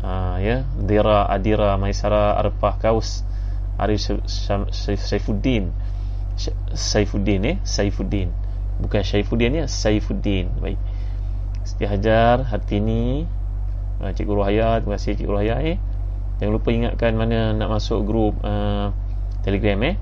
uh, 0.00 0.40
ya 0.40 0.64
Dira 0.80 1.28
Adira 1.28 1.76
Maisara 1.76 2.40
Arpah 2.40 2.80
Kaus 2.80 3.20
Arif 3.76 4.00
Saifuddin. 4.96 5.76
Saifuddin 6.72 7.42
eh 7.44 7.56
Saifuddin. 7.68 8.32
Bukan 8.80 9.04
Saifuddin 9.04 9.60
ya 9.60 9.66
Saifuddin. 9.68 10.48
Baik. 10.56 10.80
Siti 11.68 11.84
Hajar 11.84 12.48
Hartini 12.48 13.28
uh, 14.00 14.10
Cikgu 14.14 14.32
Ruhaya 14.34 14.80
terima 14.82 14.96
kasih 14.96 15.14
Cikgu 15.18 15.32
Ruhaya 15.34 15.56
eh. 15.62 15.76
Jangan 16.42 16.52
lupa 16.54 16.68
ingatkan 16.74 17.14
mana 17.14 17.54
nak 17.54 17.68
masuk 17.70 18.02
grup 18.02 18.34
uh, 18.42 18.90
Telegram 19.46 19.78
eh. 19.86 19.94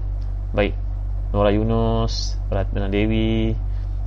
Baik. 0.56 0.74
Nora 1.32 1.48
Yunus 1.52 2.36
Ratna 2.52 2.92
Dewi 2.92 3.56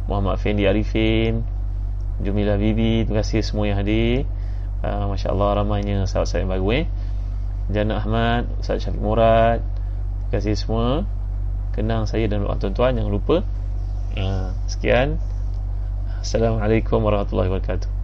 Muhammad 0.05 0.37
Fendi 0.37 0.69
Arifin 0.69 1.41
Jumila 2.21 2.55
Bibi 2.55 3.03
terima 3.03 3.25
kasih 3.25 3.41
semua 3.43 3.67
yang 3.67 3.81
hadir. 3.81 4.23
Uh, 4.85 5.09
Masya 5.09 5.33
Allah 5.33 5.65
ramainya 5.65 6.05
sahabat-sahabat 6.05 6.41
yang 6.45 6.51
baru 6.53 6.67
eh. 6.71 6.85
Jana 7.73 7.93
Ahmad 7.97 8.45
Ustaz 8.61 8.85
Syafiq 8.85 9.01
Murad 9.01 9.59
terima 10.29 10.31
kasih 10.33 10.55
semua. 10.55 11.03
Kenang 11.75 12.07
saya 12.07 12.31
dan 12.31 12.45
tuan-tuan 12.45 12.95
jangan 12.95 13.11
lupa. 13.11 13.43
Uh, 14.15 14.55
sekian. 14.71 15.19
Assalamualaikum 16.23 17.03
warahmatullahi 17.05 17.51
wabarakatuh 17.51 17.94